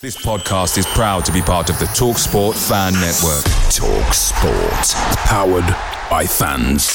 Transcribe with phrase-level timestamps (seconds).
[0.00, 3.42] This podcast is proud to be part of the Talk Sport Fan Network.
[3.68, 4.86] Talk Sport.
[5.26, 5.66] Powered
[6.08, 6.86] by fans.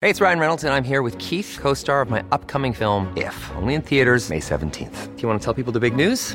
[0.00, 3.16] Hey, it's Ryan Reynolds, and I'm here with Keith, co star of my upcoming film,
[3.16, 5.14] If, only in theaters, May 17th.
[5.14, 6.34] Do you want to tell people the big news?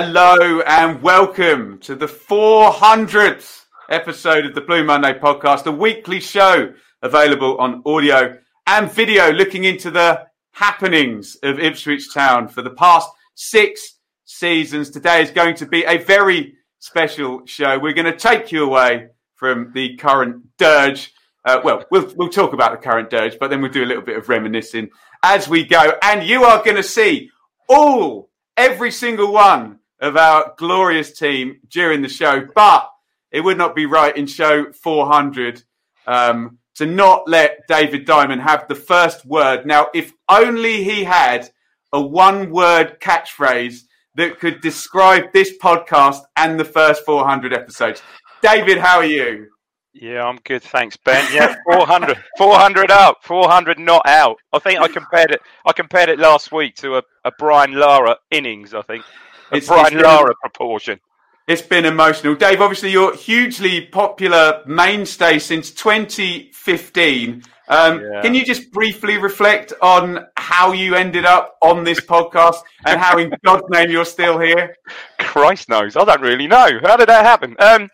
[0.00, 6.72] Hello and welcome to the 400th episode of the Blue Monday podcast, a weekly show
[7.02, 8.38] available on audio
[8.68, 14.90] and video looking into the happenings of Ipswich Town for the past six seasons.
[14.90, 17.76] Today is going to be a very special show.
[17.76, 21.12] We're going to take you away from the current dirge.
[21.44, 24.04] Uh, well, we'll we'll talk about the current dirge, but then we'll do a little
[24.04, 24.90] bit of reminiscing
[25.24, 25.94] as we go.
[26.04, 27.32] And you are going to see
[27.68, 32.46] all, every single one of our glorious team during the show.
[32.54, 32.90] But
[33.30, 35.62] it would not be right in show 400
[36.06, 39.66] um, to not let David Diamond have the first word.
[39.66, 41.50] Now, if only he had
[41.92, 43.80] a one-word catchphrase
[44.14, 48.02] that could describe this podcast and the first 400 episodes.
[48.42, 49.48] David, how are you?
[49.94, 51.26] Yeah, I'm good, thanks, Ben.
[51.32, 54.36] Yeah, 400, 400 up, 400 not out.
[54.52, 55.40] I think I compared it.
[55.66, 58.74] I compared it last week to a, a Brian Lara innings.
[58.74, 59.04] I think
[59.52, 61.00] It's- Brian it's proportion.
[61.46, 62.34] It's been emotional.
[62.34, 67.42] Dave, obviously, you're hugely popular mainstay since 2015.
[67.70, 68.20] Um, Yeah.
[68.22, 73.16] Can you just briefly reflect on how you ended up on this podcast and how,
[73.18, 74.76] in God's name, you're still here?
[75.18, 76.68] Christ knows, I don't really know.
[76.82, 77.56] How did that happen?
[77.58, 77.88] Um,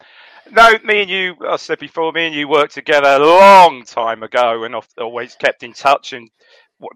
[0.51, 4.23] no, me and you, I said before, me and you worked together a long time
[4.23, 6.13] ago, and I've always kept in touch.
[6.13, 6.29] And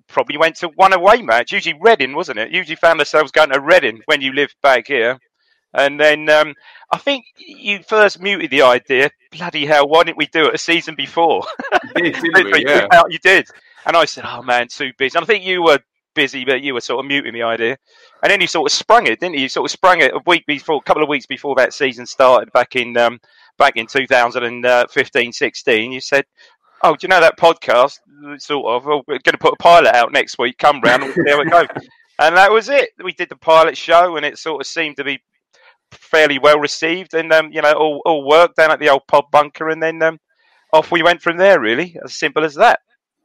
[0.09, 2.50] probably went to one away match, usually Reading, wasn't it?
[2.53, 5.19] Usually found ourselves going to Reading when you lived back here.
[5.75, 6.54] And then um,
[6.93, 9.10] I think you first muted the idea.
[9.32, 9.87] Bloody hell!
[9.88, 11.43] Why didn't we do it a season before?
[11.94, 12.22] Didn't
[12.53, 12.65] we?
[12.65, 12.88] Yeah.
[12.93, 13.47] you- you did.
[13.84, 15.78] And I said, "Oh man, too busy." And I think you were
[16.15, 17.77] busy, but you were sort of muting the idea.
[18.22, 19.43] And then you sort of sprung it, didn't you?
[19.43, 22.06] You sort of sprung it a week before, a couple of weeks before that season
[22.06, 23.21] started, back in um,
[23.59, 25.93] back in 2015, 16.
[25.93, 26.25] You said,
[26.83, 27.99] "Oh, do you know that podcast?
[28.39, 28.89] Sort of.
[28.89, 30.59] Oh, we're going to put a pilot out next week.
[30.59, 31.66] Come round and there we go."
[32.21, 32.91] And that was it.
[33.03, 35.22] We did the pilot show, and it sort of seemed to be
[35.93, 39.25] fairly well received, and um, you know, all, all worked down at the old pod
[39.31, 40.19] bunker, and then um,
[40.72, 41.61] off we went from there.
[41.61, 42.81] Really, as simple as that.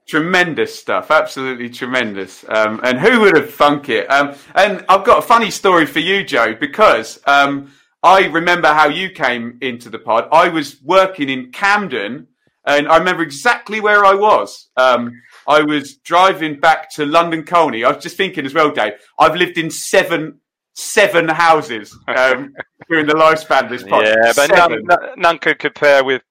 [0.06, 2.44] Tremendous stuff, absolutely tremendous.
[2.50, 4.06] Um, and who would have thunk it?
[4.12, 7.72] Um, and I've got a funny story for you, Joe, because um,
[8.03, 10.28] I remember how you came into the pod.
[10.30, 12.28] I was working in Camden,
[12.66, 14.69] and I remember exactly where I was.
[14.78, 15.12] Um,
[15.47, 17.84] I was driving back to London Colney.
[17.84, 18.93] I was just thinking as well, Dave.
[19.20, 20.40] I've lived in seven
[20.76, 22.53] seven houses um,
[22.90, 24.05] during the lifespan of this pod.
[24.05, 26.22] Yeah, but none, none- none could compare with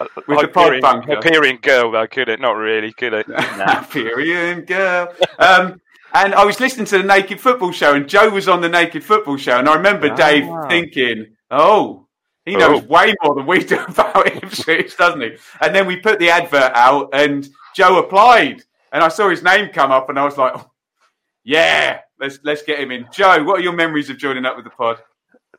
[0.00, 1.14] uh, With the pod Hyperion, bunker.
[1.16, 2.40] Hyperion girl, though, could it?
[2.40, 3.26] Not really, could it?
[3.82, 5.12] Hyperion girl.
[5.38, 5.80] Um,
[6.14, 9.02] and I was listening to the Naked Football Show, and Joe was on the Naked
[9.04, 12.06] Football Show, and I remember Dave thinking, "Oh,
[12.44, 12.86] he knows Oh.
[12.86, 16.72] way more than we do about Ipswich, doesn't he?" And then we put the advert
[16.74, 18.62] out, and Joe applied,
[18.92, 20.70] and I saw his name come up, and I was like, oh,
[21.44, 24.64] "Yeah, let's let's get him in." Joe, what are your memories of joining up with
[24.64, 24.98] the pod?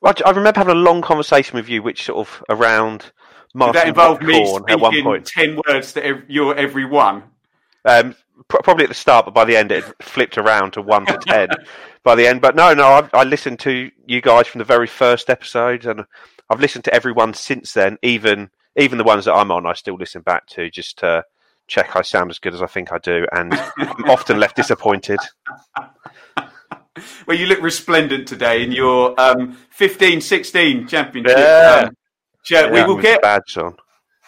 [0.02, 3.12] Well, I remember having a long conversation with you, which sort of around
[3.58, 5.26] Did that involve me Corn at one speaking point.
[5.26, 7.24] ten words to ev- your every one?
[7.86, 8.16] Um,
[8.50, 11.18] pr- probably at the start, but by the end it flipped around to one to
[11.26, 11.50] ten.
[12.04, 14.88] by the end, but no, no, I, I listened to you guys from the very
[14.88, 16.04] first episode, and
[16.54, 17.98] I've listened to everyone since then.
[18.04, 21.24] Even even the ones that I'm on, I still listen back to just to
[21.66, 25.18] check I sound as good as I think I do, and I'm often left disappointed.
[27.26, 31.38] Well, you look resplendent today in your um, 15-16 championship.
[31.38, 31.86] Yeah.
[31.88, 31.98] Um,
[32.44, 32.72] shirt.
[32.72, 33.76] we will get badge on.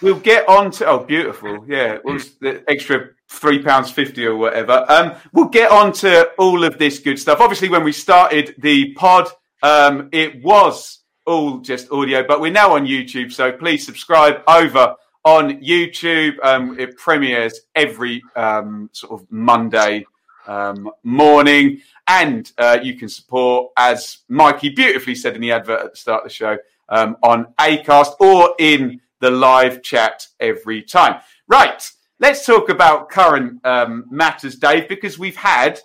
[0.01, 1.99] We'll get on to oh, beautiful, yeah.
[2.03, 4.83] Well, the extra three pounds fifty or whatever.
[4.89, 7.39] Um, we'll get on to all of this good stuff.
[7.39, 9.29] Obviously, when we started the pod,
[9.61, 14.95] um, it was all just audio, but we're now on YouTube, so please subscribe over
[15.23, 16.37] on YouTube.
[16.43, 20.05] Um, it premieres every um, sort of Monday
[20.47, 25.91] um, morning, and uh, you can support, as Mikey beautifully said in the advert at
[25.91, 26.57] the start of the show,
[26.89, 31.21] um, on Acast or in the live chat every time.
[31.47, 31.89] Right,
[32.19, 35.79] let's talk about current um, matters, Dave, because we've had.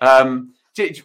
[0.00, 0.54] Um,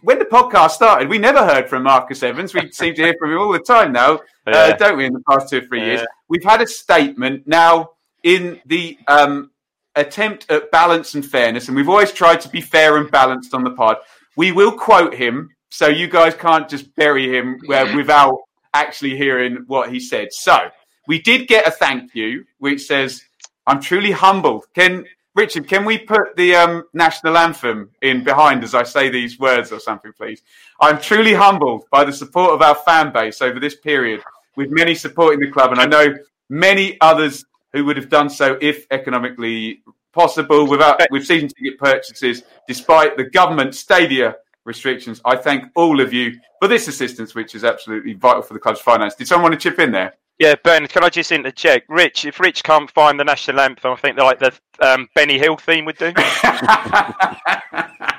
[0.02, 2.54] when the podcast started, we never heard from Marcus Evans.
[2.54, 5.06] We seem to hear from him all the time now, uh, don't we?
[5.06, 7.92] In the past two or three years, we've had a statement now
[8.24, 9.52] in the um,
[9.96, 13.64] attempt at balance and fairness, and we've always tried to be fair and balanced on
[13.64, 13.98] the pod.
[14.36, 18.38] We will quote him, so you guys can't just bury him uh, without
[18.74, 20.28] actually hearing what he said.
[20.32, 20.70] So
[21.08, 23.24] we did get a thank you, which says,
[23.66, 28.74] "I'm truly humbled." Can Richard, can we put the um, national anthem in behind as
[28.74, 30.42] I say these words or something, please?
[30.80, 34.22] I'm truly humbled by the support of our fan base over this period,
[34.56, 36.16] with many supporting the club, and I know
[36.50, 37.44] many others
[37.74, 39.82] who would have done so if economically
[40.14, 45.20] possible without with season ticket purchases, despite the government stadia restrictions.
[45.26, 48.80] I thank all of you for this assistance, which is absolutely vital for the club's
[48.80, 49.16] finance.
[49.16, 50.16] Did someone want to chip in there?
[50.38, 51.88] Yeah, Ben, can I just interject?
[51.90, 54.52] Rich, if Rich can't find the national anthem, I think like the
[54.82, 56.12] um, Benny Hill theme would do.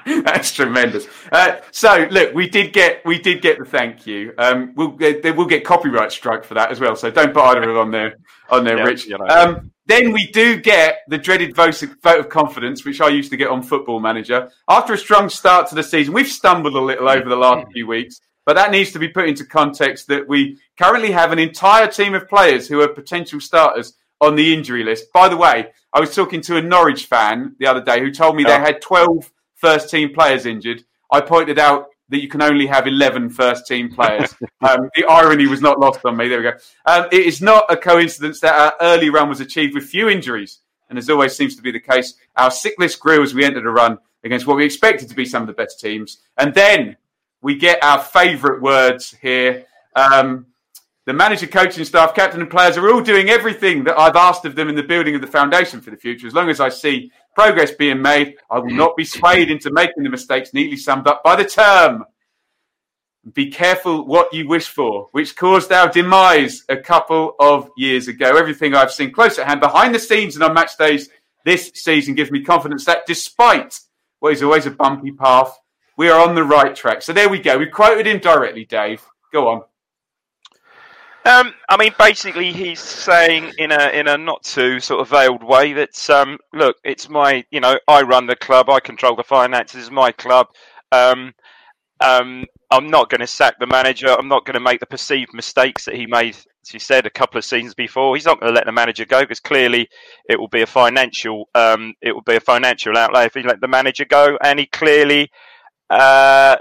[0.07, 1.07] That's tremendous.
[1.31, 4.33] Uh, so, look, we did get we did get the thank you.
[4.39, 6.97] Um, we'll get, we'll get copyright strike for that as well.
[6.97, 8.15] So don't bother it on there
[8.49, 9.07] on there, Yeah, Rich.
[9.07, 9.27] you know.
[9.27, 13.31] Um, then we do get the dreaded vote of, vote of confidence, which I used
[13.33, 14.51] to get on Football Manager.
[14.69, 17.87] After a strong start to the season, we've stumbled a little over the last few
[17.87, 21.89] weeks, but that needs to be put into context that we currently have an entire
[21.89, 25.13] team of players who are potential starters on the injury list.
[25.13, 28.37] By the way, I was talking to a Norwich fan the other day who told
[28.37, 30.85] me they had 12 first team players injured.
[31.13, 34.33] I pointed out that you can only have 11 first team players.
[34.61, 36.29] um, the irony was not lost on me.
[36.29, 36.57] There we go.
[36.87, 40.61] Um, it is not a coincidence that our early run was achieved with few injuries.
[40.89, 43.67] And as always seems to be the case, our sick list grew as we entered
[43.67, 46.19] a run against what we expected to be some of the best teams.
[46.39, 46.97] And then
[47.47, 49.67] we get our favourite words here.
[49.95, 50.47] Um,
[51.05, 54.57] the manager, coaching staff, captain, and players are all doing everything that I've asked of
[54.57, 56.27] them in the building of the foundation for the future.
[56.27, 60.03] As long as I see progress being made, I will not be swayed into making
[60.03, 62.05] the mistakes neatly summed up by the term.
[63.33, 68.37] Be careful what you wish for, which caused our demise a couple of years ago.
[68.37, 71.11] Everything I've seen close at hand behind the scenes and on match days
[71.45, 73.79] this season gives me confidence that despite
[74.19, 75.57] what is always a bumpy path,
[75.97, 77.03] we are on the right track.
[77.03, 77.59] So there we go.
[77.59, 79.03] We quoted him directly, Dave.
[79.33, 79.63] Go on.
[81.27, 85.43] Um, I mean, basically, he's saying in a in a not too sort of veiled
[85.43, 89.25] way that um, look, it's my you know I run the club, I control the
[89.25, 90.47] finances, it's my club.
[90.93, 91.35] Um,
[92.01, 94.09] um, I'm not going to sack the manager.
[94.09, 96.37] I'm not going to make the perceived mistakes that he made,
[96.75, 98.15] as said, a couple of seasons before.
[98.15, 99.89] He's not going to let the manager go because clearly
[100.29, 103.61] it will be a financial um, it will be a financial outlay if he let
[103.61, 105.29] the manager go, and he clearly
[105.91, 106.57] uh,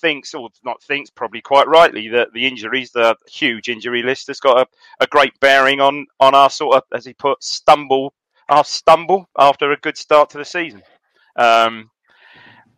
[0.00, 4.40] thinks, or not thinks, probably quite rightly, that the injuries, the huge injury list, has
[4.40, 4.66] got a,
[5.04, 8.14] a great bearing on on our sort of, as he put, stumble,
[8.48, 10.82] our stumble after a good start to the season,
[11.36, 11.90] um,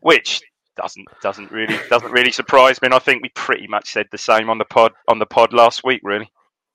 [0.00, 0.42] which
[0.76, 2.86] doesn't doesn't really doesn't really surprise me.
[2.86, 5.52] And I think we pretty much said the same on the pod on the pod
[5.52, 6.30] last week, really.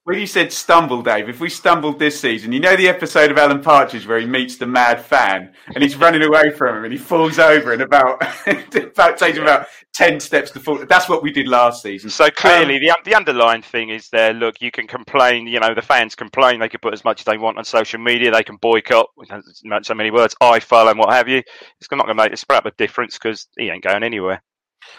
[0.06, 3.38] When you said stumble, Dave, if we stumbled this season, you know the episode of
[3.38, 6.94] Alan Partridge where he meets the mad fan and he's running away from him and
[6.94, 10.84] he falls over and about, about takes him about 10 steps to fall.
[10.88, 12.10] That's what we did last season.
[12.10, 14.34] So clearly, Um, the the underlying thing is there.
[14.34, 15.46] Look, you can complain.
[15.48, 16.62] You know, the fans complain.
[16.62, 18.32] They can put as much as they want on social media.
[18.32, 19.08] They can boycott.
[19.64, 20.36] not So many words.
[20.42, 21.44] I follow and what have you.
[21.80, 24.42] It's not going to make a scrap of difference because he ain't going anywhere.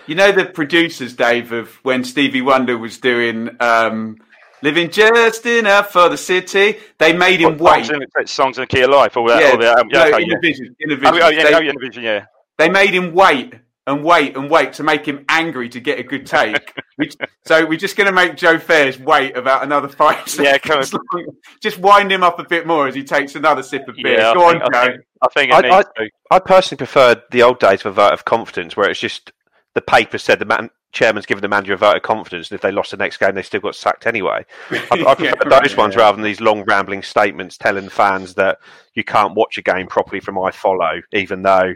[0.07, 4.16] You know the producers, Dave, of when Stevie Wonder was doing um,
[4.62, 7.86] Living Just Enough for the City, they made him What, wait.
[7.86, 9.16] songs, in, songs in the key of life.
[9.16, 9.40] All that.
[9.42, 10.32] Yeah, all that um, yeah, no, okay, yeah.
[10.34, 11.14] Innovision, Oh, Innovision.
[11.22, 12.24] oh, yeah, They- oh, yeah, Innovision, yeah.
[12.58, 13.54] they made him wait
[13.86, 16.74] and wait and wait to make him angry to get a good take.
[16.98, 17.10] we,
[17.46, 20.38] so we're just going to make Joe Fairs wait about another five seconds.
[20.38, 21.36] Yeah, come seconds.
[21.62, 24.18] just wind him up a bit more as he takes another sip of beer.
[24.18, 24.78] Yeah, Go I on, think, Joe.
[24.78, 26.10] I think, I think it I, needs I, to.
[26.30, 29.32] I personally preferred the old days of a vote of confidence, where it's just
[29.74, 32.62] the paper said the man, chairman's given the manager a vote of confidence, and if
[32.62, 34.44] they lost the next game, they still got sacked anyway.
[34.70, 38.59] I, I prefer Yeah, those ones rather than these long rambling statements telling fans that
[38.94, 41.75] you can't watch a game properly from I follow, even though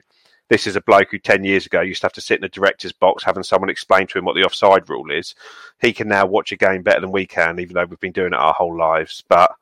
[0.49, 2.49] this is a bloke who ten years ago used to have to sit in the
[2.49, 5.35] director's box having someone explain to him what the offside rule is.
[5.81, 8.33] He can now watch a game better than we can, even though we've been doing
[8.33, 9.23] it our whole lives.
[9.29, 9.53] But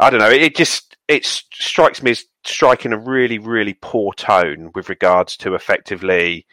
[0.00, 0.30] I don't know.
[0.30, 5.54] It just it strikes me as striking a really, really poor tone with regards to
[5.54, 6.46] effectively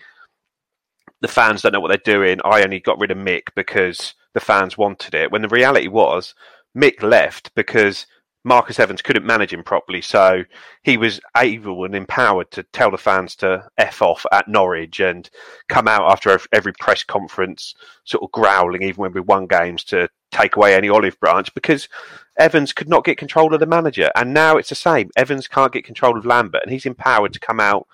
[1.22, 2.40] the fans don't know what they're doing.
[2.44, 5.32] I only got rid of Mick because the fans wanted it.
[5.32, 6.34] When the reality was
[6.78, 8.06] Mick left because
[8.46, 10.44] Marcus Evans couldn't manage him properly, so
[10.84, 15.30] he was able and empowered to tell the fans to f off at Norwich and
[15.68, 20.08] come out after every press conference, sort of growling, even when we won games, to
[20.32, 21.90] take away any olive branch because
[22.38, 25.10] Evans could not get control of the manager, and now it's the same.
[25.18, 27.88] Evans can't get control of Lambert, and he's empowered to come out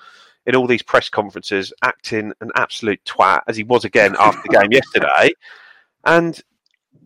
[0.46, 4.58] in all these press conferences acting an absolute twat as he was again after the
[4.58, 5.32] game yesterday.
[6.06, 6.40] And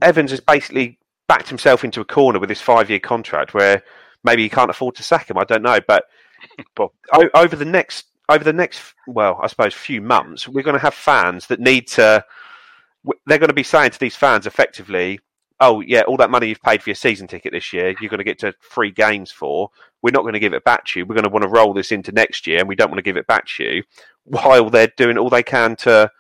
[0.02, 3.84] Evans has basically backed himself into a corner with his five-year contract, where
[4.24, 5.38] maybe he can't afford to sack him.
[5.38, 6.06] I don't know, but
[6.76, 6.90] but
[7.34, 10.94] over the next over the next well, I suppose few months, we're going to have
[10.94, 12.24] fans that need to.
[13.26, 15.20] They're going to be saying to these fans effectively,
[15.62, 18.20] "Oh yeah, all that money you've paid for your season ticket this year, you're going
[18.20, 19.70] to get to free games for.
[20.02, 21.06] We're not going to give it back to you.
[21.06, 23.04] We're going to want to roll this into next year, and we don't want to
[23.04, 23.84] give it back to you."
[24.24, 26.12] While they're doing all they can to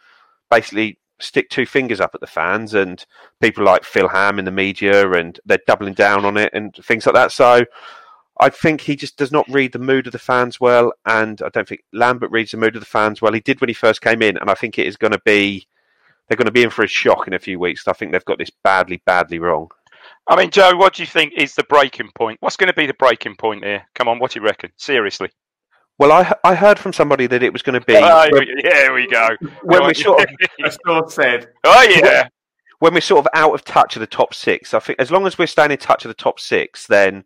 [0.49, 3.05] basically stick two fingers up at the fans and
[3.41, 7.05] people like Phil Ham in the media, and they're doubling down on it and things
[7.05, 7.31] like that.
[7.31, 7.65] So.
[8.41, 11.49] I think he just does not read the mood of the fans well, and I
[11.49, 13.33] don't think Lambert reads the mood of the fans well.
[13.33, 15.67] He did when he first came in, and I think it is going to be
[16.29, 17.87] they're going to be in for a shock in a few weeks.
[17.87, 19.67] I think they've got this badly, badly wrong.
[20.27, 22.37] I mean, Joe, what do you think is the breaking point?
[22.39, 23.83] What's going to be the breaking point here?
[23.95, 24.71] Come on, what do you reckon?
[24.77, 25.29] Seriously.
[25.97, 28.93] Well, I I heard from somebody that it was going to be Oh, when, here
[28.93, 29.29] we go.
[29.63, 30.29] when we sort of
[30.65, 31.49] As Thor said.
[31.65, 32.27] oh yeah.
[32.79, 34.73] when we're sort of out of touch of the top six.
[34.73, 37.25] I think as long as we're staying in touch of the top six, then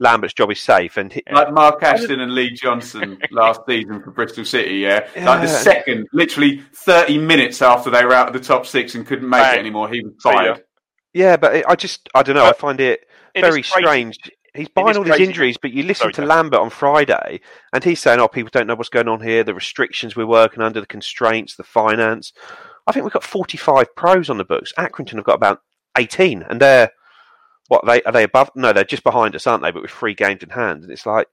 [0.00, 0.96] Lambert's job is safe.
[0.96, 5.06] And he, Like Mark Ashton and Lee Johnson last season for Bristol City, yeah?
[5.16, 9.06] Like the second, literally 30 minutes after they were out of the top six and
[9.06, 9.56] couldn't make Bang.
[9.56, 10.62] it anymore, he was fired.
[11.12, 12.44] yeah, but it, I just I don't know.
[12.46, 14.18] I find it It very strange.
[14.56, 16.24] He's buying all these injuries, but you listen Sorry, to.
[16.26, 17.40] Lambert on Friday,
[17.72, 19.42] and he's saying, "Oh, people don't know what's going on here.
[19.42, 22.32] The restrictions we're working under, the constraints, the finance."
[22.86, 24.72] I think we've got forty-five pros on the books.
[24.78, 25.60] Accrington have got about
[25.98, 26.90] eighteen, and they're
[27.68, 28.50] what are they are they above?
[28.54, 29.70] No, they're just behind us, aren't they?
[29.70, 31.28] But with three games in hand, and it's like,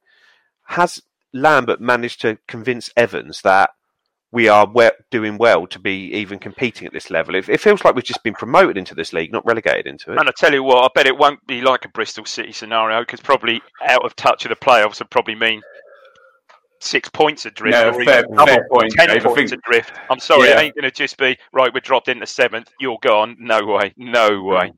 [0.65, 1.01] has
[1.33, 3.71] Lambert managed to convince Evans that
[4.33, 7.35] we are we- doing well to be even competing at this level?
[7.35, 10.19] It, it feels like we've just been promoted into this league, not relegated into it.
[10.19, 13.01] And I tell you what, I bet it won't be like a Bristol City scenario
[13.01, 15.61] because probably out of touch of the playoffs would probably mean
[16.79, 19.25] six points adrift Yeah, or fair- even fair point, ten Dave.
[19.25, 19.91] I points think- adrift.
[20.09, 20.59] I'm sorry, Yeah.
[20.59, 21.71] it ain't going to just be right.
[21.73, 22.71] We're dropped into seventh.
[22.79, 23.35] You're gone.
[23.39, 23.93] No way.
[23.97, 24.71] No way.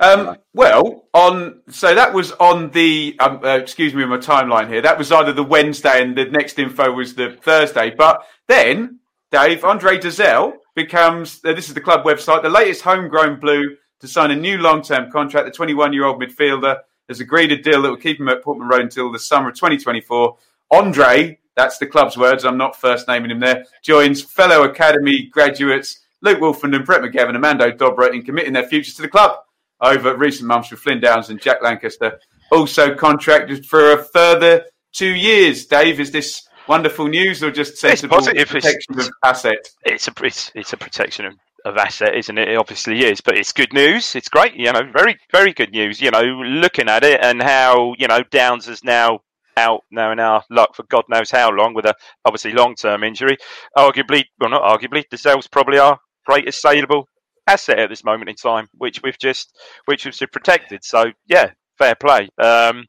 [0.00, 4.80] Um, well, on so that was on the um, uh, excuse me, my timeline here.
[4.80, 7.90] That was either the Wednesday, and the next info was the Thursday.
[7.90, 13.40] But then, Dave Andre Dozzell becomes uh, this is the club website, the latest homegrown
[13.40, 15.52] blue to sign a new long-term contract.
[15.52, 16.78] The 21-year-old midfielder
[17.10, 19.54] has agreed a deal that will keep him at Portman Road until the summer of
[19.56, 20.38] 2024.
[20.70, 22.46] Andre, that's the club's words.
[22.46, 23.66] I'm not first naming him there.
[23.82, 28.94] Joins fellow academy graduates Luke Woolfenden and Brett McGavin, Armando Dobra in committing their futures
[28.94, 29.40] to the club
[29.80, 32.18] over recent months with Flynn Downes and Jack Lancaster.
[32.52, 35.66] Also contracted for a further two years.
[35.66, 38.54] Dave, is this wonderful news or just sensible positive.
[38.54, 39.68] It's- of asset?
[39.84, 41.34] It's a it's, it's a protection of,
[41.64, 42.48] of asset, isn't it?
[42.48, 44.14] It obviously is, but it's good news.
[44.14, 46.00] It's great, you know, very very good news.
[46.00, 49.20] You know, looking at it and how you know Downes is now
[49.56, 51.94] out now in our luck for God knows how long with a
[52.24, 53.36] obviously long term injury.
[53.76, 57.08] Arguably, well, not arguably, the sales probably our greatest saleable
[57.46, 59.56] asset at this moment in time, which we've just
[59.86, 60.84] which we've just protected.
[60.84, 62.28] So yeah, fair play.
[62.38, 62.84] Um,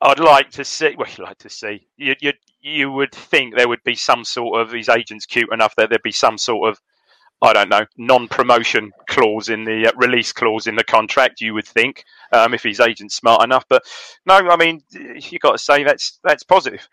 [0.00, 0.94] I'd like to see.
[0.96, 1.86] Well, you'd like to see.
[1.96, 5.74] You, you you would think there would be some sort of these agents cute enough
[5.76, 6.80] that there'd be some sort of
[7.40, 11.40] I don't know non-promotion clause in the uh, release clause in the contract.
[11.40, 13.82] You would think um, if his agent's smart enough, but
[14.26, 14.34] no.
[14.34, 16.88] I mean, you got to say that's that's positive.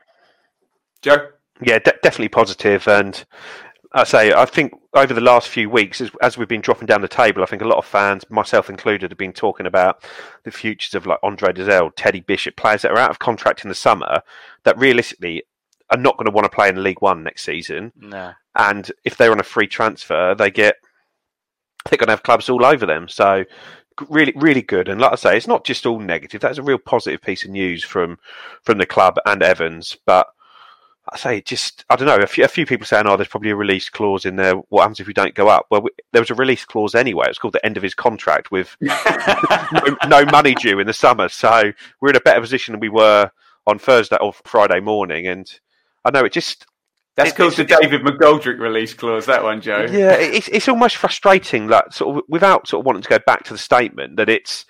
[1.02, 1.30] Joe?
[1.62, 3.24] Yeah, de- definitely positive, and
[3.96, 7.02] I say I think over the last few weeks, as, as we've been dropping down
[7.02, 10.04] the table, I think a lot of fans, myself included, have been talking about
[10.44, 13.70] the futures of like Andre Dozzell, Teddy Bishop, players that are out of contract in
[13.70, 14.22] the summer
[14.66, 15.44] that realistically
[15.92, 17.94] are not going to want to play in League One next season.
[17.96, 18.34] No.
[18.56, 20.76] And if they're on a free transfer, they get
[21.90, 23.08] they're going to have clubs all over them.
[23.08, 23.46] So
[24.10, 24.90] really, really good.
[24.90, 26.42] And like I say, it's not just all negative.
[26.42, 28.18] That's a real positive piece of news from
[28.64, 29.98] from the club and Evans.
[30.06, 30.28] But
[31.14, 32.16] I say, just I don't know.
[32.18, 34.54] A few, a few people saying, "Oh, there's probably a release clause in there.
[34.70, 37.26] What happens if we don't go up?" Well, we, there was a release clause anyway.
[37.28, 41.30] It's called the end of his contract with no, no money due in the summer.
[41.30, 41.72] So
[42.02, 43.30] we're in a better position than we were
[43.68, 45.28] on Thursday or Friday morning.
[45.28, 45.48] And
[46.06, 46.66] I know it just
[47.16, 49.26] That's it- called the David McGoldrick release clause.
[49.28, 49.88] That one, Joe.
[49.92, 53.20] yeah, it- it's it's almost frustrating, like sort of without sort of wanting to go
[53.28, 54.66] back to the statement that it's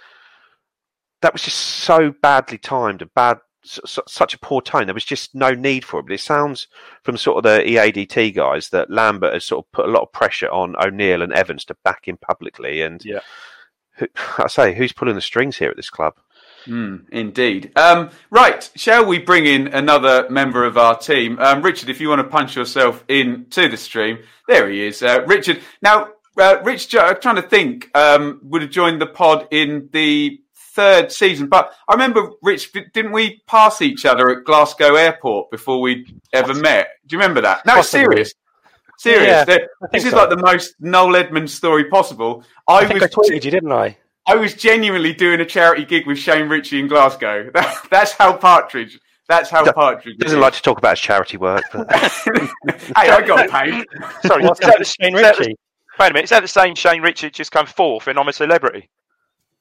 [1.21, 4.85] that was just so badly timed, and bad, such a poor tone.
[4.85, 6.03] There was just no need for it.
[6.03, 6.67] But it sounds
[7.03, 10.11] from sort of the EADT guys that Lambert has sort of put a lot of
[10.11, 12.81] pressure on O'Neill and Evans to back him publicly.
[12.81, 13.19] And Yeah.
[13.97, 14.07] who,
[14.37, 16.15] I say, who's pulling the strings here at this club?
[16.67, 17.71] Mm, indeed.
[17.75, 21.37] Um, right, shall we bring in another member of our team?
[21.39, 24.17] Um, Richard, if you want to punch yourself in to the stream,
[24.47, 25.03] there he is.
[25.03, 25.61] Uh, Richard.
[25.83, 30.41] Now, uh, Rich, I'm trying to think, um, would have joined the pod in the
[30.75, 35.81] third season, but I remember, Rich, didn't we pass each other at Glasgow Airport before
[35.81, 36.89] we ever met?
[37.07, 37.65] Do you remember that?
[37.65, 38.05] No, Possibly.
[38.05, 38.33] serious.
[38.97, 39.45] Serious.
[39.47, 39.57] Yeah,
[39.91, 40.17] this is so.
[40.17, 42.43] like the most Noel Edmonds story possible.
[42.67, 43.97] I, I was I tweeted you, didn't I?
[44.27, 47.49] I was genuinely doing a charity gig with Shane Richie in Glasgow.
[47.53, 48.99] That, that's how Partridge.
[49.27, 50.17] That's how Partridge.
[50.17, 50.41] Doesn't is.
[50.41, 51.63] like to talk about his charity work.
[51.73, 52.49] But hey,
[52.95, 53.85] I got paid.
[54.25, 55.55] Sorry, What's is that, Shane that Richie?
[55.99, 56.23] wait a minute.
[56.25, 58.89] Is that the same Shane Richard just come fourth and I'm a Celebrity?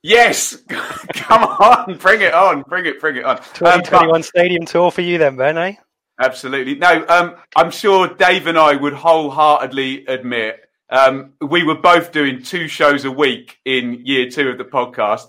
[0.06, 0.56] Yes,
[1.14, 3.38] come on, bring it on, bring it, bring it on.
[3.38, 5.76] Um, 2021 stadium tour for you then, Ben, eh?
[6.20, 6.74] Absolutely.
[6.74, 12.42] No, um, I'm sure Dave and I would wholeheartedly admit um, we were both doing
[12.42, 15.22] two shows a week in year two of the podcast.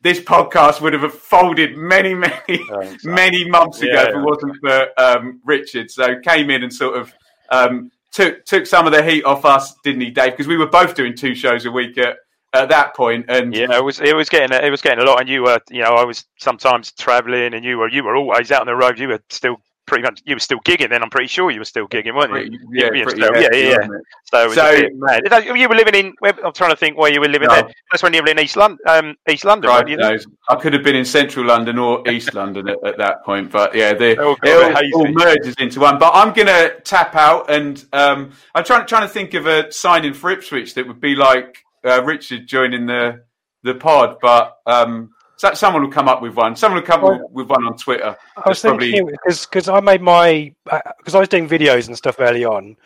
[0.00, 2.38] This podcast would have folded many, many,
[3.04, 4.10] many months ago Yeah.
[4.10, 5.90] if it wasn't for um, Richard.
[5.90, 7.12] So came in and sort of
[7.50, 10.30] um, took took some of the heat off us, didn't he, Dave?
[10.34, 12.16] Because we were both doing two shows a week at,
[12.52, 15.20] at that point, and Yeah, it was it was getting it was getting a lot,
[15.20, 18.50] and you were you know I was sometimes travelling, and you were you were always
[18.50, 18.98] out on the road.
[18.98, 19.56] You were still
[19.90, 21.02] pretty much you were still gigging then.
[21.02, 22.58] I'm pretty sure you were still gigging, weren't pretty, you?
[22.72, 23.88] yeah, You still- yeah, hefty, yeah, yeah.
[24.24, 25.56] So, So- bit.
[25.58, 26.12] You were living in.
[26.22, 27.48] I'm trying to think where you were living.
[27.48, 27.56] No.
[27.56, 28.78] Then that's when you were in East London.
[28.86, 29.96] Um, East London, you?
[29.96, 30.26] knows.
[30.48, 33.74] I could have been in central London or east London at, at that point, but
[33.74, 35.98] yeah, the, Oh, it all, all merges into one.
[35.98, 39.72] But I'm going to tap out, and um, I'm trying trying to think of a
[39.72, 43.22] signing for Ipswich that would be like uh, Richard joining the
[43.62, 46.56] the pod, but um, so- someone will come up with one.
[46.56, 48.16] Someone will come Well- with one on Twitter.
[48.36, 52.44] I was thinking because I made my because I was doing videos and stuff early
[52.44, 52.76] on,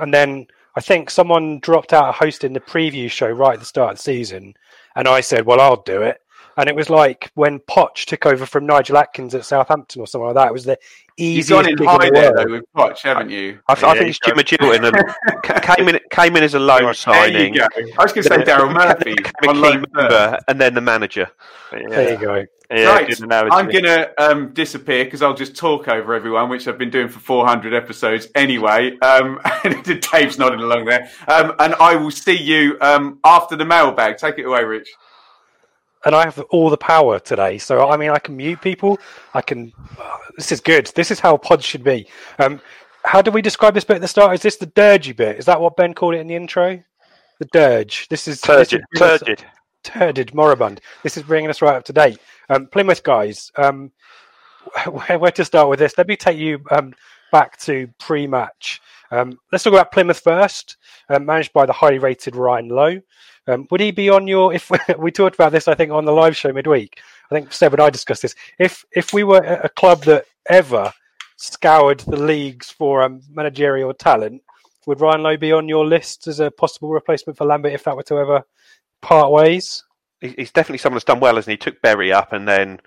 [0.00, 3.66] and then I think someone dropped out of hosting the preview show right at the
[3.66, 4.54] start of the season,
[4.96, 6.20] and I said, "Well, I'll do it."
[6.58, 10.26] And it was like when Poch took over from Nigel Adkins at Southampton or something
[10.26, 10.48] like that.
[10.48, 10.78] It was the
[11.18, 13.58] You've easiest gone in gig high in the there though with Poch, haven't you?
[13.68, 16.84] I, th- I think it's Jim Magilton and came in came in as a loan
[16.84, 17.54] There signing.
[17.54, 17.66] you go.
[17.98, 19.14] I was going to say Daryl Murphy.
[19.14, 19.94] became on a key loan first.
[19.94, 21.30] member, and then the manager.
[21.70, 22.44] There you go.
[22.70, 23.48] Yeah, right.
[23.52, 27.08] I'm going to um, disappear because I'll just talk over everyone, which I've been doing
[27.08, 28.98] for 400 episodes anyway.
[28.98, 31.08] Um, and Dave's nodding along there.
[31.28, 34.16] Um, and I will see you um, after the mailbag.
[34.16, 34.88] Take it away, Rich.
[36.06, 37.58] And I have all the power today.
[37.58, 38.98] So I mean, I can mute people.
[39.34, 39.72] I can.
[40.36, 40.86] this is good.
[40.94, 42.06] This is how pods should be.
[42.38, 42.60] Um,
[43.04, 44.34] how do we describe this bit at the start?
[44.34, 45.36] Is this the dirgy bit?
[45.36, 46.82] Is that what Ben called it in the intro?
[47.40, 48.08] The dirge.
[48.08, 49.44] This is this is turgid, us- turgid.
[49.82, 50.80] turgid moribund.
[51.02, 52.18] This is bringing us right up to date.
[52.48, 53.90] Um, Plymouth guys, um,
[54.90, 55.98] where, where to start with this?
[55.98, 56.94] Let me take you um,
[57.32, 58.80] back to pre-match.
[59.10, 60.76] Um, let's talk about Plymouth first,
[61.08, 63.00] um, managed by the highly rated Ryan Lowe.
[63.48, 64.52] Um, would he be on your?
[64.52, 67.00] If we talked about this, I think on the live show midweek.
[67.30, 68.34] I think Seb and I discussed this.
[68.58, 70.92] If if we were a a club that ever
[71.36, 74.42] scoured the leagues for um, managerial talent,
[74.86, 77.96] would Ryan Lowe be on your list as a possible replacement for Lambert if that
[77.96, 78.44] were to ever
[79.02, 79.84] part ways?
[80.20, 81.56] He's definitely someone that's done well, hasn't he?
[81.56, 82.80] Took Bury up and then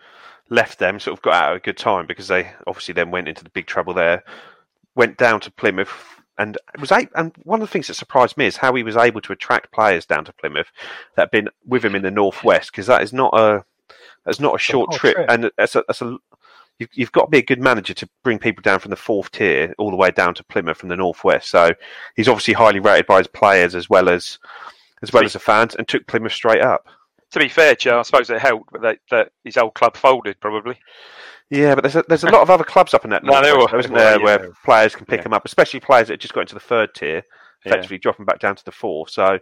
[0.50, 3.28] left them, sort of got out at a good time because they obviously then went
[3.28, 4.24] into the big trouble there.
[4.96, 8.48] Went down to Plymouth and was a- and one of the things that surprised me
[8.48, 10.72] is how he was able to attract players down to Plymouth
[11.16, 13.64] that have been with him in the northwest because that is not a
[14.26, 15.30] that's not a short whole trip, trip.
[15.30, 16.18] and that's a, that's a
[16.80, 19.32] you've, you've got to be a good manager to bring people down from the fourth
[19.32, 21.50] tier all the way down to Plymouth from the northwest.
[21.50, 21.72] So
[22.16, 24.40] he's obviously highly rated by his players as well as
[25.02, 26.88] as well as the fans, and took Plymouth straight up.
[27.32, 30.78] To be fair, Joe, I suppose it helped that, that his old club folded, probably.
[31.52, 33.58] Yeah, but there's a, there's a lot of other clubs up in that No, there
[33.58, 34.52] were- though, isn't there there, were, where yeah.
[34.66, 35.24] players can pick Yeah.
[35.24, 37.16] them up, especially players that just got into the third tier,
[37.66, 37.72] Yeah.
[37.72, 39.10] effectively dropping back down to the fourth.
[39.10, 39.40] So,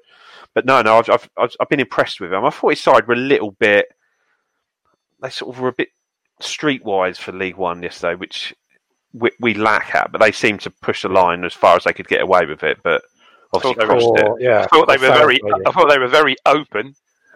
[0.54, 2.46] but no, no, I've I've, I've I've been impressed with him.
[2.46, 3.88] I thought his side were a little bit,
[5.22, 5.90] they sort of were a bit
[6.42, 8.54] streetwise for League One yesterday, which
[9.14, 11.94] we, we lack at, but they seemed to push the line as far as they
[11.94, 12.78] could get away with it.
[12.84, 13.02] But
[13.54, 14.44] obviously, Thought they were- crossed it.
[14.46, 15.40] yeah, I thought they were very.
[15.66, 16.94] I thought they were very open.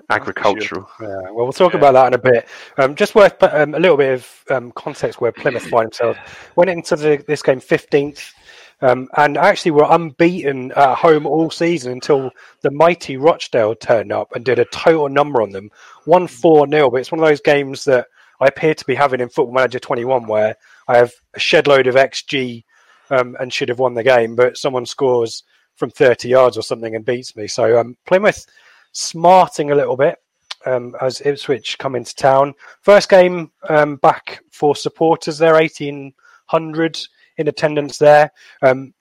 [0.10, 0.90] Agricultural.
[1.00, 2.48] Yeah, well, we'll talk about that in a bit.
[2.78, 6.20] Um, just worth um, a little bit of um, context where Plymouth find themselves.
[6.56, 8.34] Went into the, this game 15th,
[8.82, 14.36] um, and actually were unbeaten at home all season until the mighty Rochdale turned up
[14.36, 15.70] and did a total number on them.
[16.06, 18.08] 1 4 0, but it's one of those games that
[18.40, 20.56] I appear to be having in Football Manager 21 where
[20.88, 22.64] I have a shed load of XG
[23.12, 25.44] um, and should have won the game, but someone scores
[25.76, 27.48] from 30 yards or something and beats me.
[27.48, 28.46] So um, Plymouth
[28.92, 30.18] smarting a little bit
[30.66, 32.54] um, as Ipswich come into town.
[32.82, 37.00] First game um, back for supporters there, 1800
[37.38, 38.32] in attendance there.
[38.62, 38.94] Um,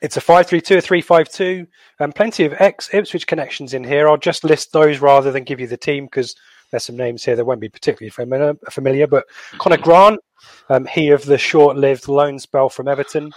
[0.00, 1.66] it's a 5-3-2, a 3-5-2,
[2.00, 4.08] and plenty of ex-Ipswich connections in here.
[4.08, 6.36] I'll just list those rather than give you the team because
[6.70, 9.06] there's some names here that won't be particularly familiar.
[9.06, 9.24] but
[9.58, 10.20] Conor Grant,
[10.68, 13.32] um, he of the short-lived loan spell from Everton.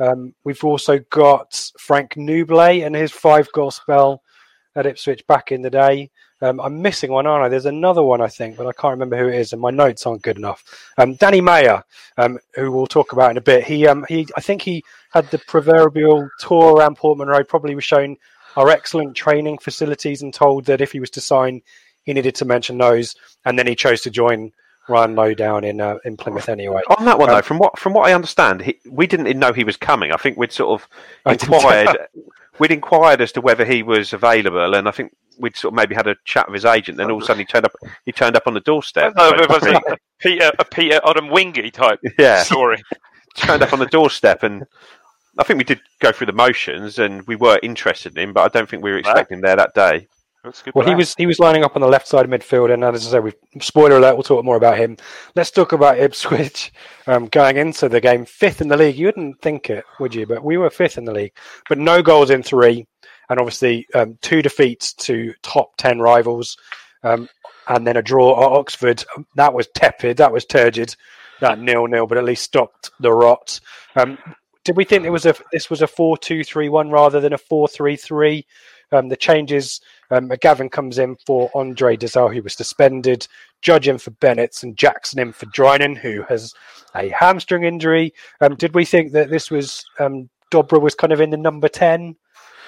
[0.00, 4.22] Um, we've also got Frank Nouble and his five-goal spell
[4.76, 6.10] at Ipswich back in the day.
[6.42, 7.48] Um, I'm missing one, aren't I?
[7.48, 10.06] There's another one, I think, but I can't remember who it is, and my notes
[10.06, 10.64] aren't good enough.
[10.96, 11.82] Um, Danny Mayor,
[12.16, 13.64] um, who we'll talk about in a bit.
[13.64, 17.48] He, um, he, I think he had the proverbial tour around Portman Road.
[17.48, 18.16] Probably was shown
[18.56, 21.62] our excellent training facilities and told that if he was to sign,
[22.04, 24.52] he needed to mention those, and then he chose to join
[24.90, 26.82] Ryan Lowe down in uh, in Plymouth anyway.
[26.98, 29.38] On that one Um, though, from what from what I understand, he, we didn't even
[29.40, 30.12] know he was coming.
[30.12, 30.88] I think we'd sort of
[31.32, 31.96] inquired.
[32.58, 35.94] we'd inquired as to whether he was available, and I think we'd sort of maybe
[35.94, 36.98] had a chat with his agent.
[36.98, 37.72] Then all of a sudden he turned up.
[38.04, 39.14] He turned up on the doorstep.
[39.16, 39.80] No, it was a
[40.20, 42.42] Peter, a Peter Odemwingie type Yeah.
[42.42, 42.82] story.
[43.36, 44.64] turned up on the doorstep, and
[45.38, 48.42] I think we did go through the motions, and we were interested in him, but
[48.42, 50.08] I don't think we were expecting him there that day.
[50.44, 52.30] That's a good Well, he was he was lining up on the left side of
[52.30, 54.14] midfield, and as I say, we spoiler alert.
[54.14, 54.96] We'll talk more about him.
[55.36, 56.72] Let's talk about Ipswich
[57.06, 58.96] um, going into the game, fifth in the league.
[58.96, 60.26] You wouldn't think it, would you?
[60.26, 61.32] But we were fifth in the league,
[61.68, 62.86] but no goals in three,
[63.28, 66.56] and obviously um, two defeats to top ten rivals,
[67.02, 67.28] um,
[67.68, 69.04] and then a draw at Oxford.
[69.34, 70.16] That was tepid.
[70.16, 70.96] That was turgid.
[71.40, 73.60] That nil nil, but at least stopped the rot.
[73.96, 74.18] Um,
[74.64, 77.32] did we think it was a this was a four two three one rather than
[77.32, 78.46] a four three three?
[78.92, 79.80] Um, the changes.
[80.10, 83.26] Um, Gavin comes in for Andre Dozzell, who was suspended.
[83.62, 86.54] Judge in for Bennett and Jackson in for Drinan, who has
[86.94, 88.12] a hamstring injury.
[88.40, 91.68] Um, did we think that this was um, Dobra was kind of in the number
[91.68, 92.16] ten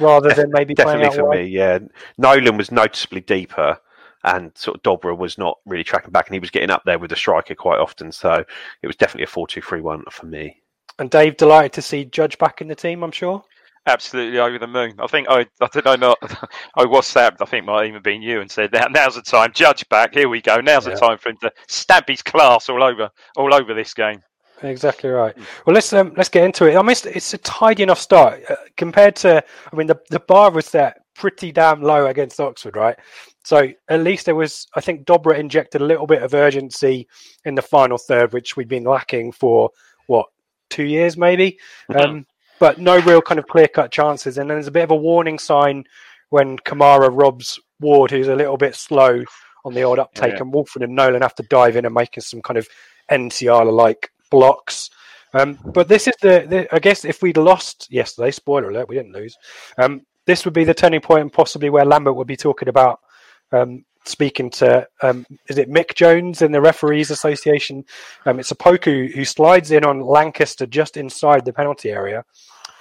[0.01, 1.39] rather than maybe Definitely for wide?
[1.41, 1.79] me, yeah.
[2.19, 3.79] Nolan was noticeably deeper,
[4.25, 6.99] and sort of Dobra was not really tracking back, and he was getting up there
[6.99, 8.13] with the striker quite often.
[8.13, 8.45] So
[8.83, 10.59] it was definitely a four-two-three-one for me.
[10.99, 13.03] And Dave delighted to see Judge back in the team.
[13.03, 13.43] I'm sure.
[13.87, 14.95] Absolutely over the moon.
[14.99, 16.19] I think I, I don't know, not,
[16.77, 19.53] I WhatsApped, I think might even been you, and said, now, now's the time.
[19.55, 20.15] Judge back.
[20.15, 20.61] Here we go.
[20.61, 20.95] Now's Yeah.
[20.95, 24.21] the time for him to stab his class all over, all over this game.
[24.63, 25.37] Exactly right.
[25.67, 26.77] Well, let's um, let's get into it.
[26.77, 29.43] I mean, it's, it's a tidy enough start uh, compared to.
[29.73, 32.97] I mean, the the bar was set pretty damn low against Oxford, right?
[33.43, 34.69] So at least there was.
[34.77, 37.09] I think Dobra injected a little bit of urgency
[37.45, 39.69] in the final third, which we'd been lacking for
[40.07, 40.27] what
[40.71, 41.59] two years, maybe.
[41.97, 42.25] Um,
[42.63, 44.39] but no real kind of clear cut chances.
[44.39, 45.83] And then there's a bit of a warning sign
[46.31, 49.25] when Kamara robs Ward, who's a little bit slow
[49.65, 50.43] on the odd uptake, Yeah.
[50.43, 52.69] and Wolford and Nolan have to dive in and making some kind of
[53.11, 54.91] NCR like blocks.
[55.35, 58.95] Um, but this is the, the, I guess, if we'd lost yesterday, spoiler alert, we
[58.95, 59.37] didn't lose.
[59.77, 63.01] Um, this would be the turning point, and possibly where Lambert would be talking about
[63.51, 67.85] um, speaking to, um, is it Mick Jones in the Referees Association?
[68.25, 72.25] Um, it's Opoku who slides in on Lancaster just inside the penalty area.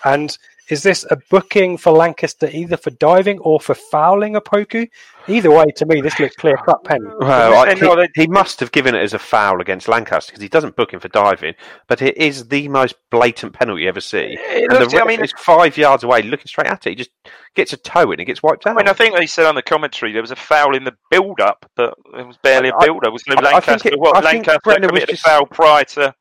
[0.05, 0.37] And
[0.69, 4.87] is this a booking for Lancaster either for diving or for fouling Opoku?
[5.27, 6.99] Either way, to me, this looks clear cut pen.
[7.19, 9.87] Well, I, And no, they- he, he must have given it as a foul against
[9.89, 11.53] Lancaster because he doesn't book him for diving,
[11.87, 14.37] but it is the most blatant penalty you ever see.
[14.39, 16.89] It and the looks- I mean- is five yards away, looking straight at it.
[16.91, 17.11] He just
[17.53, 18.75] gets a toe in and gets wiped out.
[18.75, 20.95] I mean, I think they said on the commentary there was a foul in the
[21.11, 23.11] build-up, but it was barely a build-up.
[23.11, 25.29] Was no I- I think it- what I think Lancaster Brendan was committed just- a
[25.29, 26.15] foul prior to?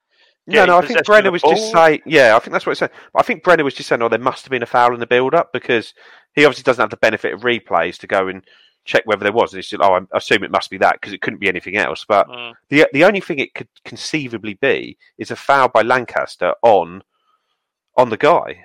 [0.51, 2.73] No, getting no, I think Brenner was the just saying, yeah, I think that's what
[2.73, 2.91] it said.
[3.15, 5.07] I think Brenner was just saying, oh, there must have been a foul in the
[5.07, 5.95] build up because
[6.35, 8.45] he obviously doesn't have the benefit of replays to go and
[8.85, 9.53] check whether there was.
[9.53, 11.77] And he said, oh, I assume it must be that because it couldn't be anything
[11.77, 12.05] else.
[12.09, 12.55] But Mm.
[12.69, 17.03] the the only thing it could conceivably be is a foul by Lancaster on
[17.97, 18.65] on the guy.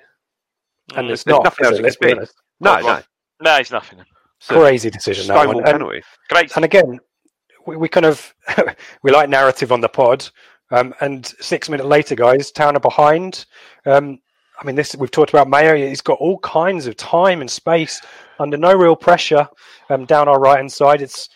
[0.95, 1.43] And it's There's not.
[1.45, 1.79] nothing is else it?
[1.79, 2.17] it Let's could be be.
[2.17, 2.35] honest.
[2.59, 3.01] No, no.
[3.41, 3.99] No, it's nothing.
[4.37, 5.27] It's Crazy decision.
[5.27, 5.63] That Stonewall one.
[5.67, 6.03] And- penalty.
[6.29, 6.55] Great.
[6.55, 6.99] And again,
[7.67, 8.33] we, we kind of
[9.03, 10.27] we like narrative on the pod.
[10.71, 13.45] Um, and six minutes later, guys, town are behind.
[13.85, 14.19] Um,
[14.59, 15.75] I mean, this we've talked about Mayo.
[15.75, 18.01] He's got all kinds of time and space
[18.39, 19.47] under no real pressure
[19.89, 21.01] um, down our right hand side.
[21.01, 21.29] It's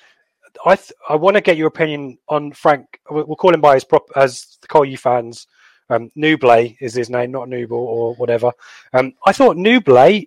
[0.66, 2.86] I th- I want to get your opinion on Frank.
[3.10, 5.48] We'll call him by his prop as the Cole U fans
[5.90, 8.52] Um, is his name, not Nuble or whatever.
[8.94, 10.26] Um, I thought Nuble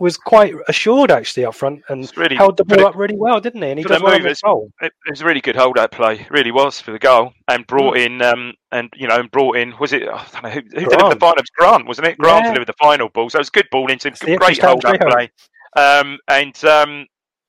[0.00, 3.62] was quite assured actually up front and really- held the ball up really well, didn't
[3.62, 3.70] he?
[3.70, 4.70] And he does well on goal.
[4.80, 6.26] it, it was a really good hold out play.
[6.30, 8.06] Really was for the goal, and brought Mm.
[8.06, 9.74] in, um, and you know, and brought in.
[9.78, 10.02] Was it?
[10.10, 11.36] oh, I don't know who, who delivered the final?
[11.38, 12.18] It was Grant, wasn't it?
[12.18, 12.50] Grant Yeah.
[12.52, 13.30] delivered the final ball.
[13.30, 14.10] So it was good ball into.
[14.10, 15.30] Great hold out play.
[15.76, 17.06] Um, and um,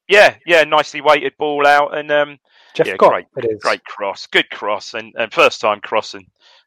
[0.08, 2.38] yeah, yeah, nicely weighted ball out, and um,
[2.74, 6.26] Jeff yeah, Gott, great, great cross, good cross, and, and first time crossing.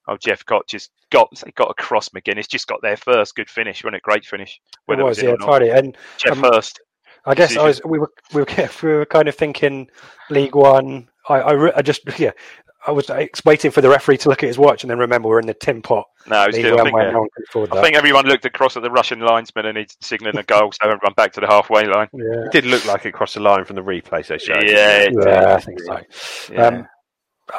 [0.09, 2.09] Oh, Jeff got just got got a cross.
[2.09, 3.37] McGuinness just got there first.
[3.37, 4.03] Good finish, wasn't it?
[4.03, 4.61] Great finish.
[4.73, 5.47] It Whether was, in yeah, or not.
[5.47, 5.71] tidy.
[5.71, 6.81] And Jeff um, first.
[7.27, 8.47] I guess I was we were we were
[8.83, 9.88] we were kind of thinking
[10.31, 11.09] League One.
[11.29, 12.33] I I, re- I just yeah.
[12.87, 13.11] I was
[13.44, 15.53] waiting for the referee to look at his watch and then remember we're in the
[15.53, 16.07] tin pot.
[16.27, 16.81] No, it was League good.
[16.81, 19.18] I think, where no one can afford I think everyone looked across at the Russian
[19.21, 22.09] linesman and he's signalling a goal, so everyone back to the halfway line.
[22.14, 22.47] Yeah.
[22.47, 24.62] It did look like it crossed the line from the replay they showed.
[24.62, 26.01] Yeah, it Yeah, I think so.
[26.51, 26.66] Yeah.
[26.66, 26.88] Um,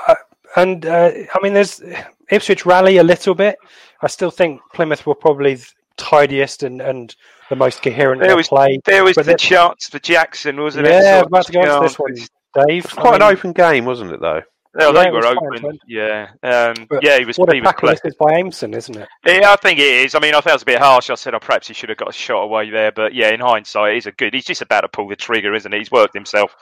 [0.07, 0.15] uh,
[0.55, 1.81] and uh, I mean, there's
[2.31, 3.57] Ipswich rally a little bit.
[4.01, 7.15] I still think Plymouth were probably the tidiest and, and
[7.49, 8.79] the most coherent There was play.
[8.85, 10.91] there was but the then- chance for Jackson, wasn't it?
[10.91, 12.15] Yeah, Sort of about to go into this one.
[12.67, 12.85] Dave.
[12.85, 14.21] It was quite I an open game, wasn't it?
[14.21, 14.41] Though.
[14.79, 15.79] Yeah, Yeah, they were fine, open.
[15.87, 17.37] Yeah, um, yeah, he was.
[17.37, 19.07] What a he was tackle this is by Aimson, isn't it?
[19.25, 20.15] Yeah, I think it is.
[20.15, 21.09] I mean, I thought it was a bit harsh.
[21.09, 22.91] I said, oh, perhaps he should have got a shot away there.
[22.91, 24.33] But yeah, in hindsight, he's a good.
[24.33, 25.79] He's just about to pull the trigger, isn't he?
[25.79, 26.55] He's worked himself.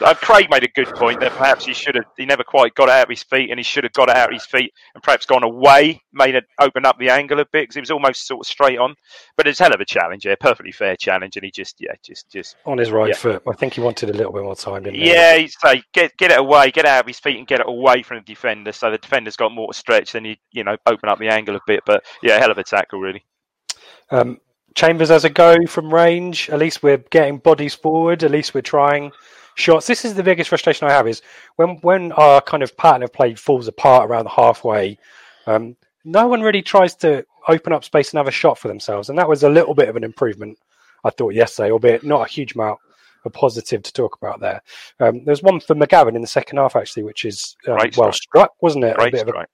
[0.00, 2.04] Uh, Craig made a good point that perhaps he should have.
[2.16, 4.16] He never quite got it out of his feet, and he should have got it
[4.16, 7.44] out of his feet and perhaps gone away, made it open up the angle a
[7.46, 8.94] bit because it was almost sort of straight on.
[9.36, 11.94] But it's a hell of a challenge, yeah, perfectly fair challenge, and he just, yeah,
[12.04, 13.16] just, just On his right Yeah.
[13.16, 13.42] foot.
[13.48, 15.08] I think he wanted a little bit more time, didn't he?
[15.10, 17.68] yeah, he'd say get get it away, get out of his feet, and get it
[17.68, 18.72] away from the defender.
[18.72, 20.12] So the defender's got more to stretch.
[20.12, 21.82] Then you you know open up the angle a bit.
[21.84, 23.24] But yeah, hell of a tackle, really.
[24.10, 24.38] Um,
[24.74, 26.50] Chambers has a go from range.
[26.50, 28.22] At least we're getting bodies forward.
[28.22, 29.10] At least we're trying
[29.54, 29.86] shots.
[29.86, 31.22] This is the biggest frustration I have is
[31.56, 34.98] when when our kind of pattern of play falls apart around the halfway.
[35.46, 39.08] Um, no one really tries to open up space and have a shot for themselves,
[39.08, 40.58] and that was a little bit of an improvement.
[41.04, 42.80] I thought yesterday, albeit not a huge amount
[43.24, 44.62] of positive to talk about there.
[45.00, 48.12] Um, there's one for McGavin in the second half actually, which is um, Great well
[48.12, 48.96] struck, wasn't it?
[48.98, 49.48] Of a- strike.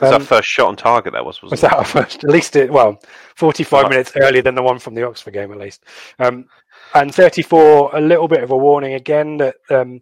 [0.00, 1.12] Was Um, that first shot on target?
[1.12, 1.40] That was.
[1.42, 2.24] Wasn't was that our first?
[2.24, 3.00] At least it well,
[3.36, 5.84] forty-five Uh, minutes earlier than the one from the Oxford game, at least.
[6.18, 6.46] Um,
[6.94, 10.00] and thirty-four, a little bit of a warning again that um,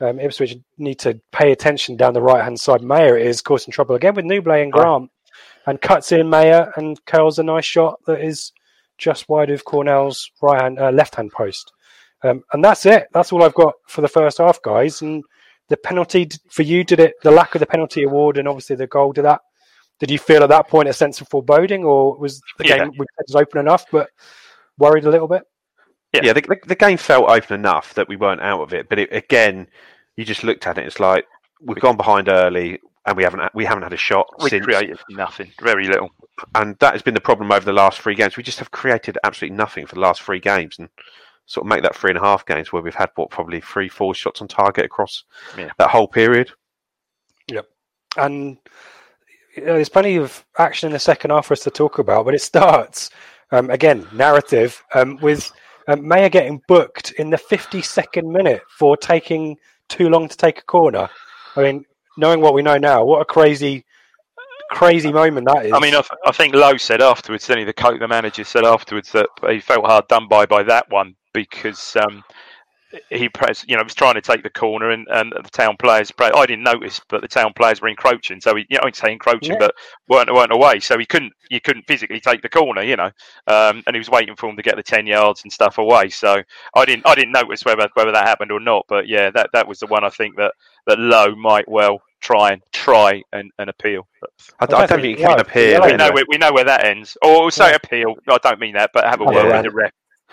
[0.00, 2.80] um, Ipswich need to pay attention down the right-hand side.
[2.82, 5.10] Mayor is causing trouble again with Nouble and Grant,
[5.66, 8.52] and cuts in Mayor and curls a nice shot that is
[8.98, 11.72] just wide of Cornell's right-hand, uh, left-hand post.
[12.24, 13.06] Um, and that's it.
[13.12, 15.02] That's all I've got for the first half, guys.
[15.02, 15.22] And
[15.68, 17.14] the penalty for you did it.
[17.22, 19.40] The lack of the penalty award and obviously the goal did that.
[20.00, 22.78] Did you feel at that point a sense of foreboding, or was the Yeah.
[22.78, 24.08] game was open enough, but
[24.78, 25.42] worried a little bit?
[26.12, 28.88] Yeah, the, the, the game felt open enough that we weren't out of it.
[28.88, 29.66] But it, again,
[30.16, 30.86] you just looked at it.
[30.86, 31.26] It's like
[31.60, 34.64] we've gone behind early, and we haven't we haven't had a shot We since.
[34.64, 36.10] created nothing, very little.
[36.54, 38.36] And that has been the problem over the last three games.
[38.36, 40.88] We just have created absolutely nothing for the last three games, and
[41.48, 43.88] sort of make that three and a half games where we've had what probably three,
[43.88, 45.24] four shots on target across
[45.56, 45.70] Yeah.
[45.78, 46.50] that whole period.
[47.48, 47.66] Yep.
[48.18, 48.58] And
[49.56, 52.26] you know, there's plenty of action in the second half for us to talk about,
[52.26, 53.10] but it starts
[53.50, 55.50] um, again narrative um, with
[55.88, 59.56] um, Mayor getting booked in the 52nd minute for taking
[59.88, 61.08] too long to take a corner.
[61.56, 61.84] I mean,
[62.18, 63.86] knowing what we know now, what a crazy,
[64.70, 65.72] crazy moment that is.
[65.72, 68.64] I mean, I, th- I think Lowe said afterwards, then the coach, the manager said
[68.64, 72.24] afterwards that he felt hard done by by that one because um,
[73.10, 76.10] he press, you know, was trying to take the corner and, and the town players.
[76.18, 78.40] I didn't notice, but the town players were encroaching.
[78.40, 79.58] So he, you know, I'd say encroaching, Yeah.
[79.58, 79.74] but
[80.08, 80.80] weren't weren't away.
[80.80, 83.10] So he couldn't, you couldn't physically take the corner, you know.
[83.46, 86.08] Um, and he was waiting for him to get the ten yards and stuff away.
[86.08, 86.42] So
[86.74, 88.86] I didn't, I didn't notice whether whether that happened or not.
[88.88, 90.54] But yeah, that that was the one I think that
[90.86, 94.06] that Lowe might well try and try and, and appeal.
[94.20, 95.80] But I, I don't think you can appeal.
[95.82, 96.10] we know anyway.
[96.12, 97.16] where, we know where that ends.
[97.22, 98.14] Or we'll say appeal.
[98.28, 99.56] I don't mean that, but have a Oh, word yeah.
[99.62, 99.90] with the ref.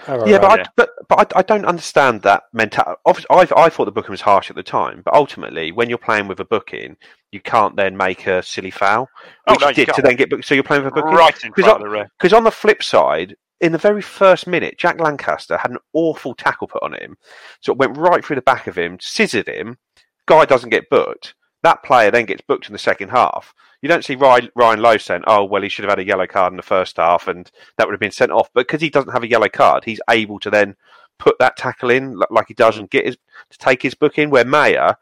[0.09, 0.59] All right, Yeah, but right.
[0.67, 2.99] I, but but I, I don't understand that mentality.
[3.29, 6.27] I I thought the booking was harsh at the time, but ultimately, when you're playing
[6.27, 6.97] with a booking,
[7.31, 9.07] you can't then make a silly foul,
[9.47, 10.45] Oh, which no, you you did to then get booked.
[10.45, 12.09] So you're playing with a booking Right in Because front I- of the ref.
[12.19, 16.35] Because on the flip side, in the very first minute, Jack Lancaster had an awful
[16.35, 17.15] tackle put on him.
[17.61, 19.77] So it went right through the back of him, scissored him.
[20.27, 21.35] Guy doesn't get booked.
[21.65, 23.55] That player then gets booked in the second half.
[23.81, 26.27] You don't see Ryan, Ryan Lowe saying, oh, well, he should have had a yellow
[26.27, 28.51] card in the first half and that would have been sent off.
[28.53, 30.75] But because he doesn't have a yellow card, he's able to then
[31.17, 33.17] put that tackle in like he does and get his,
[33.49, 34.95] to take his book in, where Mayor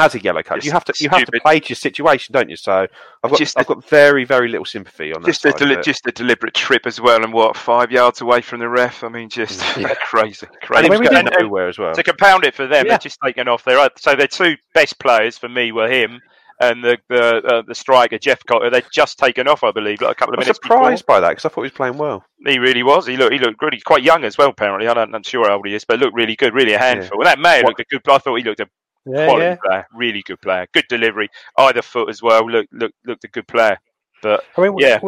[0.00, 0.64] has a yellow card.
[0.64, 2.56] You have to you have to play to your situation, don't you?
[2.56, 2.86] So
[3.22, 5.26] I've got Just I've got very very little sympathy on that.
[5.28, 8.60] Just a, deli- just a deliberate trip as well, and what five yards away from
[8.60, 9.04] the ref.
[9.04, 9.60] I mean, just
[10.04, 10.84] crazy, and crazy.
[10.84, 11.94] he was we going And- and nowhere as well.
[11.94, 12.92] to compound it for them, Yeah.
[12.92, 13.88] they're just taken off their.
[13.96, 16.20] So their two best players for me were him
[16.62, 18.70] and the the, uh, the striker Jephcott.
[18.70, 20.58] They'd just taken off, I believe, like a couple of I'm minutes.
[20.62, 22.24] surprised by that because I thought he was playing well.
[22.46, 23.06] He really was.
[23.06, 24.48] He looked he looked really quite young as well.
[24.50, 26.78] Apparently, I don't, I'm sure how old he is, but looked really good, really a
[26.78, 27.18] handful.
[27.20, 28.02] And that May looked a good.
[28.08, 28.68] I thought he looked a
[29.06, 29.56] Yeah, quality yeah.
[29.64, 32.46] player, really good player, good delivery, either foot as well.
[32.46, 33.78] Look look looked a good player.
[34.22, 34.98] But I mean, yeah,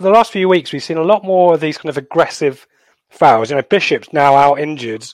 [0.00, 2.66] the last few weeks we've seen a lot more of these kind of aggressive
[3.10, 3.50] fouls.
[3.50, 5.06] You know, Bishop's now out injured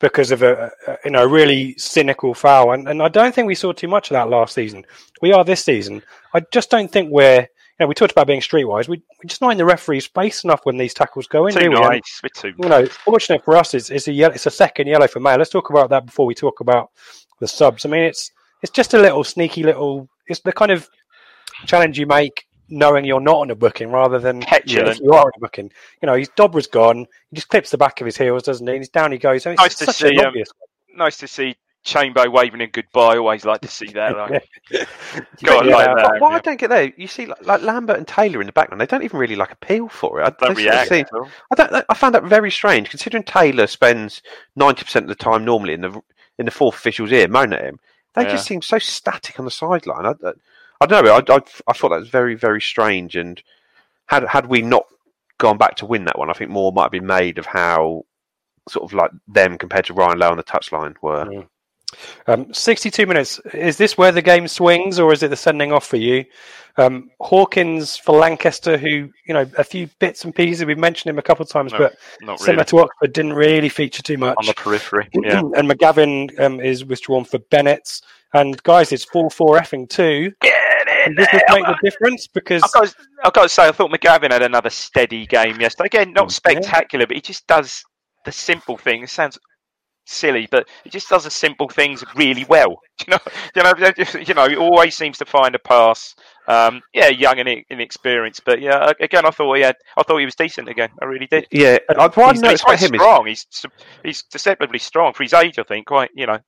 [0.00, 3.54] because of a, a you know really cynical foul, and, and I don't think we
[3.54, 4.84] saw too much of that last season.
[5.20, 6.02] We are this season.
[6.34, 7.48] I just don't think we're.
[7.80, 8.88] You know, we talked about being streetwise.
[8.88, 11.54] We we're just not in the referee's space enough when these tackles go in.
[11.60, 11.76] too do we?
[11.76, 15.06] And, nice, you know, fortunate for us, it's, it's a yellow, it's a second yellow
[15.06, 15.36] for May.
[15.36, 16.90] Let's talk about that before we talk about
[17.40, 17.84] the subs.
[17.84, 18.30] I mean, it's
[18.62, 20.08] it's just a little sneaky little.
[20.26, 20.88] It's the kind of
[21.66, 24.88] challenge you make knowing you're not on a booking rather than Petulant.
[24.88, 25.70] if you are on a booking.
[26.02, 27.06] You know, his Dobra's gone.
[27.30, 28.72] He just clips the back of his heels, doesn't he?
[28.74, 29.46] And he's down he goes.
[29.46, 30.44] I mean, Nice it's to such see an um, him.
[30.94, 33.16] Nice to see Chamber waving in goodbye.
[33.16, 34.14] Always like to see that.
[34.16, 34.84] Like, Yeah.
[35.44, 36.20] God, Yeah, like but that.
[36.20, 38.80] What I don't get there, you see, like, like Lambert and Taylor in the background,
[38.82, 40.24] they don't even really like appeal for it.
[40.24, 41.10] I, Don't they sort of react.
[41.10, 41.84] seem- I don't.
[41.88, 44.20] I found that very strange, considering Taylor spends
[44.56, 46.02] ninety percent of the time normally in the
[46.38, 47.80] in the fourth official's ear moaning at him.
[48.14, 48.30] They Yeah.
[48.30, 50.06] just seem so static on the sideline.
[50.06, 50.32] I, I,
[50.80, 51.14] I don't know.
[51.14, 53.16] I, I, I thought that was very very strange.
[53.16, 53.42] And
[54.06, 54.86] had had we not
[55.38, 58.04] gone back to win that one, I think more might have been made of how
[58.68, 61.24] sort of like them compared to Ryan Lowe on the touchline were.
[62.26, 63.40] Um, 62 minutes.
[63.54, 66.24] Is this where the game swings, or is it the sending off for you?
[66.76, 70.64] Um, Hawkins for Lancaster, who you know a few bits and pieces.
[70.64, 72.64] We've mentioned him a couple of times, No, but Not similar really.
[72.66, 74.36] to Oxford, didn't really feature too much.
[74.38, 75.08] On the periphery.
[75.22, 75.40] Yeah.
[75.40, 78.00] and McGavin um, is withdrawn for Bennett.
[78.34, 80.32] And guys, it's four four effing two.
[80.42, 80.54] Get
[81.16, 82.26] Does this make the difference?
[82.26, 85.60] Because I've got, to, I've got to say, I thought McGavin had another steady game
[85.60, 85.86] yesterday.
[85.86, 87.82] Again, not spectacular, but he just does
[88.24, 89.02] the simple thing.
[89.02, 89.38] It sounds
[90.08, 92.80] silly, but he just does the simple things really well.
[93.06, 93.18] You know,
[93.54, 94.48] you know, you know.
[94.48, 96.16] He always seems to find a pass.
[96.48, 98.90] Um, yeah, young and inexperienced, but yeah.
[98.98, 99.76] Again, I thought he had.
[99.96, 100.90] I thought he was decent again.
[101.00, 101.46] I really did.
[101.52, 103.26] Yeah, I, what I He's, he's quite him is strong.
[103.26, 103.46] He's
[104.02, 105.60] he's deceptively strong for his age.
[105.60, 106.10] I think quite.
[106.12, 106.38] You know,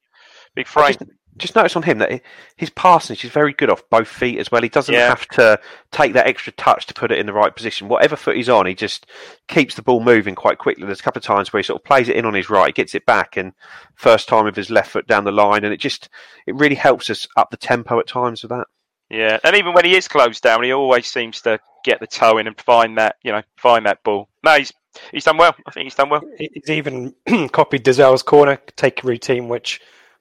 [0.57, 0.97] big frame.
[1.37, 2.21] Just, notice on him that
[2.57, 4.61] his passing is very good off both feet as well.
[4.63, 5.09] He doesn't Yeah.
[5.09, 5.59] have to
[5.91, 7.89] take that extra touch to put it in the right position.
[7.89, 9.07] Whatever foot he's on, he just
[9.49, 10.85] keeps the ball moving quite quickly.
[10.85, 12.75] There's a couple of times where he sort of plays it in on his right,
[12.75, 13.53] gets it back, and
[13.95, 16.09] first time with his left foot down the line, and it just
[16.47, 18.67] it really helps us up the tempo at times with that.
[19.09, 22.39] Yeah, and even when he is closed down, he always seems to get the toe
[22.39, 24.29] in and find that you know find that ball.
[24.45, 24.73] No, he's
[25.11, 25.55] he's done well.
[25.67, 26.23] I think he's done well.
[26.39, 27.15] he's even
[27.53, 29.81] copied Dozzell's corner take routine, which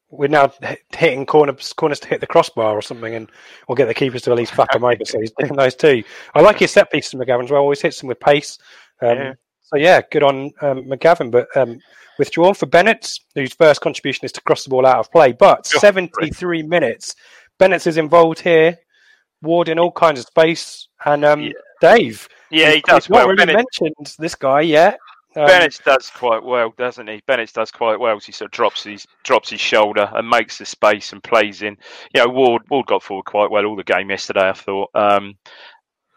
[0.09, 0.51] we're now
[0.95, 3.29] hitting corners corners to hit the crossbar or something, and
[3.67, 5.05] we'll get the keepers to at least fuck them over.
[5.05, 6.03] So he's doing those too.
[6.33, 7.61] I like his set pieces, McGavin as well.
[7.61, 8.57] Always hits them with pace.
[9.01, 9.33] Um, Yeah.
[9.61, 11.79] So yeah, good on um, McGavin, but um,
[12.17, 15.31] withdrawn for Bennett, whose first contribution is to cross the ball out of play.
[15.31, 17.15] But Oh, 73 minutes,
[17.59, 18.77] Bennett is involved here,
[19.43, 21.51] Ward in all kinds of space, and um, Yeah.
[21.81, 22.27] Dave.
[22.49, 23.27] Yeah, he does not well.
[23.27, 24.97] really Bennett, mentioned this guy yet.
[25.35, 27.21] Um, Bennett does quite well, doesn't he?
[27.27, 28.19] Bennett does quite well.
[28.19, 31.77] He sort of drops his drops his shoulder and makes the space and plays in.
[32.15, 34.49] You know, Ward Ward got forward quite well all the game yesterday.
[34.49, 34.89] I thought.
[34.95, 35.35] Um,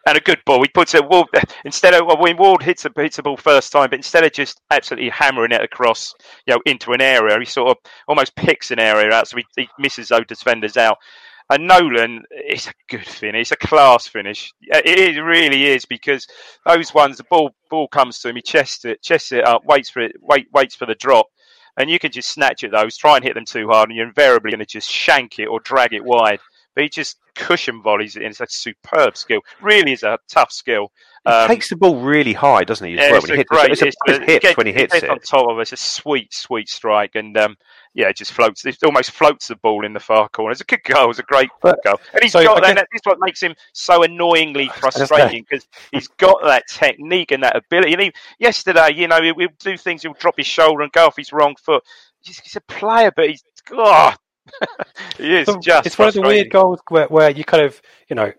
[0.07, 0.63] and a good ball.
[0.63, 1.29] He puts it Ward
[1.65, 4.61] instead of when Ward hits a hits the ball first time, but instead of just
[4.71, 6.15] absolutely hammering it across,
[6.47, 7.77] you know, into an area, he sort of
[8.09, 10.99] almost picks an area out, so he, he misses those defenders out.
[11.51, 14.53] And Nolan, it's a good finish, it's a class finish.
[14.63, 16.27] It really is because
[16.65, 19.91] those ones, the ball ball comes to him, he chests it, chests it up, waits
[19.91, 21.27] for it, wait, waits for the drop,
[21.79, 24.07] and you can just snatch at those, try and hit them too hard, and you're
[24.07, 26.39] invariably going to just shank it or drag it wide.
[26.75, 28.31] But he just cushion volleys it in.
[28.31, 29.41] It's a superb skill.
[29.61, 30.91] Really is a tough skill.
[31.27, 32.95] He Um, takes the ball really high, doesn't he?
[32.95, 33.71] As yeah, well, it's when he hits, great.
[33.73, 35.11] it's a, it's when he hits it.
[35.11, 35.63] on top of it.
[35.63, 37.57] It's a sweet, sweet strike, and um,
[37.95, 38.65] yeah, it just floats.
[38.65, 40.53] It almost floats the ball in the far corner.
[40.53, 41.11] It's a good goal.
[41.11, 42.77] It's a great But- goal, and he's so got that.
[42.77, 47.43] guess- This is what makes him so annoyingly frustrating because he's got that technique and
[47.43, 47.93] that ability.
[47.93, 50.03] And he, yesterday, you know, he, he'll do things.
[50.03, 51.83] He'll drop his shoulder and go off his wrong foot.
[52.23, 54.15] He's, he's a player, but he's oh,
[55.19, 55.87] he is So just.
[55.87, 58.33] it's one of the weird goals where, where you kind of you know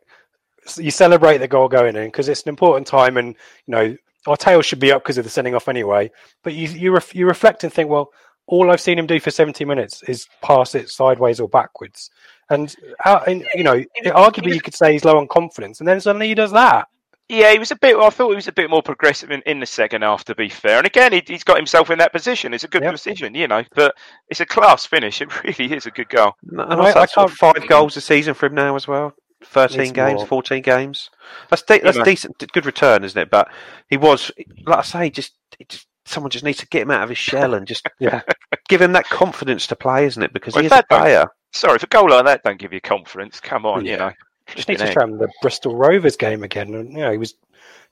[0.77, 3.27] you celebrate the goal going in because it's an important time and
[3.65, 6.09] you know our tails should be up because of the sending off anyway
[6.43, 8.11] but you you, ref, you reflect and think well
[8.47, 12.09] all I've seen him do for 70 minutes is pass it sideways or backwards
[12.49, 15.99] and, how, and you know arguably you could say he's low on confidence and then
[16.01, 16.87] suddenly he does that
[17.29, 17.95] Yeah, he was a bit.
[17.95, 20.25] I thought he was a bit more progressive in, in the second half.
[20.25, 22.53] To be fair, and again, he, he's got himself in that position.
[22.53, 22.91] It's a good Yep.
[22.91, 23.63] position, you know.
[23.73, 23.95] But
[24.29, 25.21] it's a class finish.
[25.21, 26.33] It really is a good goal.
[26.51, 29.13] And I- also, I that's can't- five goals a season for him now as well.
[29.45, 30.27] Thirteen It's games, more.
[30.27, 31.09] fourteen games.
[31.49, 32.03] That's de- that's know.
[32.03, 33.29] decent, good return, isn't it?
[33.31, 33.47] But
[33.89, 34.29] he was,
[34.67, 35.31] like I say, just,
[35.69, 38.21] just someone just needs to get him out of his shell and just yeah
[38.69, 40.33] give him that confidence to play, isn't it?
[40.33, 41.25] Because Well, he if is a that don't- player.
[41.51, 44.11] Sorry, if a goal like that don't give you confidence, come on, you know.
[44.55, 46.73] Just need to Flipping show him the Bristol Rovers game again.
[46.73, 47.35] And, you know, he was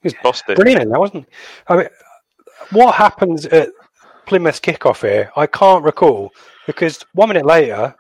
[0.02, 0.56] he was Bossed it.
[0.56, 1.36] brilliant in that, wasn't he?
[1.68, 1.88] I mean,
[2.72, 3.70] what happens at
[4.26, 5.32] Plymouth's kickoff here?
[5.36, 6.32] I can't recall
[6.66, 7.96] because one minute later,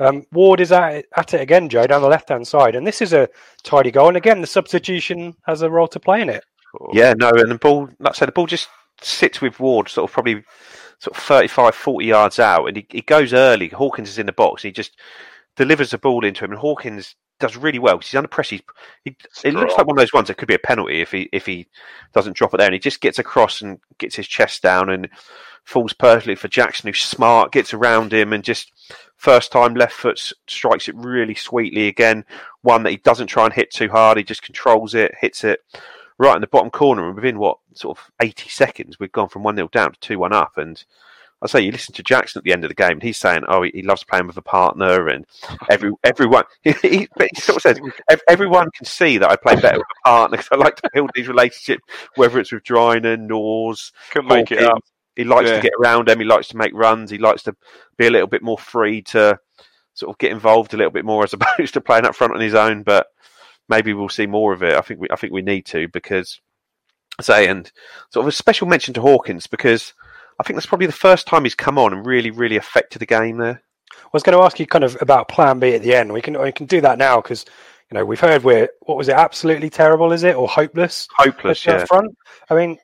[0.00, 2.86] um, Ward is at it, at it again, Joe, down the left hand side, and
[2.86, 3.28] this is a
[3.62, 4.08] tidy goal.
[4.08, 6.42] And again, the substitution has a role to play in it.
[6.94, 8.68] Yeah, no, and the ball, like I said, the ball just
[9.02, 10.42] sits with Ward, sort of probably
[11.02, 13.66] sort of 35, 40 yards out, and he, he goes early.
[13.68, 14.96] Hawkins is in the box, and he just
[15.56, 18.56] delivers the ball into him, and Hawkins does really well because he's under pressure.
[18.56, 18.62] He's,
[19.04, 19.16] he,
[19.48, 21.44] it looks like one of those ones that could be a penalty if he if
[21.44, 21.66] he
[22.14, 25.08] doesn't drop it there, and he just gets across and gets his chest down and
[25.64, 28.70] falls perfectly for Jackson, who's smart, gets around him, and just
[29.16, 32.24] first time left foot strikes it really sweetly again.
[32.60, 35.58] One that he doesn't try and hit too hard, he just controls it, hits it
[36.22, 39.42] right in the bottom corner, and within what sort of eighty seconds, we've gone from
[39.42, 40.82] one 0 down to two one up, and.
[41.44, 43.42] I say you listen to Jackson at the end of the game, and he's saying,
[43.48, 45.26] "Oh, he, he loves playing with a partner, and
[45.68, 47.80] every everyone." He, he, but he sort of says,
[48.28, 51.10] "Everyone can see that I play better with a partner because I like to build
[51.16, 51.82] these relationships,
[52.14, 54.78] whether it's with Drinan, Nors, Couldn't make it up.
[55.16, 55.56] He likes Yeah.
[55.56, 56.20] to get around them.
[56.20, 57.10] He likes to make runs.
[57.10, 57.56] He likes to
[57.98, 59.36] be a little bit more free to
[59.94, 62.40] sort of get involved a little bit more as opposed to playing up front on
[62.40, 62.84] his own.
[62.84, 63.08] But
[63.72, 64.74] maybe we'll see more of it.
[64.74, 66.40] I think we, I think we need to because
[67.20, 67.72] say and
[68.10, 69.94] sort of a special mention to Hawkins because
[70.38, 73.06] I think that's probably the first time he's come on and really, really affected the
[73.06, 73.62] game there.
[73.94, 76.12] I was going to ask you kind of about Plan B at the end.
[76.12, 77.46] We can we can do that now because
[77.90, 81.08] you know we've heard we're what was it absolutely terrible is it or hopeless?
[81.16, 81.84] Hopeless, yeah.
[81.86, 82.14] front.
[82.50, 82.78] I mean,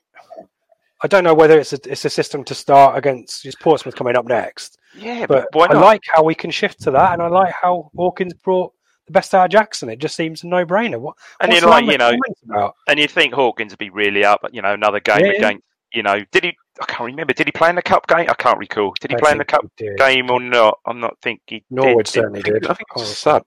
[1.03, 4.15] I don't know whether it's a it's a system to start against just Portsmouth coming
[4.15, 4.77] up next.
[4.95, 7.91] Yeah, but why I like how we can shift to that, and I like how
[7.95, 8.73] Hawkins brought
[9.09, 9.89] best out of Jackson.
[9.89, 10.99] It just seems a no brainer.
[10.99, 12.11] What And you like, you know,
[12.49, 12.75] about?
[12.87, 16.03] and you think Hawkins would be really up, you know, another game Yeah, against, you
[16.03, 16.57] know, did he?
[16.81, 17.33] I can't remember.
[17.33, 18.29] Did he play in the cup game?
[18.29, 18.93] I can't recall.
[18.99, 19.65] Did he I play in the cup
[19.97, 20.79] game or not?
[20.85, 22.13] I'm not think he Norwood did.
[22.13, 22.65] certainly did.
[22.65, 23.43] I think it was sub.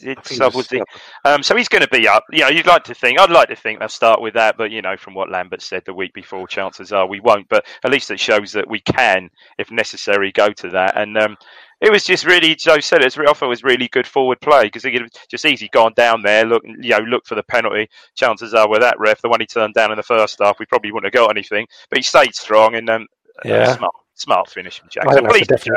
[0.00, 0.82] Did I think it sub, was was he?
[1.24, 2.24] Um, so he's going to be up.
[2.30, 3.18] You know, you'd like to think.
[3.18, 5.82] I'd like to think they'll start with that, but you know, from what Lambert said
[5.86, 7.48] the week before, chances are we won't.
[7.48, 10.98] But at least it shows that we can, if necessary, go to that.
[10.98, 11.36] And um,
[11.84, 13.06] it was just really, Joe said it.
[13.06, 15.44] it's re- I thought it was really good forward play because he could have just
[15.44, 17.88] easy gone down there, look, you know, look for the penalty.
[18.14, 20.66] Chances are with that ref, the one he turned down in the first half, we
[20.66, 21.66] probably wouldn't have got anything.
[21.90, 23.06] But he stayed strong and um,
[23.44, 23.76] Yeah.
[23.76, 25.26] smart, smart finish from Jackson.
[25.26, 25.46] Please.
[25.46, 25.76] Jackson.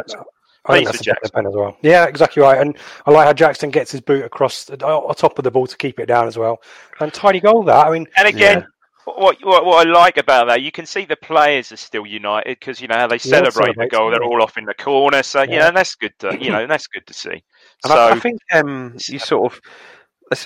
[0.70, 1.78] I think that's definite pen as well.
[1.82, 2.60] Yeah, exactly right.
[2.60, 5.66] And I like how Jackson gets his boot across the on top of the ball
[5.66, 6.60] to keep it down as well.
[7.00, 7.88] And tidy goal that.
[7.88, 8.66] I mean, And again,
[9.16, 12.60] what, what what I like about that, you can see the players are still united
[12.60, 14.12] because you know how they celebrate the goal.
[14.12, 15.60] They're all off in the corner, so you Yeah.
[15.60, 16.14] know that's good.
[16.20, 17.30] To, you know, that's good to see.
[17.84, 19.62] And so I, I think um, you sort of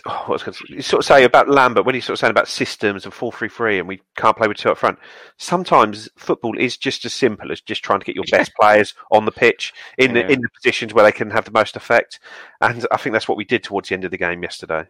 [0.05, 2.47] oh, what I you sort of say about Lambert when he's sort of saying about
[2.47, 4.99] systems and four three three and we can't play with two up front.
[5.37, 9.25] Sometimes football is just as simple as just trying to get your best players on
[9.25, 10.23] the pitch in Yeah.
[10.23, 12.19] the in the positions where they can have the most effect.
[12.59, 14.85] And I think that's what we did towards the end of the game yesterday.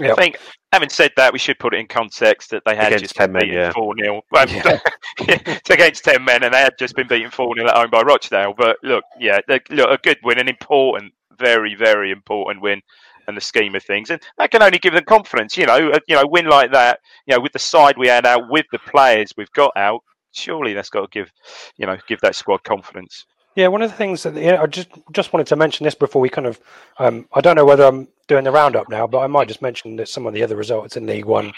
[0.00, 0.38] I think,
[0.72, 3.26] having said that, we should put it in context that they had Against just 10
[3.26, 3.72] been men, beaten yeah.
[3.72, 4.22] 4 0.
[5.18, 8.00] it's against 10 men, and they had just been beaten 4 0 at home by
[8.02, 8.54] Rochdale.
[8.56, 12.80] But look, yeah, they- look, a good win, an important, very, very important win
[13.28, 14.10] in the scheme of things.
[14.10, 15.56] And that can only give them confidence.
[15.56, 18.26] You know, a, you know, win like that, you know, with the side we had
[18.26, 20.00] out, with the players we've got out,
[20.32, 21.30] surely that's got to give,
[21.76, 23.26] you know, give that squad confidence.
[23.54, 26.22] Yeah, one of the things that yeah, I just just wanted to mention this before
[26.22, 26.58] we kind of
[26.98, 29.96] um, I don't know whether I'm doing the roundup now, but I might just mention
[29.96, 31.52] that some of the other results in League One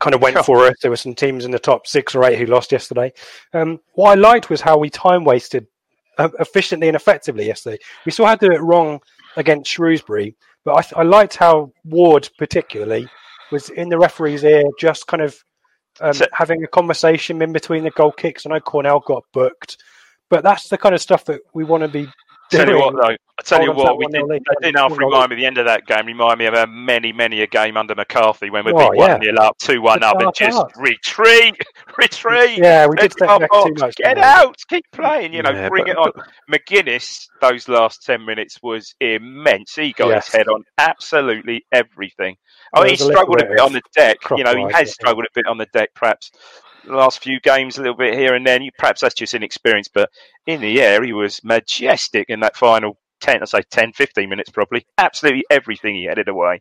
[0.00, 0.74] kind of went for us.
[0.80, 3.12] There were some teams in the top six or eight who lost yesterday.
[3.52, 5.66] Um, what I liked was how we time wasted
[6.18, 7.78] uh, efficiently and effectively yesterday.
[8.06, 9.00] We still had to do it wrong
[9.36, 10.34] against Shrewsbury,
[10.64, 13.08] but I, th- I liked how Ward particularly
[13.52, 15.36] was in the referee's ear, just kind of
[16.00, 18.46] um, So- having a conversation in between the goal kicks.
[18.46, 19.78] I know Cornell got booked.
[20.34, 22.08] But that's the kind of stuff that we want to be
[22.50, 24.42] Tell you what, though, I tell you Hold on what, we that did, 1-0 lead.
[24.46, 25.36] that didn't half remind me.
[25.36, 28.50] The end of that game remind me of a many, many a game under McCarthy
[28.50, 29.12] when we Oh, beat yeah.
[29.12, 30.74] one nil up, two one up, and just arts.
[30.76, 31.54] retreat,
[31.98, 32.58] retreat.
[32.58, 34.22] Yeah, we did Let's step back too much, Get didn't we?
[34.24, 35.32] out, keep playing.
[35.32, 36.10] You know, Yeah, bring but- it on.
[36.52, 39.74] McGuinness, those last ten minutes was immense.
[39.76, 40.26] He got Yes.
[40.26, 42.36] his head on absolutely everything.
[42.74, 44.16] Oh, I mean, he was a struggled a bit bit on the deck.
[44.36, 46.38] You know, he has struggled a bit on the deck, perhaps the
[46.86, 48.62] last few games, a little bit here and then.
[48.62, 50.10] You- Perhaps that's just inexperience, but
[50.46, 54.50] in the air, he was majestic in that final 10, I say 10, 15 minutes
[54.50, 54.86] probably.
[54.98, 56.60] Absolutely everything he headed away.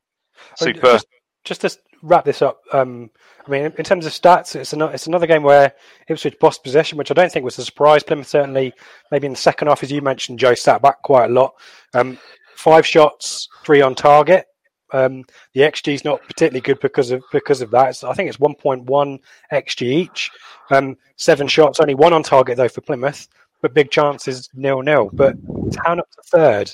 [0.57, 0.81] Super.
[0.81, 1.07] Just,
[1.43, 3.09] just to wrap this up, um,
[3.45, 5.73] I mean, in terms of stats, it's another, it's another game where
[6.07, 8.03] Ipswich lost possession, which I don't think was a surprise.
[8.03, 8.73] Plymouth certainly,
[9.11, 11.53] maybe in the second half, as you mentioned, Joe sat back quite a lot.
[11.93, 12.17] Um,
[12.55, 14.45] five shots, three on target.
[14.93, 18.03] Um, the XG is not particularly good because of because of that.
[18.03, 19.19] I think it's 1.1
[19.51, 20.31] XG each.
[20.71, 23.27] Um, seven shots, only one on target though for Plymouth,
[23.61, 25.09] but big chances nil nil.
[25.13, 25.35] But
[25.73, 26.71] Town up to third.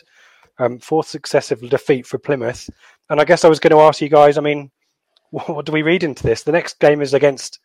[0.60, 2.70] um, fourth successive defeat for Plymouth.
[3.10, 4.38] And I guess I was going to ask you guys.
[4.38, 4.70] I mean,
[5.32, 6.44] what, what do we read into this?
[6.44, 7.60] The next game is against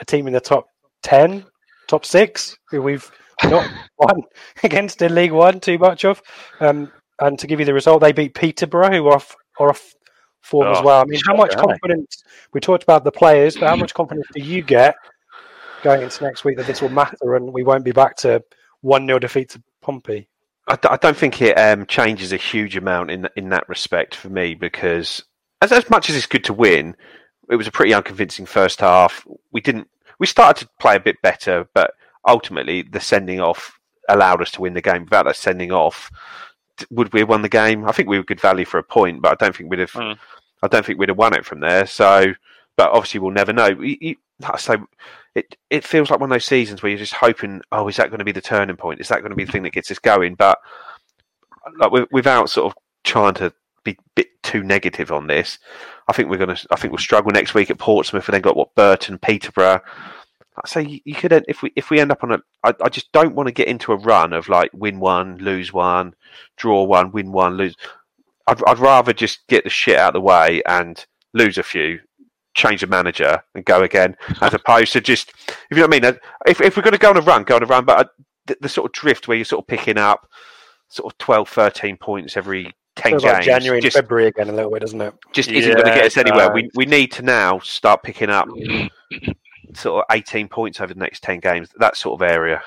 [0.00, 0.66] a team in the top
[1.02, 1.44] ten,
[1.88, 3.10] top six, who we've
[3.44, 4.22] not won
[4.62, 6.22] against in League One too much of.
[6.60, 6.90] Um,
[7.20, 9.94] and to give you the result, they beat Peterborough, who are off, are off
[10.40, 11.00] form as Oh, well.
[11.02, 11.88] I mean, how much shocker, aren't they?
[11.88, 12.24] confidence?
[12.52, 14.94] We talked about the players, but how much confidence do you get
[15.82, 18.42] going into next week that this will matter and we won't be back to
[18.80, 20.28] one 0 defeat to Pompey?
[20.68, 24.14] I, d- I don't think it um, changes a huge amount in in that respect
[24.14, 25.22] for me because
[25.60, 26.96] as as much as it's good to win,
[27.50, 29.26] it was a pretty unconvincing first half.
[29.52, 29.88] We didn't.
[30.20, 31.94] We started to play a bit better, but
[32.26, 35.04] ultimately the sending off allowed us to win the game.
[35.04, 36.10] Without that sending off,
[36.90, 37.86] would we have won the game?
[37.86, 39.92] I think we were good value for a point, but I don't think we'd have.
[39.92, 40.18] Mm.
[40.62, 41.86] I don't think we'd have won it from there.
[41.86, 42.32] So,
[42.76, 43.68] but obviously we'll never know.
[43.68, 44.16] You, you,
[44.58, 44.76] say,
[45.34, 48.10] it it feels like one of those seasons where you're just hoping, oh, is that
[48.10, 49.00] going to be the turning point?
[49.00, 50.34] Is that going to be the thing that gets us going?
[50.34, 50.58] But
[51.78, 53.52] like without sort of trying to
[53.84, 55.58] be a bit too negative on this,
[56.08, 56.66] I think we're going to.
[56.70, 59.80] I think we'll struggle next week at Portsmouth, and then got what Burton, Peterborough.
[60.56, 62.38] I say you, you could end- if we if we end up on a.
[62.64, 65.72] I, I just don't want to get into a run of like win one, lose
[65.72, 66.14] one,
[66.56, 67.74] draw one, win one, lose.
[68.46, 72.00] I'd I'd rather just get the shit out of the way and lose a few,
[72.54, 76.00] change the manager and go again, as opposed to just if you know what I
[76.00, 76.04] mean.
[76.04, 77.98] uh, If if we're going to go on a run, go on a run, but
[77.98, 78.04] uh,
[78.46, 80.28] the, the sort of drift where you're sort of picking up
[80.88, 84.52] sort of 12, 13 points every ten games, like January and just February again a
[84.52, 85.14] little bit, doesn't it?
[85.32, 86.50] just isn't going to get us anywhere.
[86.50, 88.46] uh, We we need to now start picking up
[89.74, 91.70] sort of eighteen points over the next ten games.
[91.76, 92.62] That sort of area.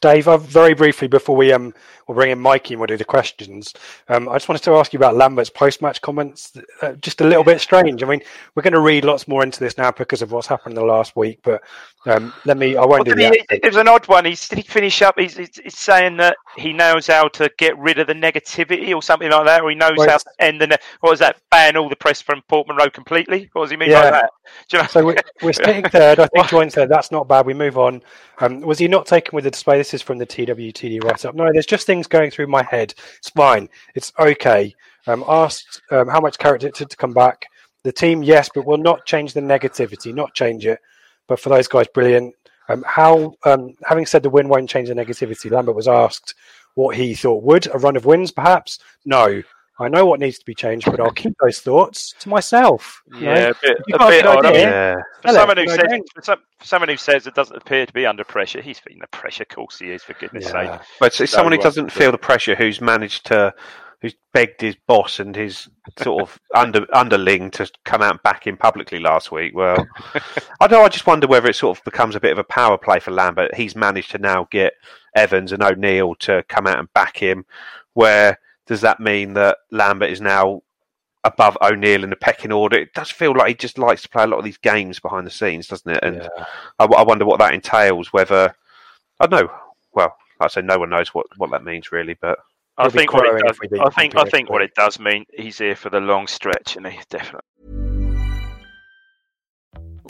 [0.00, 1.74] Dave, uh, very briefly before we um
[2.08, 3.72] we'll bring in Mikey and we'll do the questions.
[4.08, 6.52] Um, I just wanted to ask you about Lambert's post-match comments.
[6.80, 8.02] Uh, just a little bit strange.
[8.02, 8.20] I mean,
[8.54, 10.92] we're going to read lots more into this now because of what's happened in the
[10.92, 11.38] last week.
[11.42, 11.62] But
[12.06, 12.76] um, let me.
[12.76, 13.34] I won't Well, do that.
[13.50, 14.24] he, it was an odd one.
[14.24, 15.18] He's, did he finish up?
[15.18, 19.02] He's, he's, he's saying that he knows how to get rid of the negativity or
[19.02, 20.66] something like that, or he knows Well, how to end the.
[20.66, 21.36] Ne- what was that?
[21.50, 23.48] Ban all the press from Portman Road completely?
[23.52, 24.02] What does he mean Yeah.
[24.02, 24.30] by that?
[24.72, 24.86] You know?
[24.86, 26.18] So we're, we're sitting third.
[26.18, 27.46] I think Join said that's not bad.
[27.46, 28.02] We move on.
[28.40, 31.34] Um, was he not taken with the This is from the TWTD write up.
[31.34, 32.94] No, there's just things going through my head.
[33.18, 33.68] It's fine.
[33.94, 34.74] It's okay.
[35.06, 37.46] Um, asked um, how much character to, to come back.
[37.84, 40.14] The team, yes, but will not change the negativity.
[40.14, 40.78] Not change it.
[41.26, 42.34] But for those guys, brilliant.
[42.68, 46.34] Um, how, um, having said the win won't change the negativity, Lambert was asked
[46.74, 48.78] what he thought would a run of wins, perhaps.
[49.04, 49.42] No,
[49.82, 53.02] I know what needs to be changed, but I'll keep those thoughts to myself.
[53.14, 53.34] you know?
[53.34, 54.46] Yeah, a bit, a bit odd.
[54.46, 54.60] I idea.
[54.60, 54.94] mean, Yeah.
[55.22, 58.24] for someone who says for, some, someone who says it doesn't appear to be under
[58.24, 59.42] pressure, he's feeling the pressure.
[59.42, 60.02] Of course, he is.
[60.02, 60.78] For goodness' Yeah.
[60.78, 60.80] sake.
[61.00, 63.52] But it's someone who uh, doesn't feel the pressure, who's managed to,
[64.00, 65.68] who's begged his boss and his
[66.00, 69.52] sort of under underling to come out and back him publicly last week.
[69.54, 69.86] Well,
[70.60, 70.72] I don't.
[70.80, 72.98] know, I just wonder whether it sort of becomes a bit of a power play
[72.98, 73.54] for Lambert.
[73.54, 74.72] He's managed to now get
[75.14, 77.44] Evans and O'Neill to come out and back him.
[77.94, 78.38] Where
[78.72, 80.62] does that mean that Lambert is now
[81.24, 82.78] above O'Neill in the pecking order?
[82.78, 85.26] It does feel like he just likes to play a lot of these games behind
[85.26, 86.02] the scenes, doesn't it?
[86.02, 86.26] And
[86.78, 88.14] I, I wonder what that entails.
[88.14, 88.54] Whether
[89.20, 89.52] I don't know.
[89.92, 92.38] Well, like I say no one knows what, what that means really, but
[92.78, 93.56] I think what it does.
[93.56, 94.16] if we beat I think.
[94.16, 97.81] I think what it does mean he's here for the long stretch, and he definitely.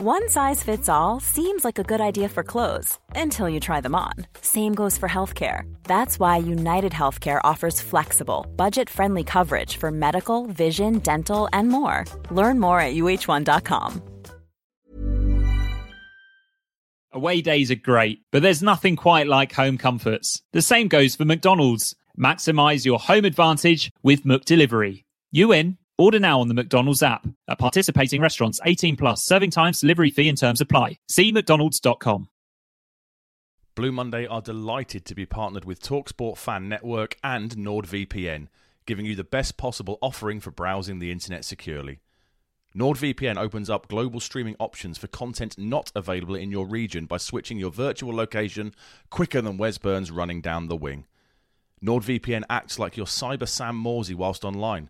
[0.05, 3.95] One size fits all seems like a good idea for clothes until you try them
[3.95, 4.11] on.
[4.41, 5.73] Same goes for healthcare.
[5.85, 12.03] That's why United Healthcare offers flexible, budget friendly coverage for medical, vision, dental, and more.
[12.31, 14.01] Learn more at uh1.com.
[17.13, 20.41] Away days are great, but there's nothing quite like home comforts.
[20.51, 21.95] The same goes for McDonald's.
[22.19, 25.05] Maximize your home advantage with McDelivery.
[25.31, 25.77] You in?
[25.99, 27.27] Order now on the McDonald's app.
[27.47, 30.97] At participating restaurants, 18 plus, serving times, delivery fee and terms apply.
[31.07, 32.29] See McDonald's.com.
[33.75, 38.47] Blue Monday are delighted to be partnered with Talksport Fan Network and NordVPN,
[38.85, 41.99] giving you the best possible offering for browsing the internet securely.
[42.75, 47.59] NordVPN opens up global streaming options for content not available in your region by switching
[47.59, 48.73] your virtual location
[49.11, 51.05] quicker than Wes Burns running down the wing.
[51.83, 54.89] NordVPN acts like your cyber Sam Morsy whilst online,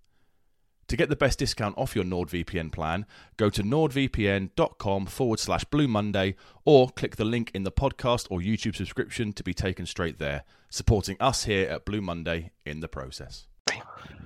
[0.91, 3.05] To get the best discount off your NordVPN plan,
[3.37, 6.35] go to nordvpn.com forward slash Blue Monday
[6.65, 10.43] or click the link in the podcast or YouTube subscription to be taken straight there,
[10.69, 13.47] supporting us here at Blue Monday in the process.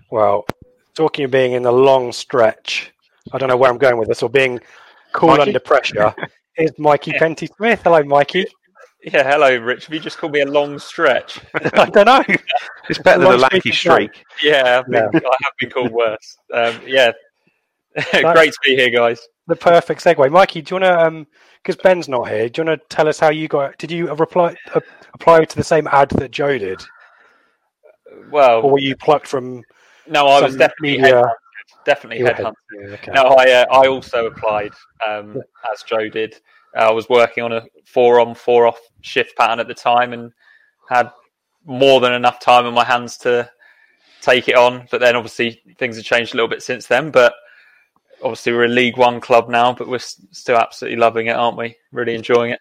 [0.10, 0.48] Well,
[0.96, 2.92] talking of being in the long stretch,
[3.32, 4.60] I don't know where I'm going with this, or being
[5.14, 5.42] cool Mikey?
[5.42, 6.16] under pressure.
[6.58, 7.82] is Mikey Penty Smith.
[7.84, 8.48] Hello, Mikey.
[9.14, 9.86] Yeah, hello, Rich.
[9.86, 11.40] Have you just called me a long stretch?
[11.54, 12.24] I don't know.
[12.90, 14.24] It's better than a lanky streak.
[14.44, 15.20] Yeah, I've been, Yeah.
[15.24, 16.38] I have been called worse.
[16.52, 17.12] Um, yeah,
[18.34, 19.20] great to be here, guys.
[19.48, 20.64] The perfect segue, Mikey.
[20.64, 21.06] Do you want to?
[21.08, 21.28] Um,
[21.64, 22.50] because Ben's not here.
[22.50, 23.78] Do you want to tell us how you got?
[23.78, 24.80] Did you reply uh,
[25.14, 26.84] apply to the same ad that Joe did,
[28.32, 29.62] Well, or were you plucked from?
[30.08, 31.32] no, I was definitely media- headhunted.
[31.86, 32.44] Definitely You were headhunted.
[32.44, 32.54] head-
[32.90, 33.12] yeah, okay.
[33.14, 34.74] No, I uh, I also applied
[35.08, 35.40] um,
[35.72, 36.40] as Joe did.
[36.76, 40.32] I was working on a four on four off shift pattern at the time and
[40.90, 41.12] had
[41.66, 43.50] more than enough time on my hands to
[44.22, 44.88] take it on.
[44.92, 47.12] But then obviously things have changed a little bit since then.
[47.12, 47.34] But
[48.22, 51.76] obviously we're a League One club now, but we're still absolutely loving it, aren't we?
[51.92, 52.60] Really enjoying it.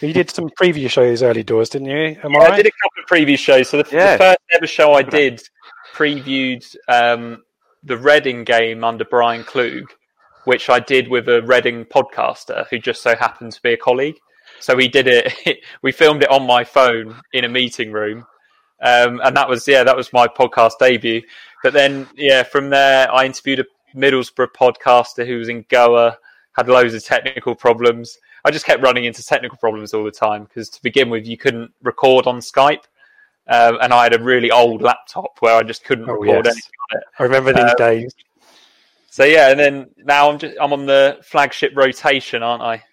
[0.00, 2.16] You did some preview shows early doors, didn't you?
[2.22, 3.70] Am Yeah, I I did a couple of preview shows.
[3.70, 4.12] So the, Yeah.
[4.16, 5.42] the first ever show I did
[5.94, 7.42] previewed um,
[7.82, 9.84] the Reading game under Bryan Klug,
[10.48, 14.16] which I did with a Reading podcaster who just so happened to be a colleague.
[14.60, 15.58] So we did it.
[15.82, 18.26] we filmed it on my phone in a meeting room,
[18.80, 21.20] um, and that was yeah, that was my podcast debut.
[21.62, 26.16] But then yeah, from there I interviewed a Middlesbrough podcaster who was in Goa,
[26.56, 28.16] had loads of technical problems.
[28.44, 31.36] I just kept running into technical problems all the time because to begin with, you
[31.36, 32.84] couldn't record on Skype.
[33.50, 36.54] Um, and I had a really old laptop where I just couldn't Oh, record yes.
[36.54, 37.04] anything on it.
[37.18, 38.14] I remember these Um, days.
[39.18, 42.84] So yeah, and then now I'm just I'm on the flagship rotation, aren't I?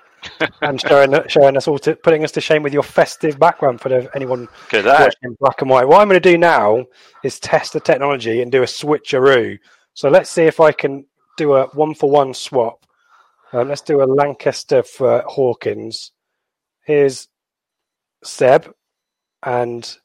[0.62, 3.88] and showing showing us all to putting us to shame with your festive background for
[3.88, 5.88] the, anyone Good watching in black and white.
[5.88, 6.84] What I'm going to do now
[7.24, 9.58] is test the technology and do a switcheroo.
[9.94, 11.04] So let's see if I can
[11.36, 12.86] do a one for one swap.
[13.52, 16.12] Um, let's do a Lancaster for Hawkins.
[16.84, 17.26] Here's
[18.22, 18.72] Seb,
[19.42, 19.96] and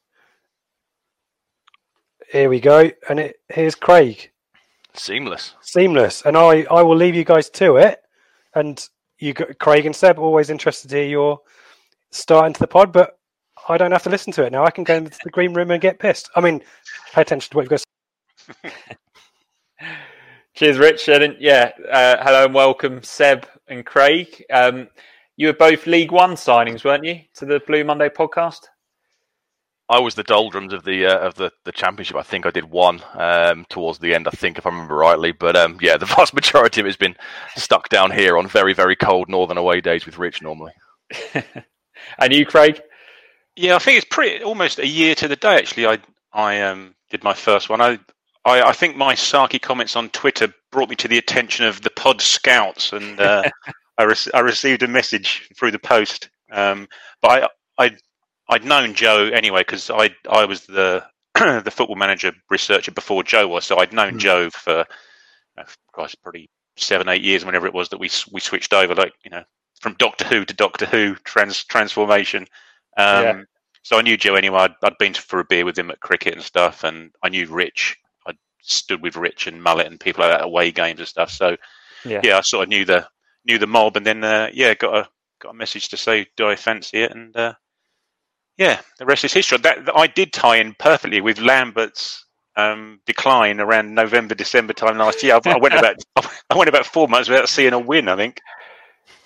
[2.32, 2.90] here we go.
[3.08, 4.32] And it here's Craig.
[4.98, 5.54] Seamless.
[5.60, 6.22] Seamless.
[6.22, 8.02] And I, I will leave you guys to it.
[8.54, 8.86] And
[9.18, 11.40] you, Craig and Seb, always interested to hear your
[12.10, 13.18] start into the pod, but
[13.68, 14.64] I don't have to listen to it now.
[14.64, 16.30] I can go into the green room and get pissed.
[16.34, 16.62] I mean,
[17.12, 17.82] pay attention to what you've got.
[18.64, 18.72] to
[20.54, 21.08] Cheers, Rich.
[21.08, 24.44] And yeah, uh, hello and welcome, Seb and Craig.
[24.50, 24.88] Um,
[25.36, 28.66] you were both League One signings, weren't you, to the Blue Monday podcast?
[29.90, 32.16] I was the doldrums of the uh, of the, the championship.
[32.16, 34.28] I think I did one um, towards the end.
[34.28, 36.96] I think if I remember rightly, but um, yeah, the vast majority of it has
[36.96, 37.16] been
[37.56, 40.72] stuck down here on very very cold northern away days with Rich normally.
[41.34, 42.80] and you, Craig?
[43.56, 45.56] Yeah, I think it's pretty almost a year to the day.
[45.56, 45.98] Actually, I
[46.32, 47.80] I um, did my first one.
[47.80, 47.98] I,
[48.44, 51.90] I I think my sarky comments on Twitter brought me to the attention of the
[51.90, 53.42] Pod Scouts, and uh,
[53.98, 56.28] I, re- I received a message through the post.
[56.52, 56.88] Um,
[57.22, 57.42] but
[57.78, 57.96] I I
[58.48, 63.46] I'd known Joe anyway because I I was the the football manager researcher before Joe
[63.48, 64.84] was, so I'd known Joe for
[65.56, 69.12] uh, gosh, probably seven eight years, whenever it was that we we switched over, like
[69.24, 69.44] you know
[69.80, 72.46] from Doctor Who to Doctor Who trans transformation.
[72.96, 73.42] Um, Yeah.
[73.82, 74.58] So I knew Joe anyway.
[74.58, 77.46] I'd, I'd been for a beer with him at cricket and stuff, and I knew
[77.46, 77.96] Rich.
[78.26, 81.30] I stood with Rich and Mullet and people like that at away games and stuff.
[81.30, 81.56] So
[82.04, 82.20] Yeah.
[82.22, 83.08] yeah, I sort of knew the
[83.46, 85.08] knew the mob, and then uh, yeah, got a
[85.40, 87.12] got a message to say, do I fancy it?
[87.12, 87.54] And uh,
[88.58, 89.58] yeah, the rest is history.
[89.58, 92.24] That, I did tie in perfectly with Lambert's
[92.56, 95.38] um, decline around November December time last year.
[95.44, 95.96] I, I went about
[96.50, 98.08] I went about four months without seeing a win.
[98.08, 98.40] I think.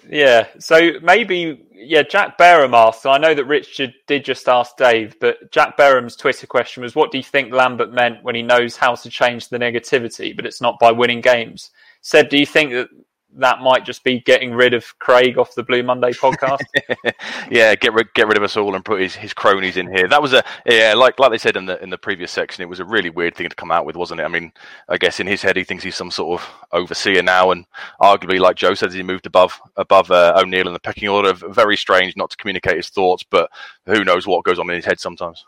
[0.08, 3.06] Yeah, so maybe yeah, Jack Barham asked.
[3.06, 7.10] I know that Richard did just ask Dave, but Jack Barham's Twitter question was, "What
[7.10, 10.60] do you think Lambert meant when he knows how to change the negativity, but it's
[10.60, 11.70] not by winning games?"
[12.02, 12.88] Seb, do you think that
[13.36, 16.62] that might just be getting rid of Craig off the Blue Monday podcast?
[17.50, 20.06] yeah, get rid get rid of us all and put his, his cronies in here.
[20.08, 22.68] That was a yeah, like like they said in the in the previous section, it
[22.68, 24.24] was a really weird thing to come out with, wasn't it?
[24.24, 24.52] I mean,
[24.88, 27.64] I guess in his head he thinks he's some sort of overseer now, and
[28.00, 31.32] arguably, like Joe says, he moved above above uh, O'Neill in the pecking order.
[31.32, 33.50] Very strange not to communicate his thoughts, but
[33.86, 35.44] who knows what goes on in his head sometimes.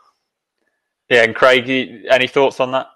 [1.09, 1.69] yeah, and Craig,
[2.09, 2.87] any thoughts on that?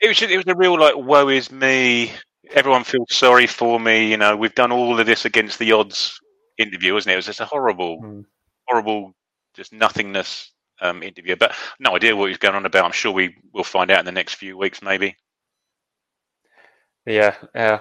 [0.00, 2.12] It was it was a real like woe is me.
[2.52, 4.10] Everyone feels sorry for me.
[4.10, 6.18] You know, we've done all of this against the odds
[6.58, 7.14] interview, wasn't it?
[7.14, 8.24] It was just a horrible,
[8.66, 9.14] horrible,
[9.54, 11.36] just nothingness um, interview.
[11.36, 12.84] But no idea what he's going on about.
[12.84, 15.16] I'm sure we will find out in the next few weeks, maybe.
[17.06, 17.80] Yeah, yeah.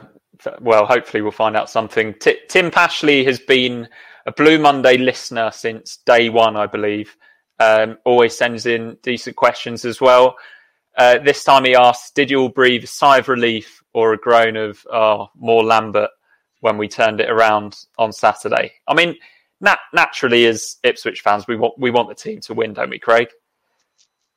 [0.62, 2.14] Well, hopefully we'll find out something.
[2.20, 3.88] T- Tim Pashley has been
[4.26, 7.16] a Blue Monday listener since day one, I believe.
[7.60, 10.36] Um, always sends in decent questions as well.
[10.98, 14.18] Uh, this time he asked, "Did you all breathe a sigh of relief or a
[14.18, 16.10] groan of oh, more Lambert
[16.62, 19.16] when we turned it around on Saturday?" I mean,
[19.62, 23.00] nat- naturally, as Ipswich fans, we want we want the team to win, don't we,
[23.00, 23.28] Craig?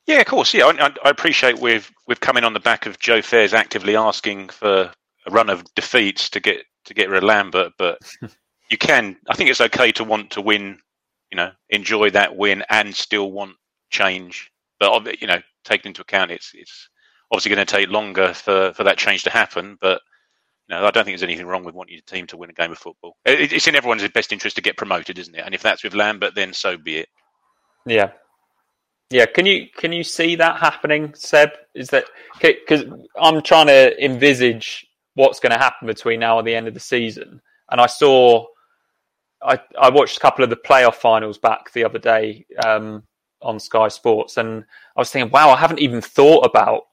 [0.07, 0.53] Yeah, of course.
[0.53, 3.53] Yeah, I, I- I appreciate we've we've come in on the back of Joe Fairs
[3.53, 4.91] actively asking for
[5.25, 7.99] a run of defeats to get to get rid of Lambert, but
[8.69, 9.15] you can.
[9.29, 10.79] I think it's okay to want to win,
[11.31, 13.55] you know, enjoy that win and still want
[13.91, 14.51] change.
[14.79, 16.89] But you know, taking into account it's it's
[17.31, 19.77] obviously going to take longer for, for that change to happen.
[19.79, 20.01] But
[20.67, 22.53] you know, I don't think there's anything wrong with wanting your team to win a
[22.53, 23.17] game of football.
[23.25, 25.43] It, it's in everyone's best interest to get promoted, isn't it?
[25.45, 27.09] And if that's with Lambert, then so be it.
[27.85, 28.11] Yeah.
[29.11, 31.49] Yeah, can you can you see that happening, Seb?
[31.73, 32.05] Is that
[32.39, 32.85] because
[33.19, 36.79] I'm trying to envisage what's going to happen between now and the end of the
[36.79, 38.45] season, and I saw,
[39.41, 43.01] I I watched a couple of the playoff finals back the other day um,
[43.41, 44.65] on Sky Sports, and
[44.95, 46.83] I was thinking, wow, I haven't even thought about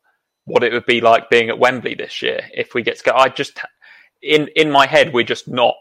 [0.44, 3.12] what it would be like being at Wembley this year if we get to go.
[3.12, 3.58] I just
[4.22, 5.74] in in my head, we're just not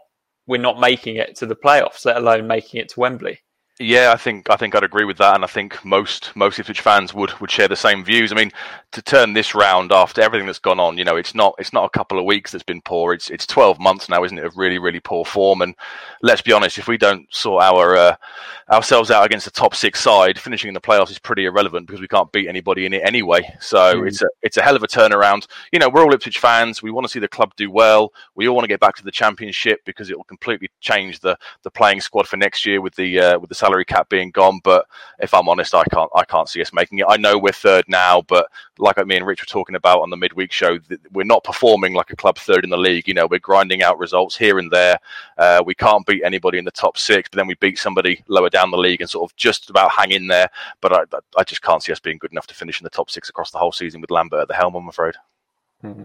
[0.48, 3.40] we're not making it to the playoffs, let alone making it to Wembley.
[3.78, 6.80] Yeah, I think I think I'd agree with that, and I think most most Ipswich
[6.80, 8.32] fans would, would share the same views.
[8.32, 8.54] I mean,
[8.94, 11.84] to turn this round after everything that's gone on, you know, it's not it's not
[11.84, 13.12] a couple of weeks that's been poor.
[13.14, 15.62] It's it's twelve months now, isn't it, of really really poor form.
[15.62, 15.76] And
[16.22, 18.16] let's be honest, if we don't sort our uh,
[18.72, 22.00] ourselves out against the top six side, finishing in the playoffs is pretty irrelevant because
[22.00, 23.42] we can't beat anybody in it anyway.
[23.60, 24.08] So Mm.
[24.08, 25.48] it's a it's a hell of a turnaround.
[25.74, 26.82] You know, we're all Ipswich fans.
[26.82, 28.14] We want to see the club do well.
[28.36, 31.38] We all want to get back to the championship because it will completely change the
[31.64, 34.60] the playing squad for next year with the uh, with the salary cap being gone.
[34.64, 34.86] But
[35.20, 37.06] if I'm honest, I can't I can't see us making it.
[37.08, 38.48] I know we're third now, but
[38.78, 40.78] like me and Rich were talking about on the midweek show,
[41.12, 43.08] we're not performing like a club third in the league.
[43.08, 44.98] You know, we're grinding out results here and there.
[45.38, 48.50] Uh, we can't beat anybody in the top six, but then we beat somebody lower
[48.50, 50.50] down the league and sort of just about hang in there.
[50.82, 53.10] But I, I just can't see us being good enough to finish in the top
[53.10, 54.76] six across the whole season with Lambert at the helm.
[54.76, 55.16] I'm afraid.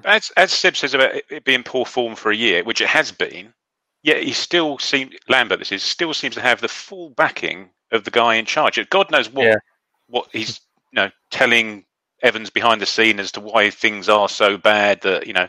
[0.05, 3.13] As as Seb says about it being poor form for a year, which it has
[3.13, 3.55] been,
[4.03, 5.59] yet he still seems Lambert.
[5.59, 8.79] This is still seems to have the full backing of the guy in charge.
[8.91, 9.45] God knows what
[10.09, 10.61] what he's
[10.93, 11.85] you know telling
[12.23, 15.49] Evans behind the scene as to why things are so bad that you know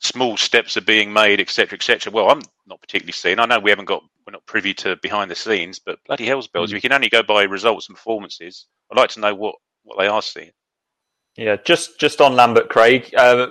[0.00, 2.12] small steps are being made, etc., etc.
[2.12, 3.38] Well, I'm not particularly seeing.
[3.40, 6.48] I know we haven't got we're not privy to behind the scenes, but bloody hell's
[6.48, 6.74] bells, Mm.
[6.74, 8.66] we can only go by results and performances.
[8.90, 10.50] I'd like to know what what they are seeing.
[11.36, 13.12] Yeah, just just on Lambert, Craig.
[13.16, 13.48] Uh,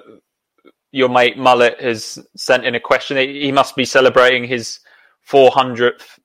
[0.93, 3.17] your mate Mullet has sent in a question.
[3.17, 4.79] He must be celebrating his
[5.29, 6.19] 400th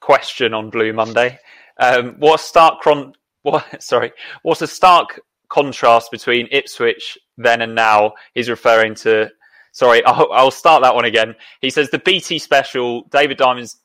[0.00, 1.38] question on Blue Monday.
[1.78, 3.12] Um, what a stark cron-
[3.42, 4.12] what sorry,
[4.42, 8.14] what's a stark contrast between Ipswich then and now?
[8.34, 9.30] He's referring to.
[9.72, 11.34] Sorry, I'll, I'll start that one again.
[11.60, 13.76] He says the BT special, David Diamond's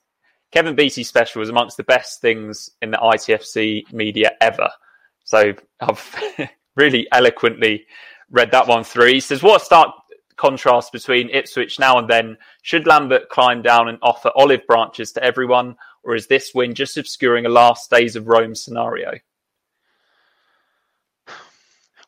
[0.53, 4.69] Kevin Beattie special was amongst the best things in the ITFC media ever.
[5.25, 6.15] So I've
[6.77, 7.85] really eloquently
[8.29, 9.13] read that one through.
[9.13, 9.89] He says, What a stark
[10.41, 12.37] contrast between Ipswich now and then.
[12.63, 16.97] Should Lambert climb down and offer olive branches to everyone, or is this win just
[16.97, 19.11] obscuring a last days of Rome scenario?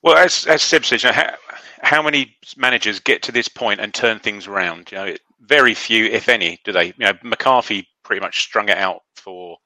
[0.02, 1.36] Well, as as Seb says, you know, how,
[1.84, 4.92] how many managers get to this point and turn things around?
[4.92, 6.88] You know, very few, if any, do they.
[6.88, 9.58] You know, McCarthy pretty much strung it out for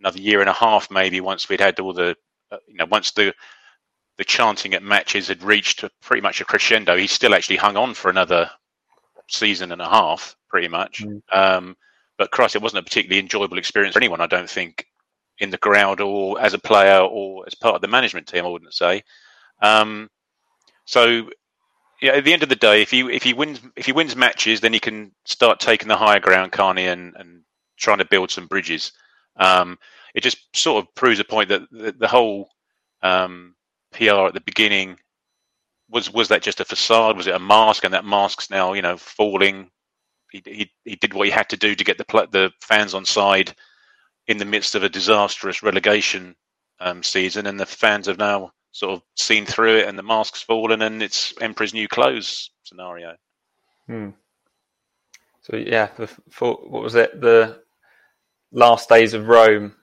[0.00, 2.16] another year and a half, maybe once we'd had all the,
[2.50, 3.34] uh, you know, once the
[4.18, 6.96] the chanting at matches had reached a, pretty much a crescendo.
[6.96, 8.50] He still actually hung on for another
[9.28, 11.04] season and a half, pretty much.
[11.32, 11.76] Um,
[12.18, 14.86] but Christ, it wasn't a particularly enjoyable experience for anyone, I don't think,
[15.38, 18.44] in the ground or as a player or as part of the management team.
[18.44, 19.04] I wouldn't say.
[19.62, 20.10] Um,
[20.84, 21.30] so,
[22.02, 24.16] yeah, at the end of the day, if he if he wins if he wins
[24.16, 27.42] matches, then he can start taking the higher ground, can't and, and
[27.76, 28.92] trying to build some bridges.
[29.36, 29.78] Um,
[30.14, 32.48] it just sort of proves a point that the, the whole
[33.02, 33.54] um,
[33.92, 34.98] PR at the beginning
[35.90, 37.16] was was that just a facade?
[37.16, 37.84] Was it a mask?
[37.84, 39.70] And that mask's now you know falling.
[40.30, 43.04] He he, he did what he had to do to get the the fans on
[43.04, 43.54] side
[44.26, 46.36] in the midst of a disastrous relegation
[46.80, 50.42] um, season, and the fans have now sort of seen through it, and the mask's
[50.42, 53.16] fallen, and it's Emperor's new clothes scenario.
[53.86, 54.10] Hmm.
[55.40, 57.20] So yeah, the, for, what was it?
[57.20, 57.62] The
[58.52, 59.74] last days of Rome,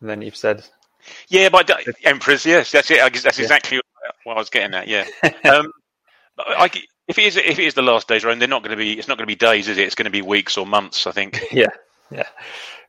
[0.00, 0.64] and then you've said
[1.28, 1.70] Yeah, but
[2.04, 3.00] Emperors, yes, that's it.
[3.00, 3.44] I guess That's Yeah.
[3.44, 3.80] exactly
[4.24, 4.88] what I was getting at.
[4.88, 5.06] Yeah.
[5.44, 5.72] um,
[6.38, 6.70] I,
[7.08, 8.98] if it is, if it is the last days run, they're not going to be.
[8.98, 9.82] It's not going to be days, is it?
[9.86, 11.06] It's going to be weeks or months.
[11.06, 11.40] I think.
[11.52, 11.66] Yeah,
[12.10, 12.28] yeah,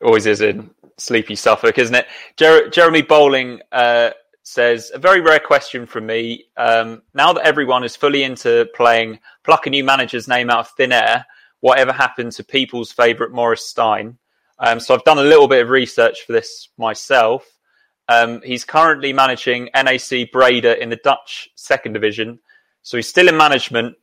[0.01, 2.07] always is in sleepy Suffolk, isn't it?
[2.38, 4.11] Jer- Jeremy Bowling uh,
[4.43, 6.45] says a very rare question from me.
[6.57, 10.70] Um, now that everyone is fully into playing, pluck a new manager's name out of
[10.72, 11.26] thin air.
[11.61, 14.18] Whatever happened to people's favourite Maurice Steijn?
[14.59, 17.45] Um, so I've done a little bit of research for this myself.
[18.08, 22.39] Um, he's currently managing NAC Breda in the Dutch second division.
[22.84, 23.95] So he's still in management,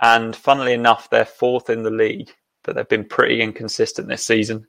[0.00, 2.30] and funnily enough, they're fourth in the league,
[2.62, 4.66] but they've been pretty inconsistent this season.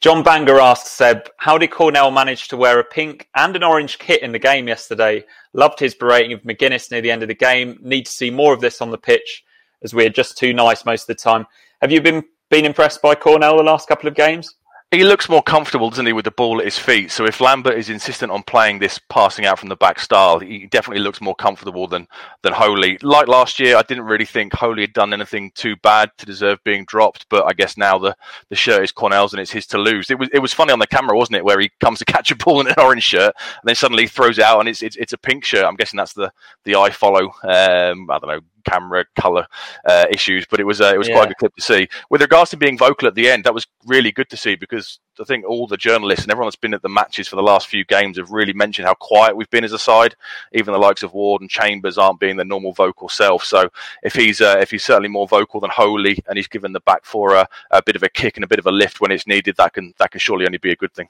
[0.00, 3.98] John Banger asked Seb, how did Cornell manage to wear a pink and an orange
[3.98, 5.24] kit in the game yesterday?
[5.52, 7.78] Loved his berating of McGuinness near the end of the game.
[7.82, 9.44] Need to see more of this on the pitch,
[9.82, 11.46] as we're just too nice most of the time.
[11.82, 14.54] Have you been been impressed by Cornell the last couple of games?
[14.92, 17.12] He looks more comfortable, doesn't he, with the ball at his feet?
[17.12, 20.66] So if Lambert is insistent on playing this passing out from the back style, he
[20.66, 22.08] definitely looks more comfortable than
[22.42, 22.98] than Holy.
[23.00, 26.58] Like last year, I didn't really think Holy had done anything too bad to deserve
[26.64, 28.16] being dropped, but I guess now the,
[28.48, 30.10] the shirt is Cornell's and it's his to lose.
[30.10, 32.32] It was it was funny on the camera, wasn't it, where he comes to catch
[32.32, 34.96] a ball in an orange shirt and then suddenly throws it out and it's it's,
[34.96, 35.66] it's a pink shirt.
[35.66, 36.32] I'm guessing that's the
[36.64, 37.26] the I follow.
[37.44, 39.46] Um, I don't know camera color
[39.86, 41.88] uh, issues, but it was uh, it was quite a good clip to see.
[42.10, 44.98] With regards to being vocal at the end, that was really good to see because
[45.20, 47.66] I think all the journalists and everyone that's been at the matches for the last
[47.66, 50.14] few games have really mentioned how quiet we've been as a side.
[50.52, 53.44] Even the likes of Ward and Chambers aren't being their normal vocal self.
[53.44, 53.68] So
[54.02, 57.04] if he's uh, if he's certainly more vocal than Holy and he's given the back
[57.04, 59.26] four a, a bit of a kick and a bit of a lift when it's
[59.26, 61.08] needed, that can that can surely only be a good thing.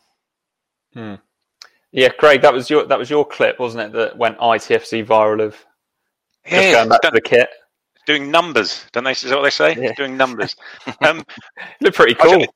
[0.95, 1.15] Hmm.
[1.93, 3.93] Yeah, Craig, that was your that was your clip, wasn't it?
[3.93, 5.57] That went ITFC viral of
[6.47, 7.49] just Yeah, going back to the kit.
[8.07, 9.13] Doing numbers, don't they?
[9.13, 9.93] Is that what they say?
[9.97, 10.57] Doing numbers.
[11.03, 11.25] Um,
[11.81, 12.47] Look pretty cool.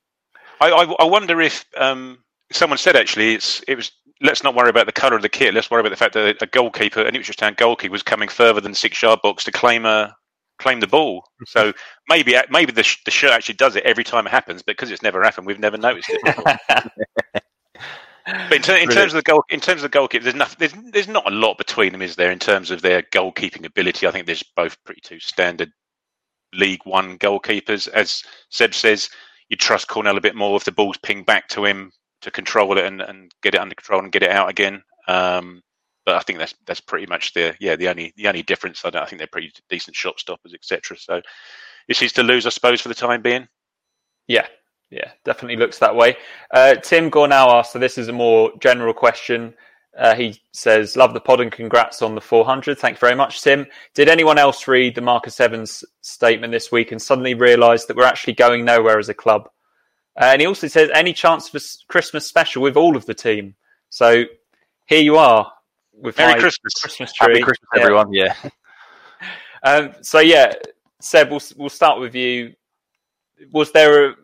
[0.60, 2.18] I, I, I wonder if um,
[2.52, 5.54] someone said actually it's it was let's not worry about the colour of the kit.
[5.54, 8.60] Let's worry about the fact that a goalkeeper, an Ipswich Town goalkeeper, was coming further
[8.60, 10.16] than six yard box to claim a
[10.58, 11.24] claim the ball.
[11.46, 11.74] So
[12.08, 14.90] maybe maybe the sh- the shirt actually does it every time it happens, but because
[14.90, 16.92] it's never happened, we've never noticed it.
[18.26, 20.56] But in, ter- in terms of the goal, in terms of the goalkeeper, there's nothing.
[20.58, 22.30] There's, there's not a lot between them, is there?
[22.30, 25.70] In terms of their goalkeeping ability, I think there's both pretty two standard
[26.54, 27.86] League One goalkeepers.
[27.88, 29.10] As Seb says,
[29.50, 32.78] you trust Cornell a bit more if the ball's pinged back to him to control
[32.78, 34.82] it and, and get it under control and get it out again.
[35.06, 35.62] Um,
[36.06, 38.84] but I think that's that's pretty much the yeah the only the only difference.
[38.84, 39.02] I don't.
[39.02, 40.96] I think they're pretty decent shot stoppers, etc.
[40.98, 41.20] So
[41.88, 43.48] it's his to lose, I suppose, for the time being.
[44.26, 44.46] Yeah,
[44.90, 46.16] yeah, definitely looks that way.
[46.52, 49.54] Uh, Tim Gornow asked, so this is a more general question.
[49.96, 52.78] Uh, he says, Love the pod and congrats on the 400.
[52.78, 53.66] Thank you very much, Tim.
[53.94, 58.04] Did anyone else read the Marcus Evans statement this week and suddenly realise that we're
[58.04, 59.48] actually going nowhere as a club?
[60.20, 63.54] Uh, and he also says, Any chance for Christmas special with all of the team?
[63.90, 64.24] So
[64.86, 65.52] here you are
[65.92, 66.74] with Merry Christmas.
[66.80, 67.34] Christmas tree.
[67.34, 67.80] Happy Christmas, Yeah.
[67.82, 68.12] everyone.
[68.12, 68.34] Yeah.
[69.66, 70.52] Um, so yeah,
[71.00, 72.52] Seb, we'll we'll start with you.
[73.50, 74.14] Was there a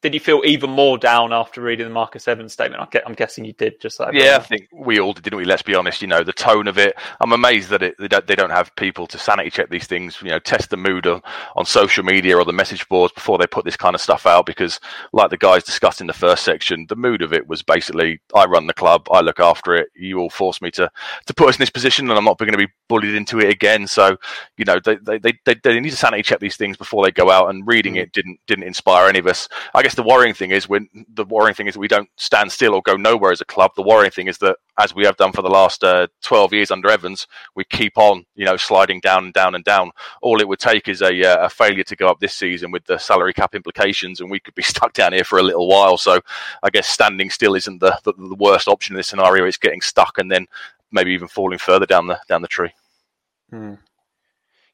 [0.00, 2.88] did you feel even more down after reading the Marcus Evans statement?
[3.04, 3.80] I'm guessing you did.
[3.80, 5.44] Just like Yeah, I think we all did, didn't we?
[5.44, 6.00] Let's be honest.
[6.00, 6.94] You know, the tone of it.
[7.20, 10.22] I'm amazed that it, they, don't, they don't have people to sanity check these things.
[10.22, 11.20] You know, test the mood on,
[11.56, 14.46] on social media or the message boards before they put this kind of stuff out.
[14.46, 14.78] Because,
[15.12, 18.44] like the guys discussed in the first section, the mood of it was basically, I
[18.44, 19.88] run the club, I look after it.
[19.96, 20.88] You all forced me to
[21.26, 23.50] to put us in this position, and I'm not going to be bullied into it
[23.50, 23.88] again.
[23.88, 24.16] So,
[24.56, 27.10] you know, they they, they, they, they need to sanity check these things before they
[27.10, 27.50] go out.
[27.50, 28.00] And reading hmm.
[28.00, 29.48] it didn't didn't inspire any of us.
[29.74, 32.74] I guess the worrying thing is when the worrying thing is we don't stand still
[32.74, 33.72] or go nowhere as a club.
[33.76, 36.70] The worrying thing is that as we have done for the last uh, 12 years
[36.70, 39.90] under Evans, we keep on, you know, sliding down and down and down.
[40.22, 42.84] All it would take is a, uh, a failure to go up this season with
[42.86, 45.96] the salary cap implications, and we could be stuck down here for a little while.
[45.96, 46.20] So
[46.62, 49.44] I guess standing still isn't the, the, the worst option in this scenario.
[49.44, 50.46] It's getting stuck and then
[50.90, 52.72] maybe even falling further down the down the tree.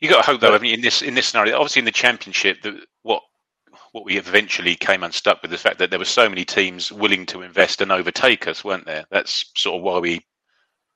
[0.01, 1.91] You got to hope though, haven't you, in this in this scenario, obviously in the
[1.91, 3.23] championship, that what
[3.95, 7.25] what we eventually came unstuck with the fact that there were so many teams willing
[7.25, 9.05] to invest and overtake us, weren't there?
[9.09, 10.21] That's sort of why we,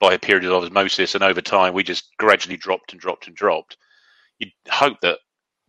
[0.01, 3.37] by a period of osmosis and over time, we just gradually dropped and dropped and
[3.37, 3.77] dropped.
[4.41, 5.21] You'd hope that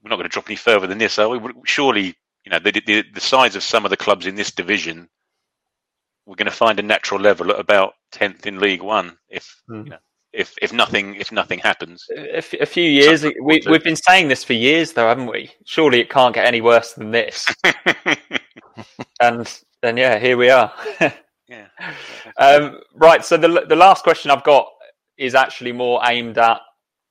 [0.03, 1.39] we're not going to drop any further than this, are we?
[1.65, 2.15] Surely,
[2.45, 5.07] you know, the the, the size of some of the clubs in this division,
[6.25, 9.84] we're going to find a natural level at about tenth in League One, if hmm.
[9.84, 9.99] you know,
[10.34, 12.05] if if nothing if nothing happens.
[12.15, 13.23] a, f- a few years.
[13.41, 15.51] We, we've been saying this for years, though, haven't we?
[15.65, 17.47] Surely it can't get any worse than this.
[19.21, 20.71] and then, yeah, here we are.
[21.47, 21.67] yeah.
[22.38, 23.23] Um, right.
[23.25, 24.67] So the the last question I've got
[25.17, 26.61] is actually more aimed at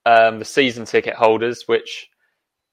[0.06, 1.64] um, the season ticket holders.
[1.66, 2.08] Which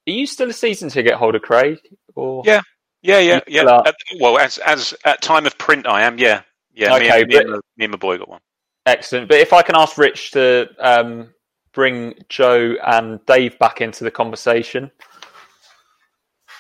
[0.08, 1.80] are you still a season ticket holder, Craig?
[2.16, 2.62] Or Yeah,
[3.02, 3.82] yeah, yeah, yeah.
[3.86, 6.18] At- well, as as at time of print, I am.
[6.18, 6.42] Yeah,
[6.74, 6.90] yeah.
[7.00, 8.42] me, Okay, me, and, but- me and my boy got one.
[8.86, 9.28] Excellent.
[9.28, 11.30] But if I can ask Rich to um,
[11.76, 14.90] bring Joe and Dave back into the conversation.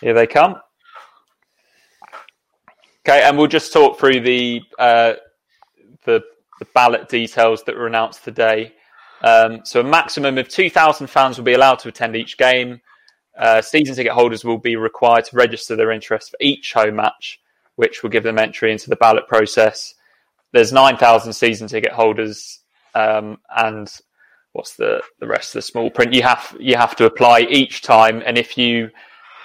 [0.01, 0.57] Here they come.
[3.07, 5.13] Okay, and we'll just talk through the uh,
[6.03, 6.21] the,
[6.59, 8.73] the ballot details that were announced today.
[9.21, 12.81] Um, so, a maximum of 2,000 fans will be allowed to attend each game.
[13.39, 17.39] Uh, season ticket holders will be required to register their interest for each home match,
[17.75, 19.95] which will give them entry into the ballot process
[20.55, 22.61] there's 9,000 season ticket holders,
[22.93, 23.91] um, and
[24.53, 26.13] what's the, the rest of the small print?
[26.13, 28.89] You have you have to apply each time, and if you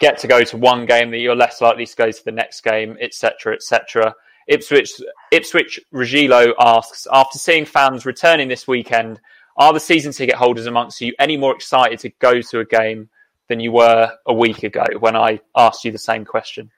[0.01, 2.61] get to go to one game, that you're less likely to go to the next
[2.63, 4.15] game, etc., etc.
[4.47, 5.01] Ipswich
[5.33, 9.21] Ipswich Regilo asks, after seeing fans returning this weekend,
[9.57, 13.09] are the season ticket holders amongst you any more excited to go to a game
[13.49, 16.71] than you were a week ago when I asked you the same question?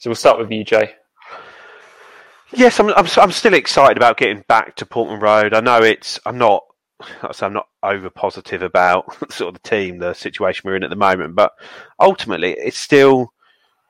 [0.00, 0.94] So we'll start with you, Jay.
[2.52, 3.06] Yes, I'm, I'm.
[3.16, 5.54] I'm still excited about getting back to Portman Road.
[5.54, 6.18] I know it's.
[6.26, 6.64] I'm not.
[7.40, 10.96] I'm not over positive about sort of the team, the situation we're in at the
[10.96, 11.52] moment, but
[11.98, 13.32] ultimately, it's still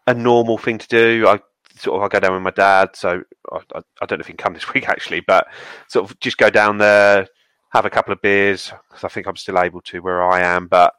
[0.07, 1.27] a normal thing to do.
[1.27, 1.41] I
[1.77, 4.27] sort of I go down with my dad, so I, I, I don't know if
[4.27, 5.47] he can come this week actually, but
[5.89, 7.27] sort of just go down there,
[7.71, 10.67] have a couple of beers because I think I'm still able to where I am,
[10.67, 10.95] but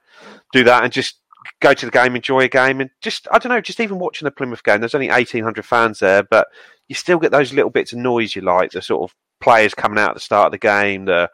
[0.52, 1.18] do that and just
[1.60, 4.26] go to the game, enjoy a game, and just I don't know, just even watching
[4.26, 4.80] the Plymouth game.
[4.80, 6.48] There's only 1,800 fans there, but
[6.92, 9.98] you still get those little bits of noise you like, the sort of players coming
[9.98, 11.32] out at the start of the game, the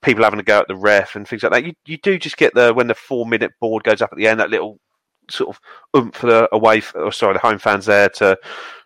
[0.00, 1.62] people having to go at the ref and things like that.
[1.62, 4.26] You you do just get the when the four minute board goes up at the
[4.26, 4.80] end, that little
[5.28, 5.60] sort of
[5.94, 8.38] oomph for the away, or sorry, the home fans there to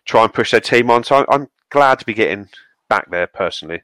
[0.03, 1.05] try and push their team on.
[1.05, 2.49] So I'm glad to be getting
[2.89, 3.81] back there personally.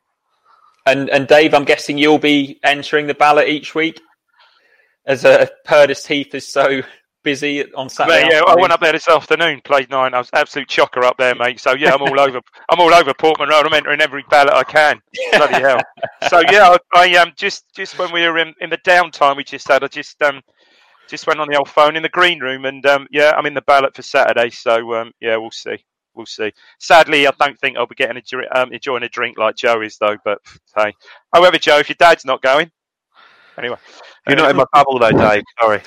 [0.86, 4.02] And and Dave, I'm guessing you'll be entering the ballot each week,
[5.06, 6.82] as uh, Purdis Heath is so
[7.24, 8.28] busy on Saturday.
[8.32, 10.14] Yeah, I went up there this afternoon, played nine.
[10.14, 11.60] I was absolute chocker up there, mate.
[11.60, 12.42] So yeah, I'm all over.
[12.70, 13.66] I'm all over Portman Road.
[13.66, 15.02] I'm entering every ballot I can.
[15.34, 15.82] Bloody hell.
[16.30, 19.44] So yeah, I, I um just just when we were in, in the downtime we
[19.44, 20.42] just had, I just um
[21.10, 23.54] just went on the old phone in the green room, and um yeah, I'm in
[23.54, 24.50] the ballot for Saturday.
[24.50, 25.84] So um yeah, we'll see.
[26.14, 26.52] We'll see.
[26.80, 29.98] Sadly, I don't think I'll be getting a um, enjoying a drink like Joe is
[29.98, 30.18] though.
[30.26, 30.40] But
[30.76, 30.94] hey,
[31.34, 32.70] however, Joe, if your dad's not going,
[33.58, 33.78] anyway,
[34.28, 35.44] You're not in my bubble though, Dave.
[35.60, 35.82] Sorry.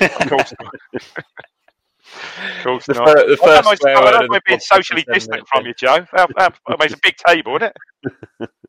[0.00, 0.74] of course not.
[0.94, 3.08] Of course The not.
[3.08, 5.66] fir- the first mind- swear I word don't of mind the being socially distant from
[5.66, 6.06] you, Joe.
[6.12, 7.72] How- how- I mean, it's a big table, isn't
[8.40, 8.50] it?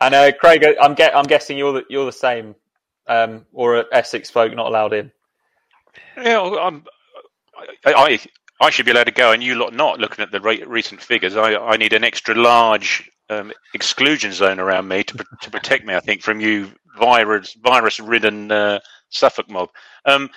[0.00, 2.54] And uh, Craig, I'm get, I'm guessing you're the, you're the same,
[3.06, 5.10] um, or a Essex folk not allowed in.
[6.22, 6.84] Yeah, I'm,
[7.86, 8.18] I, I
[8.60, 9.98] I should be allowed to go, and you lot not.
[9.98, 14.60] Looking at the re- recent figures, I, I need an extra large um, exclusion zone
[14.60, 15.94] around me to to protect me.
[15.94, 19.70] I think from you virus virus ridden uh, Suffolk mob.
[20.04, 20.30] Um,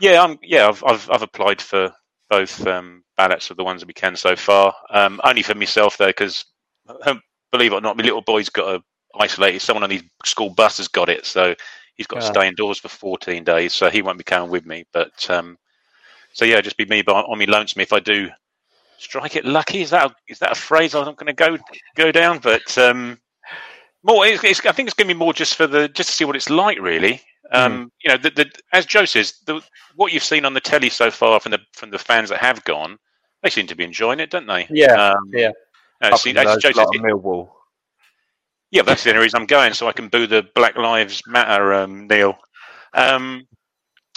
[0.00, 0.68] yeah, I'm yeah.
[0.68, 1.92] I've I've, I've applied for
[2.30, 4.74] both um, ballots of the ones that we can so far.
[4.90, 6.44] Um, only for myself though, because
[7.52, 8.82] believe it or not, my little boy's got a
[9.18, 9.60] isolated.
[9.60, 11.54] Someone on his school bus has got it, so
[11.96, 12.28] he's got to Ah.
[12.28, 13.72] stay indoors for 14 days.
[13.74, 14.84] So he won't be coming with me.
[14.92, 15.56] But um,
[16.32, 18.30] so yeah, just be me on me lonesome if I do
[18.98, 19.82] strike it lucky.
[19.82, 21.58] Is that a, is that a phrase I'm not going to go
[21.96, 22.38] go down?
[22.38, 23.18] But um,
[24.02, 26.14] more, it's, it's, I think it's going to be more just for the just to
[26.14, 27.20] see what it's like, really.
[27.52, 29.62] Um, You know, the, the, as Joe says, the,
[29.96, 32.64] what you've seen on the telly so far from the from the fans that have
[32.64, 32.98] gone,
[33.42, 34.66] they seem to be enjoying it, don't they?
[34.70, 35.52] Yeah, Um, yeah.
[36.02, 37.48] Up see, in as Joe says, Millwall.
[38.70, 41.22] yeah, but that's the only reason I'm going, so I can boo the Black Lives
[41.26, 42.36] Matter, um, Neil.
[42.92, 43.46] Um,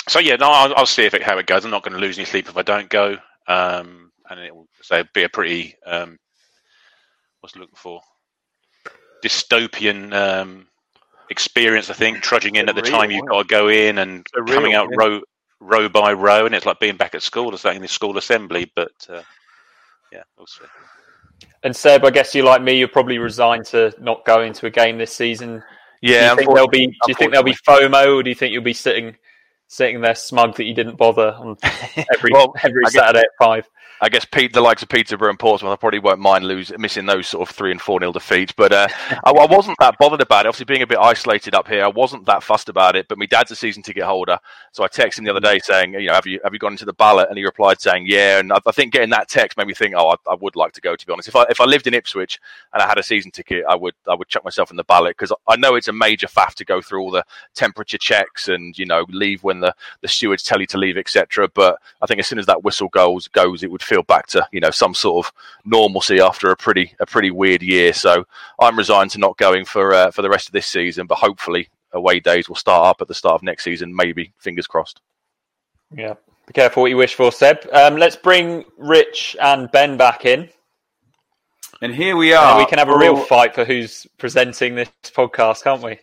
[0.10, 1.64] so yeah, no, I'll, I'll see if it how it goes.
[1.64, 3.18] I'm not going to lose any sleep if I don't go,
[3.48, 6.18] um, and it will say be a pretty um,
[7.40, 8.02] what's it looking for
[9.24, 10.68] dystopian um,
[11.30, 11.90] experience.
[11.90, 14.74] I think trudging in at the time you've got to go in and Surreal, coming
[14.74, 14.98] out yeah.
[14.98, 15.22] row
[15.60, 18.18] row by row, and it's like being back at school or something in the school
[18.18, 18.72] assembly.
[18.76, 19.22] But uh,
[20.12, 20.66] yeah, we'll see.
[21.64, 24.70] And Seb, I guess you like me, you're probably resigned to not going to a
[24.70, 25.64] game this season.
[26.02, 26.88] Yeah, do you think there'll be?
[26.88, 29.16] Do you think there'll be FOMO, or do you think you'll be sitting
[29.68, 31.58] sitting there smug that you didn't bother on
[32.14, 33.68] every Well, every guess- Saturday at five?
[34.00, 37.08] I guess Pete, the likes of Peterborough and Portsmouth, I probably won't mind lose, missing
[37.08, 38.52] those sort of three and four nil defeats.
[38.52, 38.88] But uh,
[39.26, 40.50] I, I wasn't that bothered about it.
[40.50, 43.08] Obviously, being a bit isolated up here, I wasn't that fussed about it.
[43.08, 44.38] But my dad's a season ticket holder,
[44.72, 46.74] so I texted him the other day saying, you know, have you have you gone
[46.74, 47.30] into the ballot?
[47.30, 48.38] And he replied saying, yeah.
[48.38, 50.74] And I, I think getting that text made me think, oh, I, I would like
[50.74, 50.96] to go.
[50.96, 52.40] To be honest, if I if I lived in Ipswich
[52.74, 55.18] and I had a season ticket, I would I would chuck myself in the ballot
[55.18, 58.78] because I know it's a major faff to go through all the temperature checks and
[58.78, 61.48] you know leave when the the stewards tell you to leave, etc.
[61.54, 64.48] But I think as soon as that whistle goes goes, it would feel back to
[64.52, 65.34] you know some sort of
[65.66, 67.94] normalcy after a pretty a pretty weird year.
[67.94, 68.26] So
[68.60, 71.70] I'm resigned to not going for uh, for the rest of this season, but hopefully
[71.94, 73.96] away days will start up at the start of next season.
[73.96, 75.02] Maybe fingers crossed.
[75.96, 77.68] Yeah, be careful what you wish for, Seb.
[77.72, 80.50] Um, let's bring Rich and Ben back in.
[81.82, 82.58] And here we And are.
[82.58, 86.00] we can have a real fight for who's presenting this podcast, can't we?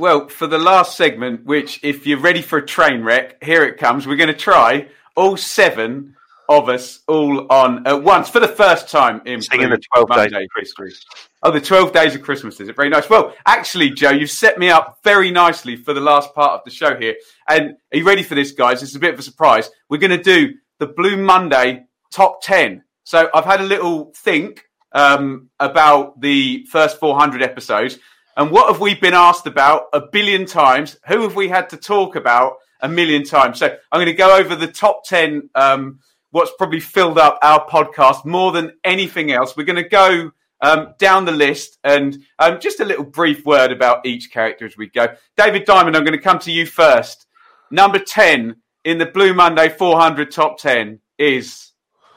[0.00, 3.76] Well, for the last segment, which if you're ready for a train wreck, here it
[3.76, 4.06] comes.
[4.06, 6.16] We're going to try all seven
[6.48, 10.32] of us all on at once for the first time in Singing the 12 days
[10.32, 10.94] Monday history.
[11.42, 12.76] Oh, the 12 days of Christmas, is it?
[12.76, 13.10] Very nice.
[13.10, 16.70] Well, actually, Joe, you've set me up very nicely for the last part of the
[16.70, 17.16] show here.
[17.46, 18.82] And are you ready for this, guys?
[18.82, 19.68] It's a bit of a surprise.
[19.90, 22.84] We're going to do the Blue Monday top 10.
[23.04, 27.98] So I've had a little think um, about the first 400 episodes.
[28.36, 30.96] And what have we been asked about a billion times?
[31.08, 33.58] Who have we had to talk about a million times?
[33.58, 36.00] So I'm going to go over the top 10, um,
[36.30, 39.56] what's probably filled up our podcast more than anything else.
[39.56, 43.72] We're going to go um, down the list and um, just a little brief word
[43.72, 45.08] about each character as we go.
[45.36, 47.26] David Diamond, I'm going to come to you first.
[47.70, 51.72] Number 10 in the Blue Monday 400 top 10 is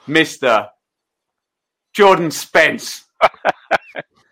[0.08, 0.70] Mister
[1.94, 3.06] Jordan Spence.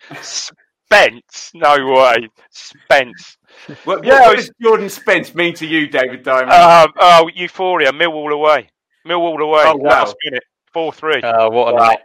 [0.92, 1.52] Spence?
[1.54, 2.30] No way.
[2.50, 3.38] Spence.
[3.84, 6.52] What, Yeah, what I does Jordan Spence mean to you, David Diamond?
[6.52, 7.92] Um, oh, Euphoria.
[7.92, 8.70] Millwall away.
[9.08, 9.64] Millwall away.
[9.66, 9.90] Oh, wow.
[9.90, 10.44] Last minute.
[10.74, 11.22] 4 3.
[11.22, 11.88] Uh, what a Wow.
[11.90, 12.00] night.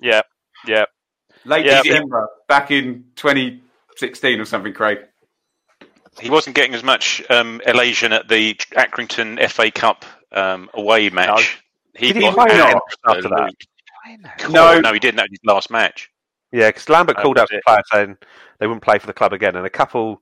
[0.00, 0.22] Yeah.
[0.66, 0.86] Yeah.
[1.44, 1.82] Late yeah.
[1.82, 4.98] December, back in 2016 or something, Craig.
[6.18, 11.62] He wasn't getting as much um, elation at the Accrington FA Cup um, away match.
[11.98, 13.52] Did he got play not after that?
[14.38, 14.54] Cool.
[14.54, 14.80] No.
[14.80, 15.16] no, he didn't.
[15.16, 16.10] That was his last match.
[16.52, 17.64] Yeah, because Lambert That called out the it.
[17.64, 18.16] players saying
[18.58, 20.20] they wouldn't play for the club again, and a couple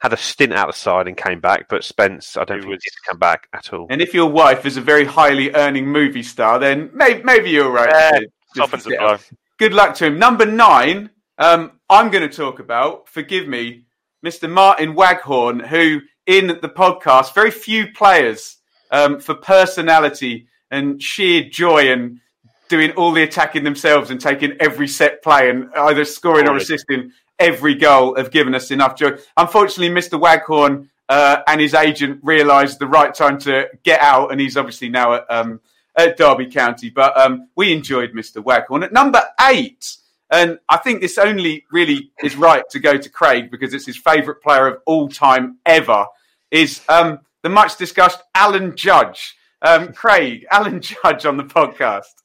[0.00, 2.76] had a stint out the side and came back, but Spence, I don't think he
[2.76, 3.86] did come back at all.
[3.90, 7.70] And if your wife is a very highly earning movie star, then maybe, maybe you're
[7.70, 7.88] right.
[7.90, 9.08] Yeah, to- just to the sit blow.
[9.08, 9.30] out.
[9.58, 10.18] Good luck to him.
[10.18, 13.84] Number nine, um, I'm going to talk about, forgive me,
[14.24, 14.50] Mr.
[14.50, 18.58] Martin Waghorn, who in the podcast, very few players
[18.90, 22.20] um, for personality and sheer joy and
[22.68, 27.12] doing all the attacking themselves and taking every set play and either scoring or assisting
[27.38, 29.12] every goal have given us enough joy.
[29.36, 30.18] Unfortunately, Mr.
[30.18, 34.88] Waghorn uh, and his agent realised the right time to get out, and he's obviously
[34.88, 35.60] now at, um,
[35.96, 36.90] at Derby County.
[36.90, 38.42] But um, we enjoyed Mr.
[38.42, 38.84] Waghorn.
[38.84, 39.96] At number eight,
[40.30, 43.96] and I think this only really is right to go to Craig because it's his
[43.96, 46.06] favourite player of all time ever,
[46.50, 49.36] is um, the much discussed Alan Judge.
[49.60, 52.22] Um, Craig, Alan Judge on the podcast.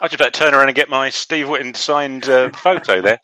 [0.00, 3.20] I just to turn around and get my Steve Whitton signed uh, photo there.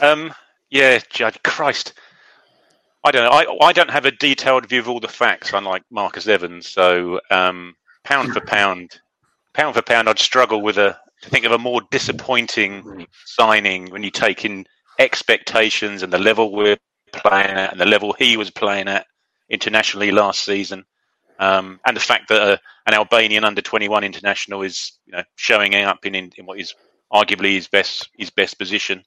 [0.00, 0.34] Um,
[0.70, 1.94] yeah, Judge Christ.
[3.04, 3.30] I don't know.
[3.30, 6.68] I, I don't have a detailed view of all the facts, unlike Marcus Evans.
[6.68, 7.74] So, um,
[8.04, 9.00] pound for pound,
[9.54, 14.02] pound for pound, I'd struggle with a to think of a more disappointing signing when
[14.02, 14.66] you take in
[14.98, 16.76] expectations and the level we're
[17.12, 19.06] playing at and the level he was playing at
[19.48, 20.84] internationally last season.
[21.42, 25.24] Um, and the fact that uh, an Albanian under twenty one international is you know
[25.34, 26.72] showing up in, in, in what is
[27.12, 29.04] arguably his best his best position.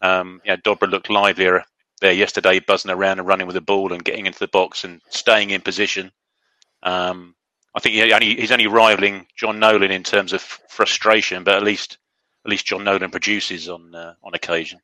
[0.00, 1.64] Um, yeah, Dobra looked livelier
[2.00, 5.02] there yesterday, buzzing around and running with the ball and getting into the box and
[5.10, 6.10] staying in position.
[6.82, 7.34] Um,
[7.74, 11.62] I think he only, he's only rivaling Jon Nolan in terms of frustration, but at
[11.62, 11.98] least
[12.46, 14.80] at least Jon Nolan produces on uh, on occasion.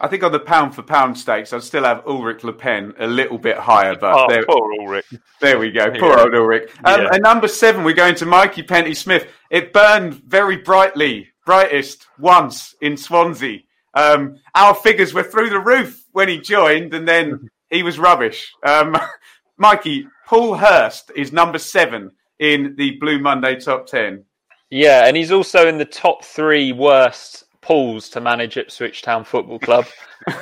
[0.00, 3.06] I think on the pound for pound stakes, I'd still have Ulrich Le Pen a
[3.06, 5.06] little bit higher, but Oh, there, poor Ulrich.
[5.40, 5.90] there we go.
[5.92, 6.22] Poor Yeah.
[6.22, 6.70] old Ulrich.
[6.84, 7.08] Um, Yeah.
[7.12, 9.26] And number seven, we're going to Mikey Penty Smith.
[9.50, 13.60] It burned very brightly, brightest once in Swansea.
[13.94, 18.52] Um, our figures were through the roof when he joined, and then he was rubbish.
[18.66, 18.98] Um,
[19.56, 24.24] Mikey, Paul Hurst is number seven in the Blue Monday top 10.
[24.70, 29.58] Yeah, and he's also in the top three worst pools to manage Ipswich Town Football
[29.58, 29.86] Club.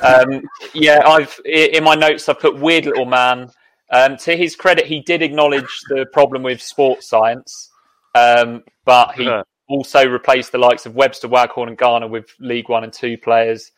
[0.01, 0.41] um,
[0.73, 3.49] yeah, I've in my notes I've put weird little man.
[3.91, 7.69] Um, to his credit, he did acknowledge the problem with sports science,
[8.15, 9.43] um, but he Yeah.
[9.67, 13.71] also replaced the likes of Webster, Waghorn, and Garner with League One and Two players.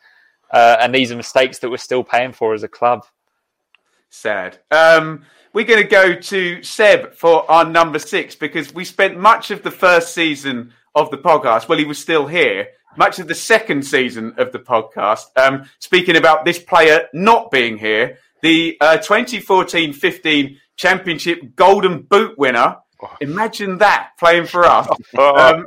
[0.50, 3.04] Uh, and these are mistakes that we're still paying for as a club.
[4.10, 4.58] Sad.
[4.70, 9.50] Um, we're going to go to Seb for our number six because we spent much
[9.50, 11.68] of the first season of the podcast.
[11.68, 12.68] Well, he was still here.
[12.96, 17.76] Much of the second season of the podcast, um, speaking about this player not being
[17.76, 22.78] here, the uh, 2014-15 Championship Golden Boot winner.
[23.20, 24.88] Imagine that playing for us,
[25.18, 25.66] um,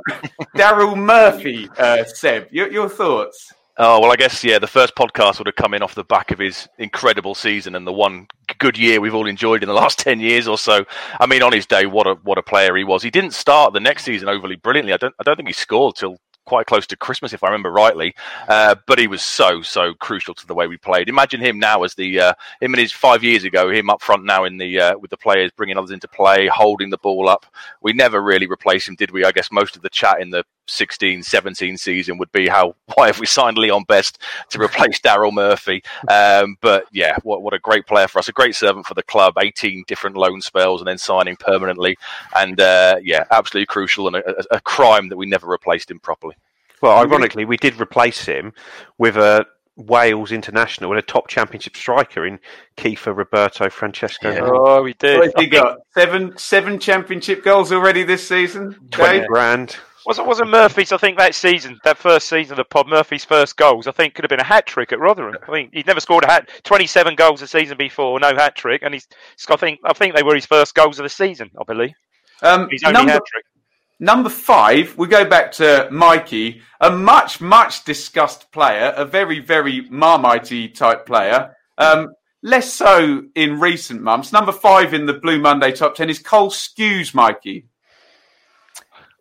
[0.56, 1.68] Daryl Murphy.
[1.78, 3.52] Uh, Seb, your, your thoughts?
[3.78, 4.58] Oh well, I guess yeah.
[4.58, 7.86] The first podcast would have come in off the back of his incredible season and
[7.86, 8.26] the one
[8.60, 10.84] good year we've all enjoyed in the last ten years or so.
[11.18, 13.02] I mean, on his day, what a what a player he was.
[13.02, 14.92] He didn't start the next season overly brilliantly.
[14.92, 17.70] I don't I don't think he scored till quite close to Christmas, if I remember
[17.70, 18.14] rightly.
[18.48, 21.08] Uh, but he was so so crucial to the way we played.
[21.08, 24.24] Imagine him now as the uh, him and his five years ago, him up front
[24.24, 27.46] now in the uh, with the players, bringing others into play, holding the ball up.
[27.82, 29.24] We never really replaced him, did we?
[29.24, 33.06] I guess most of the chat in the 16 17 season would be how why
[33.06, 34.18] have we signed Leon Best
[34.50, 38.32] to replace Daryl Murphy um, but yeah what, what a great player for us a
[38.32, 41.96] great servant for the club 18 different loan spells and then signing permanently
[42.36, 45.98] and uh, yeah absolutely crucial and a, a, a crime that we never replaced him
[45.98, 46.36] properly
[46.80, 48.52] Well, ironically, we did replace him
[48.96, 52.38] with a Wales international and a top championship striker in
[52.76, 54.36] Kieffer Roberto Francisco.
[54.42, 55.18] Oh, we did.
[55.18, 55.78] What has he got?
[55.94, 58.76] Seven seven championship goals already this season.
[58.90, 59.28] Twenty Dave?
[59.28, 59.76] grand.
[60.06, 60.92] Wasn't wasn't Murphy's?
[60.92, 64.14] I think that season, that first season of the pod, Murphy's first goals, I think
[64.14, 65.36] could have been a hat trick at Rotherham.
[65.46, 68.82] I think he'd never scored a hat, twenty-seven goals a season before, no hat trick,
[68.82, 69.06] and he's.
[69.48, 71.50] I think I think they were his first goals of the season.
[71.60, 71.92] I believe
[72.42, 73.44] Um, his only number, hat trick.
[73.98, 79.82] number five, we go back to Mikey, a much, much discussed player, a very, very
[79.90, 81.54] marmitey type player.
[81.76, 84.32] Um, less so in recent months.
[84.32, 87.66] Number five in the Blue Monday top 10 is Cole Skuse, Mikey.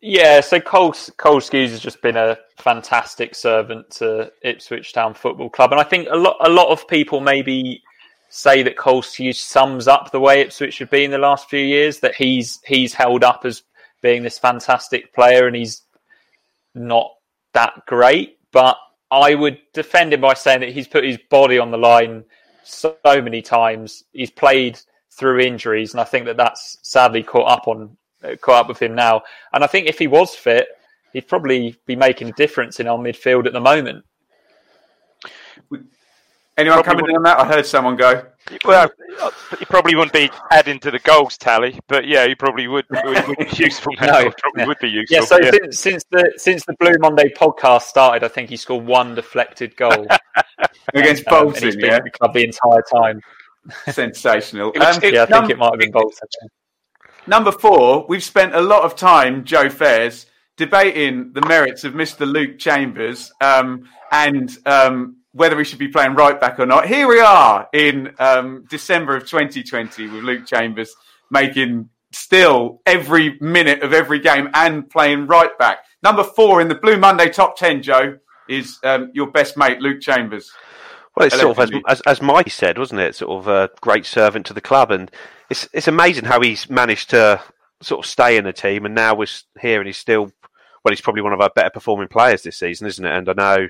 [0.02, 5.72] Yeah, so Cole, Cole has just been a fantastic servant to Ipswich Town Football Club,
[5.72, 7.84] and I think a lot a lot of people maybe
[8.30, 11.60] say that Cole Skuse sums up the way Ipswich should be in the last few
[11.60, 12.00] years.
[12.00, 13.64] That he's he's held up as
[14.02, 15.82] being this fantastic player, and he's
[16.74, 17.12] not
[17.54, 18.38] that great.
[18.54, 18.78] But
[19.12, 22.24] I would defend him by saying that he's put his body on the line
[22.64, 24.06] so many times.
[24.14, 24.80] He's played
[25.12, 27.98] through injuries, and I think that that's sadly caught up on
[28.42, 29.22] caught up with him now.
[29.54, 30.68] And I think if he was fit,
[31.14, 34.06] he'd probably be making a difference in our midfield at the moment.
[36.58, 37.40] Anyone coming in on that?
[37.40, 38.26] I heard someone go.
[38.66, 38.92] Well,
[39.58, 43.28] he probably wouldn't be adding to the goals tally, but yeah, he probably would, would,
[43.28, 43.94] would be useful.
[44.02, 44.08] Now.
[44.08, 44.66] No, probably yeah.
[44.68, 45.18] would be useful.
[45.18, 48.86] Yeah, so Since, since the since the Blue Monday podcast started, I think he scored
[48.86, 50.06] one deflected goal
[50.94, 51.96] Against Um, and Bolton, he's been yeah?
[51.98, 53.22] at the club the entire time.
[53.92, 54.72] Sensational.
[54.74, 56.28] It was- Um, yeah, I think num- it might have been Bolton.
[57.30, 60.26] Number four, we've spent a lot of time, Joe Fairs,
[60.58, 62.22] debating the merits of Mr.
[62.22, 66.88] Luke Chambers um, and um, whether he should be playing right back or not.
[66.88, 70.96] Here we are in um, December of 2020 with Luke Chambers
[71.30, 75.86] making still every minute of every game and playing right back.
[76.02, 80.02] Number four in the Blue Monday top 10, Joe, is um, your best mate, Luke
[80.02, 80.52] Chambers.
[81.20, 83.14] Well, it's sort of as, as as Mike said, wasn't it?
[83.14, 85.12] Sort of a great servant to the club, and
[85.50, 87.42] it's it's amazing how he's managed to
[87.82, 89.28] sort of stay in the team, and now we're
[89.60, 90.32] here, and he's still
[90.84, 93.12] well, he's probably one of our better performing players this season, isn't it?
[93.12, 93.68] And I know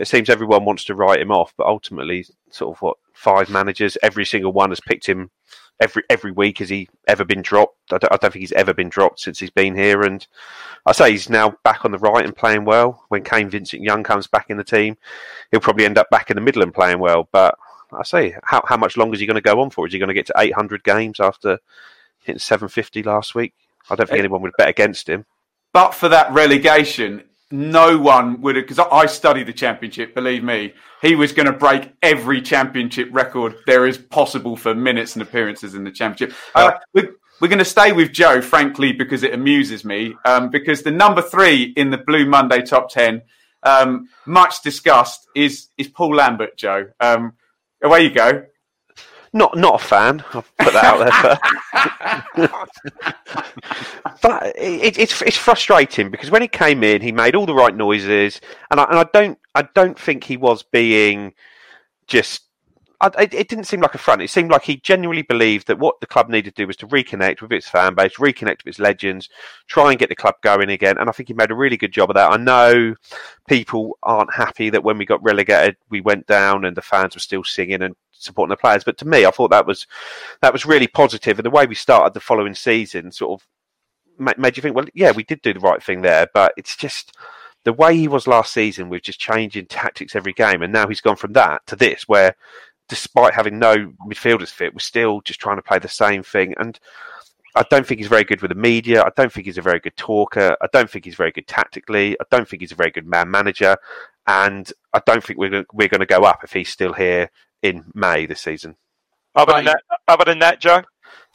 [0.00, 3.96] it seems everyone wants to write him off, but ultimately, sort of what five managers,
[4.02, 5.30] every single one has picked him
[5.80, 6.58] every every week.
[6.58, 7.92] Has he ever been dropped?
[7.92, 10.26] I don't, I don't think he's ever been dropped since he's been here, and
[10.86, 13.04] I say he's now back on the right and playing well.
[13.08, 14.96] When Kane Vincent Young comes back in the team,
[15.50, 17.28] he'll probably end up back in the middle and playing well.
[17.32, 17.56] But
[17.92, 19.86] I say, how how much longer is he going to go on for?
[19.86, 21.58] Is he going to get to 800 games after
[22.20, 23.54] hitting 750 last week?
[23.88, 25.24] I don't think anyone would bet against him.
[25.72, 30.72] But for that relegation, no one would have, because I study the championship, believe me,
[31.02, 35.74] he was going to break every championship record there is possible for minutes and appearances
[35.74, 36.36] in the championship.
[36.54, 37.10] Uh, we're,
[37.40, 41.22] we're going to stay with Joe, frankly, because it amuses me, um, because the number
[41.22, 43.22] three in the Blue Monday top 10,
[43.62, 46.86] um, much discussed, is, is Paul Lambert, Joe.
[47.00, 47.32] Um,
[47.82, 48.44] away you go.
[49.32, 50.24] Not not a fan.
[50.32, 51.40] I'll put that out
[52.34, 52.48] there.
[52.48, 57.54] But, but it, it's it's frustrating because when he came in, he made all the
[57.54, 58.40] right noises,
[58.72, 61.32] and I, and I don't I don't think he was being
[62.08, 62.42] just.
[63.02, 64.20] It, it didn't seem like a front.
[64.20, 66.86] It seemed like he genuinely believed that what the club needed to do was to
[66.86, 69.30] reconnect with its fan base, reconnect with its legends,
[69.68, 70.98] try and get the club going again.
[70.98, 72.30] And I think he made a really good job of that.
[72.30, 72.94] I know
[73.48, 77.20] people aren't happy that when we got relegated, we went down and the fans were
[77.20, 78.84] still singing and supporting the players.
[78.84, 79.86] But to me, I thought that was
[80.42, 81.38] that was really positive.
[81.38, 83.46] And the way we started the following season sort of
[84.18, 86.28] ma- made you think, well, yeah, we did do the right thing there.
[86.34, 87.16] But it's just
[87.64, 91.00] the way he was last season with just changing tactics every game, and now he's
[91.00, 92.34] gone from that to this, where
[92.90, 96.54] despite having no midfielders fit, we're still just trying to play the same thing.
[96.58, 96.78] And
[97.54, 99.02] I don't think he's very good with the media.
[99.02, 100.56] I don't think he's a very good talker.
[100.60, 102.16] I don't think he's very good tactically.
[102.20, 103.76] I don't think he's a very good man manager.
[104.26, 107.30] And I don't think we're gonna, we're going to go up if he's still here
[107.62, 108.76] in May this season.
[109.34, 110.82] Other than that, other than that, Joe.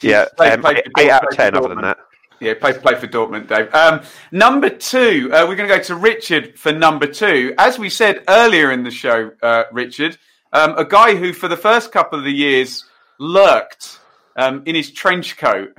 [0.02, 1.56] Yeah, Play- um, play eight, for eight out Dortmund, of ten.
[1.56, 1.98] Other than that,
[2.40, 3.74] Yeah, play play for Dortmund, Dave.
[3.74, 7.54] Um, number two, uh, we're going to go to Richard for number two.
[7.58, 10.18] As we said earlier in the show, uh, Richard,
[10.52, 12.84] um, a guy who for the first couple of the years
[13.18, 13.98] lurked
[14.36, 15.74] um, in his trench coat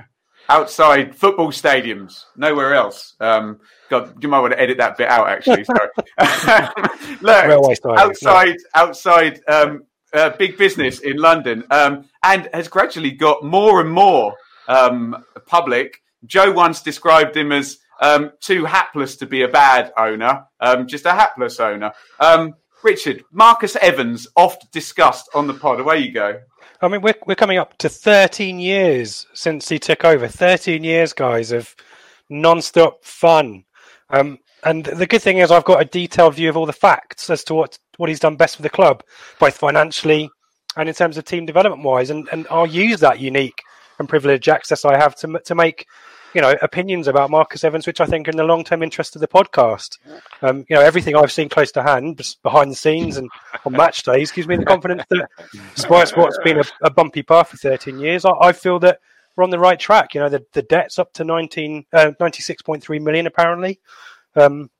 [0.48, 3.14] outside football stadiums, nowhere else.
[3.20, 5.28] Um, God, you might want to edit that bit out.
[5.28, 5.88] Actually, sorry.
[7.20, 13.80] Lurked outside outside um, uh, big business in London, um, and has gradually got more
[13.80, 14.34] and more
[14.68, 16.02] um, public.
[16.26, 21.06] Joe once described him as um, too hapless to be a bad owner, um, just
[21.06, 21.92] a hapless owner.
[22.20, 25.80] Um, Richard, Marcus Evans, oft discussed on the pod.
[25.80, 26.40] Away you go.
[26.80, 30.28] I mean, we're we're coming up to 13 years since he took over.
[30.28, 31.74] 13 years, guys, of
[32.30, 33.64] non-stop fun.
[34.10, 37.30] Um, and the good thing is, I've got a detailed view of all the facts
[37.30, 39.02] as to what what he's done best for the club,
[39.38, 40.30] both financially
[40.76, 42.10] and in terms of team development wise.
[42.10, 43.60] And and I'll use that unique
[43.98, 45.86] and privileged access I have to to make
[46.38, 49.16] you know opinions about Marcus Evans, which I think are in the long term interest
[49.16, 49.98] of the podcast.
[50.40, 53.28] Um, you know, everything I've seen close to hand, behind the scenes and
[53.64, 55.28] on match days, gives me the confidence that
[55.74, 59.00] despite what's been a, a bumpy path for 13 years, I, I feel that
[59.34, 60.14] we're on the right track.
[60.14, 63.80] You know, the, the debt's up to 19, uh, 96.3 million apparently.
[64.36, 64.70] Um,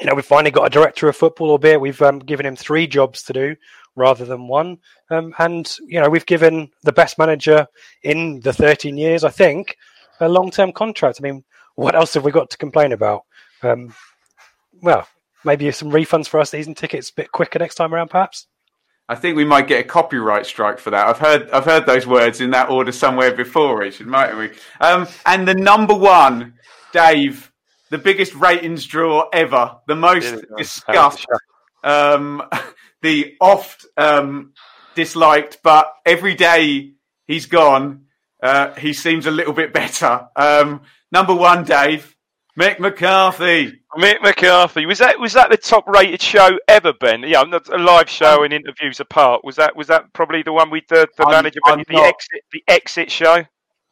[0.00, 2.86] you know, we've finally got a director of football, albeit we've um, given him three
[2.86, 3.56] jobs to do
[3.94, 4.78] rather than one.
[5.10, 7.66] Um, and, you know, we've given the best manager
[8.02, 9.76] in the 13 years, I think,
[10.20, 11.18] a long term contract.
[11.20, 13.22] I mean, what else have we got to complain about?
[13.62, 13.94] Um,
[14.82, 15.06] well,
[15.44, 18.46] maybe some refunds for our season tickets a bit quicker next time around, perhaps.
[19.08, 21.06] I think we might get a copyright strike for that.
[21.06, 24.50] I've heard I've heard those words in that order somewhere before, Richard, mightn't we?
[24.80, 26.54] Um, and the number one,
[26.92, 27.52] Dave,
[27.90, 31.26] the biggest ratings draw ever, the most discussed,
[31.82, 32.42] um,
[33.02, 34.54] the oft um,
[34.94, 36.94] disliked, but every day
[37.26, 38.03] he's gone,
[38.44, 40.28] uh, he seems a little bit better.
[40.36, 42.14] Um, number one, Dave,
[42.58, 43.80] Mick McCarthy.
[43.96, 47.22] Mick McCarthy was that was that the top rated show ever, Ben?
[47.22, 49.44] Yeah, not a live show and interviews apart.
[49.44, 52.06] Was that was that probably the one with the, the I'm- manager I'm the not-
[52.06, 53.44] exit the exit show?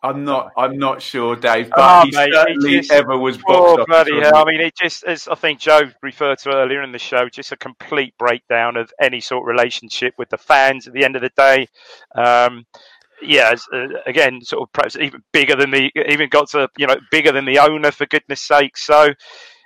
[0.04, 0.50] I'm not.
[0.56, 4.34] I'm not sure, Dave, but Oh, he mate, certainly just- ever was Oh, bloody hell.
[4.34, 7.52] I mean, it just, as I think Joe referred to earlier in the show, just
[7.52, 11.22] a complete breakdown of any sort of relationship with the fans at the end of
[11.22, 11.68] the day.
[12.16, 12.64] Um,
[13.22, 16.96] yeah, uh, again, sort of perhaps even bigger than the, even got to, you know,
[17.10, 18.76] bigger than the owner, for goodness sake.
[18.76, 19.12] So,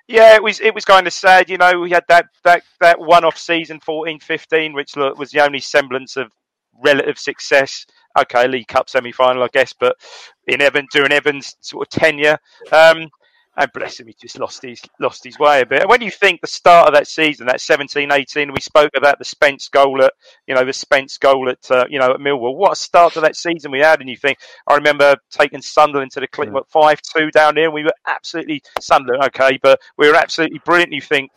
[0.08, 1.50] yeah, it was it was kind of sad.
[1.50, 5.30] You know, we had that that that one off season 14 15, which look, was
[5.30, 6.30] the only semblance of
[6.84, 7.86] relative success.
[8.18, 9.96] Okay, League Cup semi final, I guess, but
[10.46, 12.38] in Evan during Evans' sort of tenure.
[12.72, 13.08] Um,
[13.56, 15.82] and bless him, he just lost his lost his way a bit.
[15.82, 19.24] And when you think the start of that season, that 17-18, we spoke about the
[19.24, 20.12] Spence goal at
[20.46, 22.56] you know the Spence goal at uh, you know at Millwall.
[22.56, 24.00] What a start to that season we had!
[24.00, 27.64] And you think I remember taking Sunderland to the clip what five two down there,
[27.64, 30.92] and we were absolutely Sunderland okay, but we were absolutely brilliant.
[30.92, 31.30] You think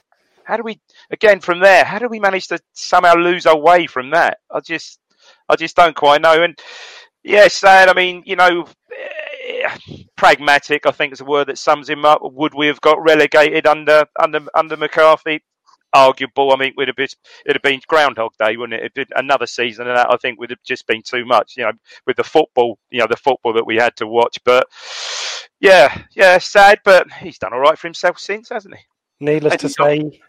[0.44, 0.80] how do we
[1.12, 1.86] again from there?
[1.86, 4.40] How do we manage to somehow lose our way from that?
[4.52, 5.00] I just
[5.48, 6.44] I just don't quite know.
[6.44, 6.60] And
[7.24, 7.90] yeah, sad.
[7.90, 8.68] I mean, you know,
[10.16, 10.86] pragmatic.
[10.86, 12.22] I think is a word that sums him up.
[12.24, 15.44] Would we have got relegated under under under McCarthy?
[15.94, 16.54] Arguable.
[16.54, 17.08] I mean, we'd have been
[17.46, 18.86] it'd have been Groundhog Day, wouldn't it?
[18.86, 21.54] It'd been another season, and that I think would have just been too much.
[21.58, 21.72] You know,
[22.06, 24.38] with the football, you know, the football that we had to watch.
[24.46, 24.68] But
[25.60, 26.80] yeah, yeah, sad.
[26.86, 28.82] But he's done all right for himself since, hasn't he?
[29.26, 30.22] Needless And to he got- say,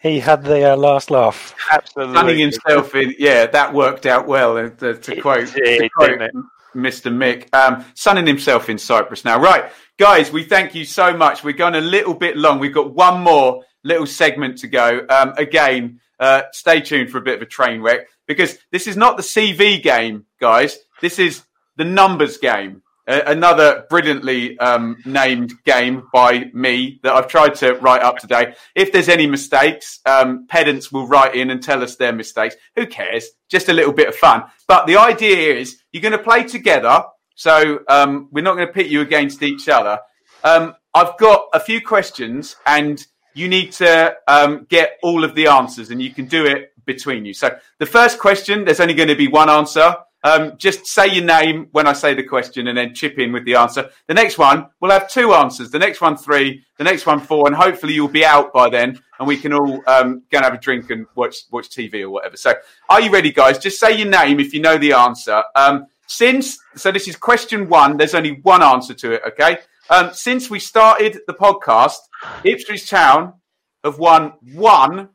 [0.00, 1.54] he had the uh, last laugh.
[1.70, 2.14] Absolutely.
[2.14, 4.56] Sunning himself in, yeah, that worked out well.
[4.56, 6.32] uh, To, to quote, to quote didn't it?
[6.74, 7.12] Mr.
[7.12, 9.38] Mick, um, sunning himself in Cyprus now.
[9.40, 11.44] Right, guys, we thank you so much.
[11.44, 12.58] We're going a little bit long.
[12.58, 15.04] We've got one more little segment to go.
[15.08, 18.96] Um, again, uh, stay tuned for a bit of a train wreck because this is
[18.96, 20.78] not the CV game, guys.
[21.00, 21.42] This is
[21.76, 22.82] the numbers game.
[23.04, 28.54] Another brilliantly um, named game by me that I've tried to write up today.
[28.76, 32.54] If there's any mistakes, um, pedants will write in and tell us their mistakes.
[32.76, 33.28] Who cares?
[33.50, 34.44] Just a little bit of fun.
[34.68, 37.04] But the idea is you're going to play together.
[37.34, 39.98] So um, we're not going to pit you against each other.
[40.44, 43.04] Um, I've got a few questions and
[43.34, 47.24] you need to um, get all of the answers and you can do it between
[47.24, 47.32] you.
[47.32, 49.94] So the first question, there's only going to be one answer.
[50.24, 53.44] Um, just say your name when I say the question and then chip in with
[53.44, 53.90] the answer.
[54.06, 55.70] The next one, we'll have two answers.
[55.70, 56.64] The next one, three.
[56.78, 57.46] The next one, four.
[57.46, 60.54] And hopefully you'll be out by then and we can all um, go and have
[60.54, 62.36] a drink and watch, watch TV or whatever.
[62.36, 62.54] So
[62.88, 63.58] are you ready, guys?
[63.58, 65.42] Just say your name if you know the answer.
[65.56, 69.58] Um, since, so this is question one, there's only one answer to it, okay?
[69.90, 71.98] Um, since we started the podcast,
[72.44, 73.34] Ipswich Town
[73.82, 75.08] have won one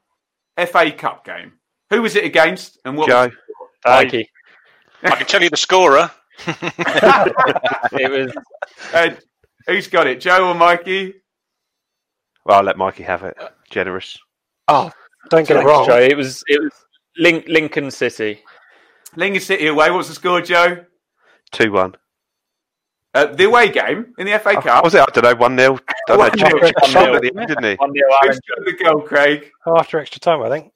[0.58, 1.54] FA Cup game.
[1.90, 3.08] Who was it against and what?
[3.08, 3.30] Joe.
[3.86, 4.30] Mikey.
[5.04, 6.12] I can tell you the scorer.
[6.48, 8.32] it was.
[8.94, 9.10] Uh,
[9.68, 11.14] who's got it, Joe or Mikey?
[12.46, 13.36] Well, I'll let Mikey have it.
[13.70, 14.18] Generous.
[14.68, 14.92] Oh,
[15.30, 15.86] don't get it wrong.
[15.86, 16.00] Joe.
[16.00, 16.72] It was it was
[17.18, 18.44] Link, Lincoln City.
[19.16, 19.90] Lincoln City away.
[19.92, 20.86] What's the score, Joe?
[21.52, 21.96] 2 1.
[23.14, 24.84] Uh, the away game in the FA Cup.
[24.84, 25.02] Was it?
[25.02, 25.36] I don't know.
[25.36, 25.80] 1 0.
[26.08, 26.30] Don't know.
[26.30, 26.38] 1-0.
[26.38, 26.92] Chuck- Chuck One-nil.
[26.92, 27.76] Sutton at didn't he?
[27.76, 29.52] One nil Who's got the goal, Craig?
[29.66, 30.72] After extra time, I think.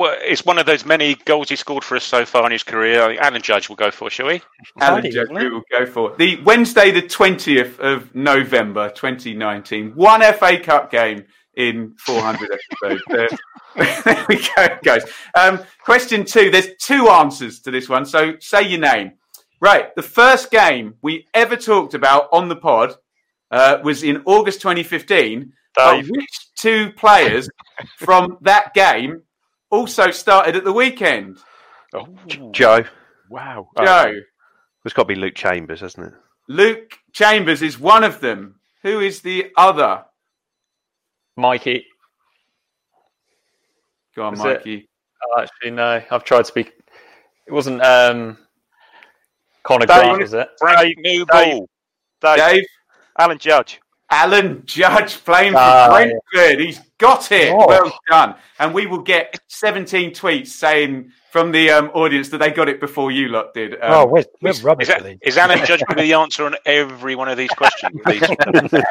[0.00, 2.62] Well, it's one of those many goals he scored for us so far in his
[2.62, 3.18] career.
[3.20, 4.40] Alan Judge will go for, shall we?
[4.80, 9.90] Alan Friday, Judge, we will go for the Wednesday, the twentieth of November, twenty nineteen.
[9.90, 13.02] One FA Cup game in four hundred episodes.
[13.10, 13.28] There,
[14.06, 15.04] there we go, guys.
[15.34, 16.50] Um, question two.
[16.50, 19.12] There's two answers to this one, so say your name.
[19.60, 22.94] Right, the first game we ever talked about on the pod
[23.50, 25.52] uh, was in August 2015.
[25.74, 27.50] But which two players
[27.98, 29.22] from that game
[29.70, 31.38] also started at the weekend?
[31.94, 32.06] Oh,
[32.52, 32.84] Joe.
[33.30, 33.68] wow.
[33.78, 34.20] Joe.
[34.84, 36.12] It's got to be Luke Chambers, hasn't it?
[36.48, 38.56] Luke Chambers is one of them.
[38.82, 40.04] Who is the other?
[41.36, 41.84] Mikey.
[44.16, 44.88] Go on, Was it- Mikey.
[45.22, 46.02] Oh, actually, no.
[46.10, 46.62] I've tried to be.
[46.62, 48.38] It wasn't um,
[49.64, 50.48] Conor Dave, Grant, was it?
[50.58, 51.52] Brand new Dave.
[51.52, 51.68] ball.
[52.22, 52.64] Dave, Dave.
[53.18, 53.80] Alan Judge.
[54.10, 56.60] Alan Judge playing for Ah, Brentford.
[56.60, 57.52] He's got it.
[57.52, 57.66] Oh.
[57.66, 58.34] Well done.
[58.58, 62.80] And we will get 17 tweets saying from the um, audience that they got it
[62.80, 63.74] before you lot did.
[63.74, 66.14] Um, oh, we're, we're Is, rubbish at that, is Alan Judge going to be the
[66.14, 68.00] answer on every one of these questions?
[68.06, 68.20] These-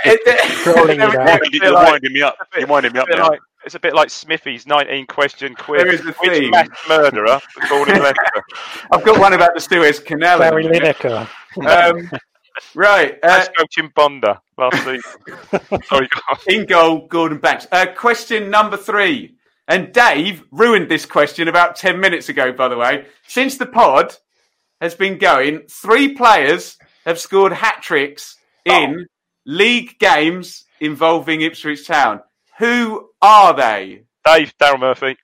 [0.05, 1.11] you now.
[1.51, 2.37] You're winding me up.
[2.57, 3.29] You're winding me up It's a bit now.
[3.29, 5.83] like, it's a bit like Smithy's 19 question quiz.
[5.83, 6.51] There is a Which theme.
[6.51, 8.43] mass murderer was born in Leicester?
[8.93, 10.39] I've got one about the Suez Canal.
[10.39, 11.27] Gary Lineker.
[11.67, 12.09] Um,
[12.75, 13.17] right.
[13.21, 15.81] Uh, coaching Bonda last season.
[15.85, 16.07] Sorry,
[16.47, 17.67] in goal, Gordon Banks.
[17.71, 19.35] Uh, question number three.
[19.67, 23.05] And Dave ruined this question about 10 minutes ago, by the way.
[23.27, 24.15] Since the pod
[24.81, 29.05] has been going, three players have scored hat tricks in
[29.45, 32.21] league games involving Ipswich Town.
[32.57, 34.03] Who are they?
[34.25, 35.17] Dave, Daryl Murphy.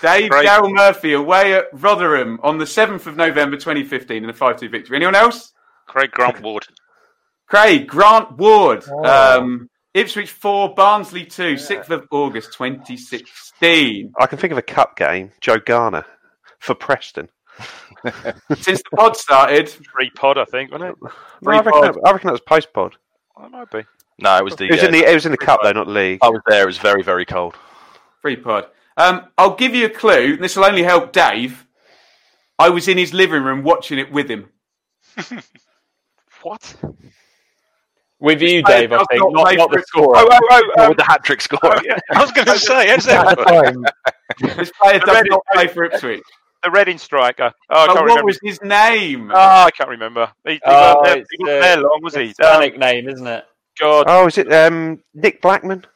[0.00, 0.30] Dave.
[0.30, 4.68] Daryl Murphy away at Rotherham on the 7th of November 2015 in a 5 2
[4.68, 4.96] victory.
[4.96, 5.52] Anyone else?
[5.88, 6.66] Craig Grant Ward.
[7.48, 8.84] Craig Grant Ward.
[8.90, 9.38] Oh.
[9.38, 14.12] Um, Ipswich 4, Barnsley 2, 6th of August 2016.
[14.20, 15.32] I can think of a cup game.
[15.40, 16.04] Joe Garner
[16.60, 17.28] for Preston.
[18.56, 21.12] Since the pod started, Free pod, I think, wasn't it?
[21.42, 22.96] No, I, reckon that, I reckon that was post pod.
[23.40, 23.82] That might be.
[24.18, 24.66] No, it was the.
[24.66, 26.20] It was uh, in the it was in the cup though, not league.
[26.22, 26.62] I was there.
[26.62, 27.54] It was very, very cold.
[28.20, 28.66] free pod.
[28.96, 30.34] Um, I'll give you a clue.
[30.34, 31.66] and This will only help Dave.
[32.58, 34.48] I was in his living room watching it with him.
[36.42, 36.74] What?
[38.20, 39.84] With you, Dave, I does think, not not, not the Ipswich.
[39.86, 40.16] scorer.
[40.18, 41.58] Oh, oh, oh, Oh, um, with the hat trick score.
[41.62, 43.38] I was going to say, how's At that?
[43.38, 46.22] the time, this player does not play for Ipswich.
[46.64, 47.52] The Reading striker.
[47.70, 48.24] Oh, I can't what remember.
[48.24, 49.30] was his name?
[49.32, 50.32] Oh, I can't remember.
[50.44, 52.20] He, he Oh, wasn't there, he wasn't the- there long, was he?
[52.22, 53.44] Um, Hispanic name, isn't it?
[53.80, 55.86] God, Oh, is it um, Nick Blackman?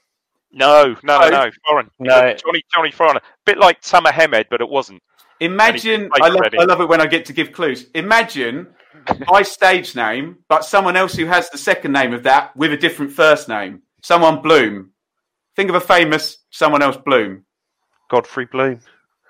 [0.53, 1.91] no, no, no, no, foreign.
[1.99, 2.35] No.
[2.35, 3.19] Johnny, Johnny Foreign.
[3.45, 5.03] Bit like Tomer Hemed, but it wasn't.
[5.43, 7.87] Imagine, And he played I love, I love it when I get to give clues.
[7.95, 8.69] Imagine
[9.27, 12.77] my stage name, but someone else who has the second name of that with a
[12.77, 13.83] different first name.
[14.03, 14.91] Someone Bloom.
[15.57, 17.45] Think of a famous someone else Bloom.
[18.09, 18.81] Godfrey Bloom.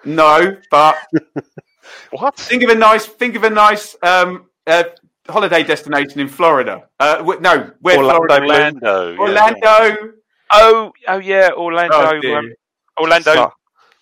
[0.05, 0.97] No, but
[2.11, 2.37] What?
[2.37, 4.85] think of a nice, think of a nice um, uh,
[5.29, 6.89] holiday destination in Florida.
[7.01, 8.27] Uh, w- no, where Orlando.
[8.27, 8.43] Florida?
[8.43, 9.13] Orlando.
[9.13, 9.21] yeah.
[9.21, 10.13] Orlando.
[10.53, 12.21] Oh, oh yeah, Orlando.
[12.23, 12.53] Oh, um,
[13.01, 13.35] Orlando.
[13.35, 13.53] Sá.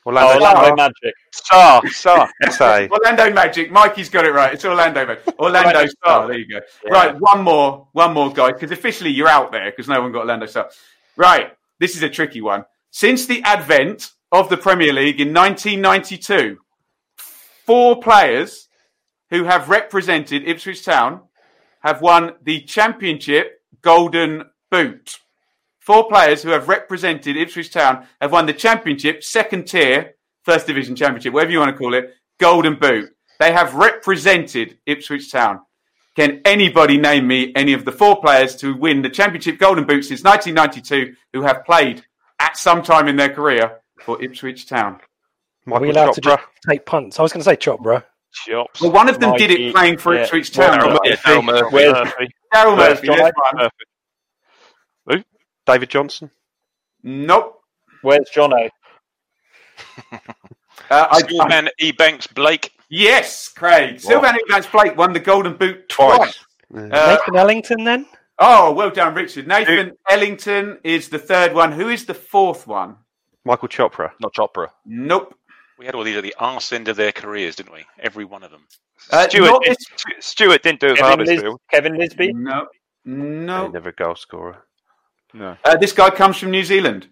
[0.06, 0.74] Orlando Orlando Sá.
[0.74, 1.14] Magic.
[1.32, 2.30] Sá, Sá.
[2.50, 2.88] SA.
[2.90, 3.70] Orlando Magic.
[3.70, 4.54] Mikey's got it right.
[4.54, 5.24] It's Orlando Magic.
[5.38, 5.94] Orlando Orlando Sá.
[6.04, 6.26] Sá.
[6.26, 6.60] There you go.
[6.84, 6.92] Yeah.
[6.92, 10.20] Right, one more, one more, guys, because officially you're out there because no one got
[10.20, 10.68] Orlando Sá.
[11.16, 12.64] Right, this is a tricky one.
[12.90, 16.58] Since the advent of the Premier League in 1992,
[17.66, 18.68] four players
[19.30, 21.22] who have represented Ipswich Town
[21.80, 25.18] have won the Championship Golden Boot.
[25.90, 30.14] Four players who have represented Ipswich Town have won the Championship, second tier,
[30.44, 33.10] First Division Championship, whatever you want to call it, Golden Boot.
[33.40, 35.58] They have represented Ipswich Town.
[36.14, 40.04] Can anybody name me any of the four players to win the Championship Golden Boot
[40.04, 42.04] since 1992 who have played
[42.38, 45.00] at some time in their career for Ipswich Town?
[45.72, 46.36] are we allowed to Chopra.
[46.36, 47.18] just take punts?
[47.18, 48.04] I was going to say Chopra.
[48.32, 48.80] Chops.
[48.80, 50.22] Well, one of them did it playing for yeah.
[50.22, 50.88] Ipswich Well, Town.
[50.88, 51.74] Daryl Yeah, Daryl Murphy.
[51.74, 52.28] Where's- Murphy.
[52.54, 53.62] Daryl Murphy, John that's one.
[53.64, 53.74] Murphy.
[55.70, 56.30] David Johnson.
[57.02, 57.60] Nope.
[58.02, 58.68] Where's Jono?
[60.90, 61.92] Uh, I, I, Schoolman E.
[61.92, 62.72] Banks Blake.
[62.88, 64.00] yes, Craig.
[64.00, 66.36] Sylvan Ebanks-Blake won the Golden Boot twice.
[66.74, 68.06] Uh, Nathan Ellington, then?
[68.40, 69.46] oh, well done, Richard.
[69.46, 71.70] Nathan Ellington is the third one.
[71.70, 72.96] Who is the fourth one?
[73.44, 74.10] Michael Chopra.
[74.20, 74.68] Not Chopra.
[74.84, 75.34] Nope.
[75.78, 77.84] We had all these at the arse end of their careers, didn't we?
[78.00, 78.66] Every one of them.
[79.12, 81.60] Uh, Stuart, did, this- Stuart didn't do it for Kevin, Lis- Huddersfield.
[81.70, 82.32] Kevin Lisbie?
[82.32, 82.66] No.
[83.04, 83.68] He No.
[83.68, 84.64] never a goal scorer.
[85.32, 85.56] No.
[85.64, 87.08] Uh, this guy comes from New Zealand.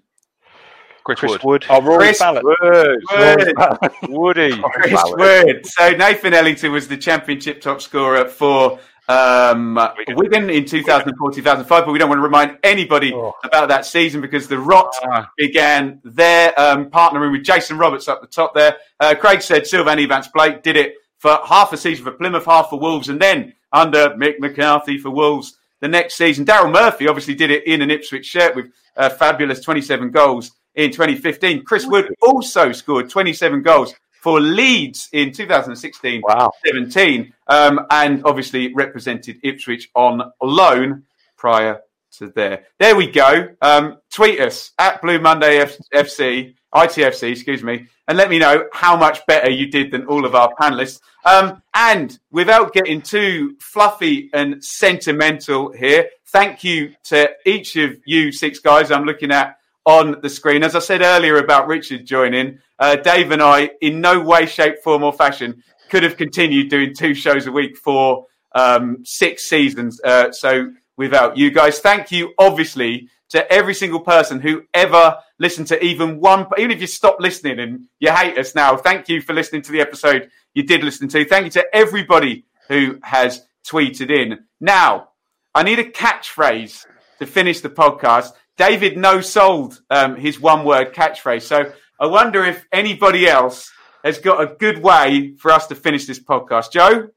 [1.04, 1.44] Chris, Chris Wood.
[1.44, 1.66] Wood.
[1.70, 2.42] Oh, Rory Chris Fallon.
[2.44, 3.02] Word.
[4.08, 4.60] Woody.
[4.60, 5.64] Chris Word.
[5.66, 8.78] So Nathan Ellington was the championship top scorer for
[9.08, 9.78] um,
[10.08, 13.32] Wigan in 2004-2005, but we don't want to remind anybody Oh.
[13.42, 15.30] about that season because the rot Ah.
[15.38, 18.76] began there, um, partnering with Jason Roberts up the top there.
[19.00, 22.78] Uh, Craig said Sylvan Ebanks-Blake did it for half a season for Plymouth, half for
[22.78, 26.44] Wolves, and then under Mick McCarthy for Wolves the next season.
[26.44, 30.90] Daryl Murphy obviously did it in an Ipswich shirt with uh, fabulous 27 goals in
[30.90, 31.64] 2015.
[31.64, 36.50] Chris Wood also scored 27 goals for Leeds in 2016 Wow.
[36.66, 41.04] 17, um, and obviously represented Ipswich on loan
[41.36, 41.80] prior
[42.18, 42.66] to there.
[42.78, 43.48] There we go.
[43.62, 48.66] Um, tweet us at Blue Monday F- FC, ITFC, excuse me, and let me know
[48.72, 51.00] how much better you did than all of our panelists.
[51.24, 58.32] Um, and without getting too fluffy and sentimental here, thank you to each of you
[58.32, 60.62] six guys I'm looking at on the screen.
[60.62, 64.76] As I said earlier about Richard joining, uh, Dave and I, in no way, shape,
[64.84, 70.00] form, or fashion, could have continued doing two shows a week for um, six seasons.
[70.04, 71.78] Uh, so without you guys.
[71.78, 76.80] Thank you, obviously, to every single person who ever listened to even one, even if
[76.80, 80.30] you stop listening and you hate us now, thank you for listening to the episode
[80.54, 81.24] you did listen to.
[81.24, 84.40] Thank you to everybody who has tweeted in.
[84.60, 85.10] Now,
[85.54, 86.86] I need a catchphrase
[87.18, 88.32] to finish the podcast.
[88.56, 91.42] David no sold um, his one word catchphrase.
[91.42, 93.70] So I wonder if anybody else
[94.04, 96.72] has got a good way for us to finish this podcast.
[96.72, 97.08] Joe?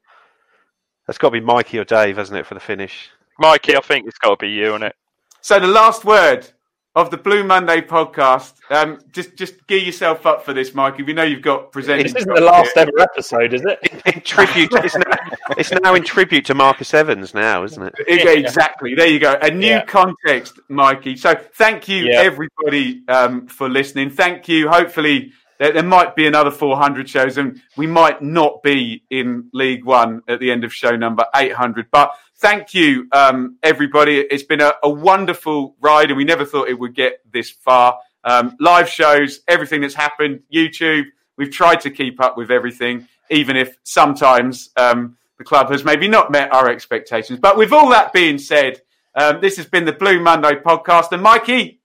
[1.06, 3.10] That's got to be Mikey or Dave, hasn't it, for the finish?
[3.38, 4.94] Mikey, I think it's got to be you, isn't it?
[5.40, 6.48] So the last word
[6.94, 8.54] of the Blue Monday podcast.
[8.70, 11.02] Um, just just gear yourself up for this, Mikey.
[11.04, 12.06] We know you've got presented.
[12.06, 13.78] This isn't the last ever episode, is it?
[14.14, 15.16] In tribute, it's now,
[15.56, 17.94] it's now in tribute to Marcus Evans, now, isn't it?
[18.08, 18.94] Yeah, exactly.
[18.94, 19.38] There you go.
[19.40, 19.84] A new Yeah.
[19.84, 21.16] context, Mikey.
[21.16, 22.20] So thank you, Yeah.
[22.20, 24.10] everybody, um, for listening.
[24.10, 24.68] Thank you.
[24.68, 29.84] Hopefully, there, there might be another 400 shows, and we might not be in League
[29.84, 31.86] One at the end of show number 800.
[31.90, 32.12] But
[32.42, 34.18] thank you, um, everybody.
[34.18, 37.98] It's been a, a wonderful ride, and we never thought it would get this far.
[38.24, 41.04] Um, live shows, everything that's happened, YouTube.
[41.38, 46.08] We've tried to keep up with everything, even if sometimes um, the club has maybe
[46.08, 47.38] not met our expectations.
[47.40, 48.82] But with all that being said,
[49.14, 51.12] um, this has been the Blue Monday podcast.
[51.12, 51.80] And Mikey,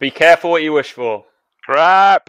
[0.00, 1.24] be careful what you wish for.
[1.62, 2.28] Crap.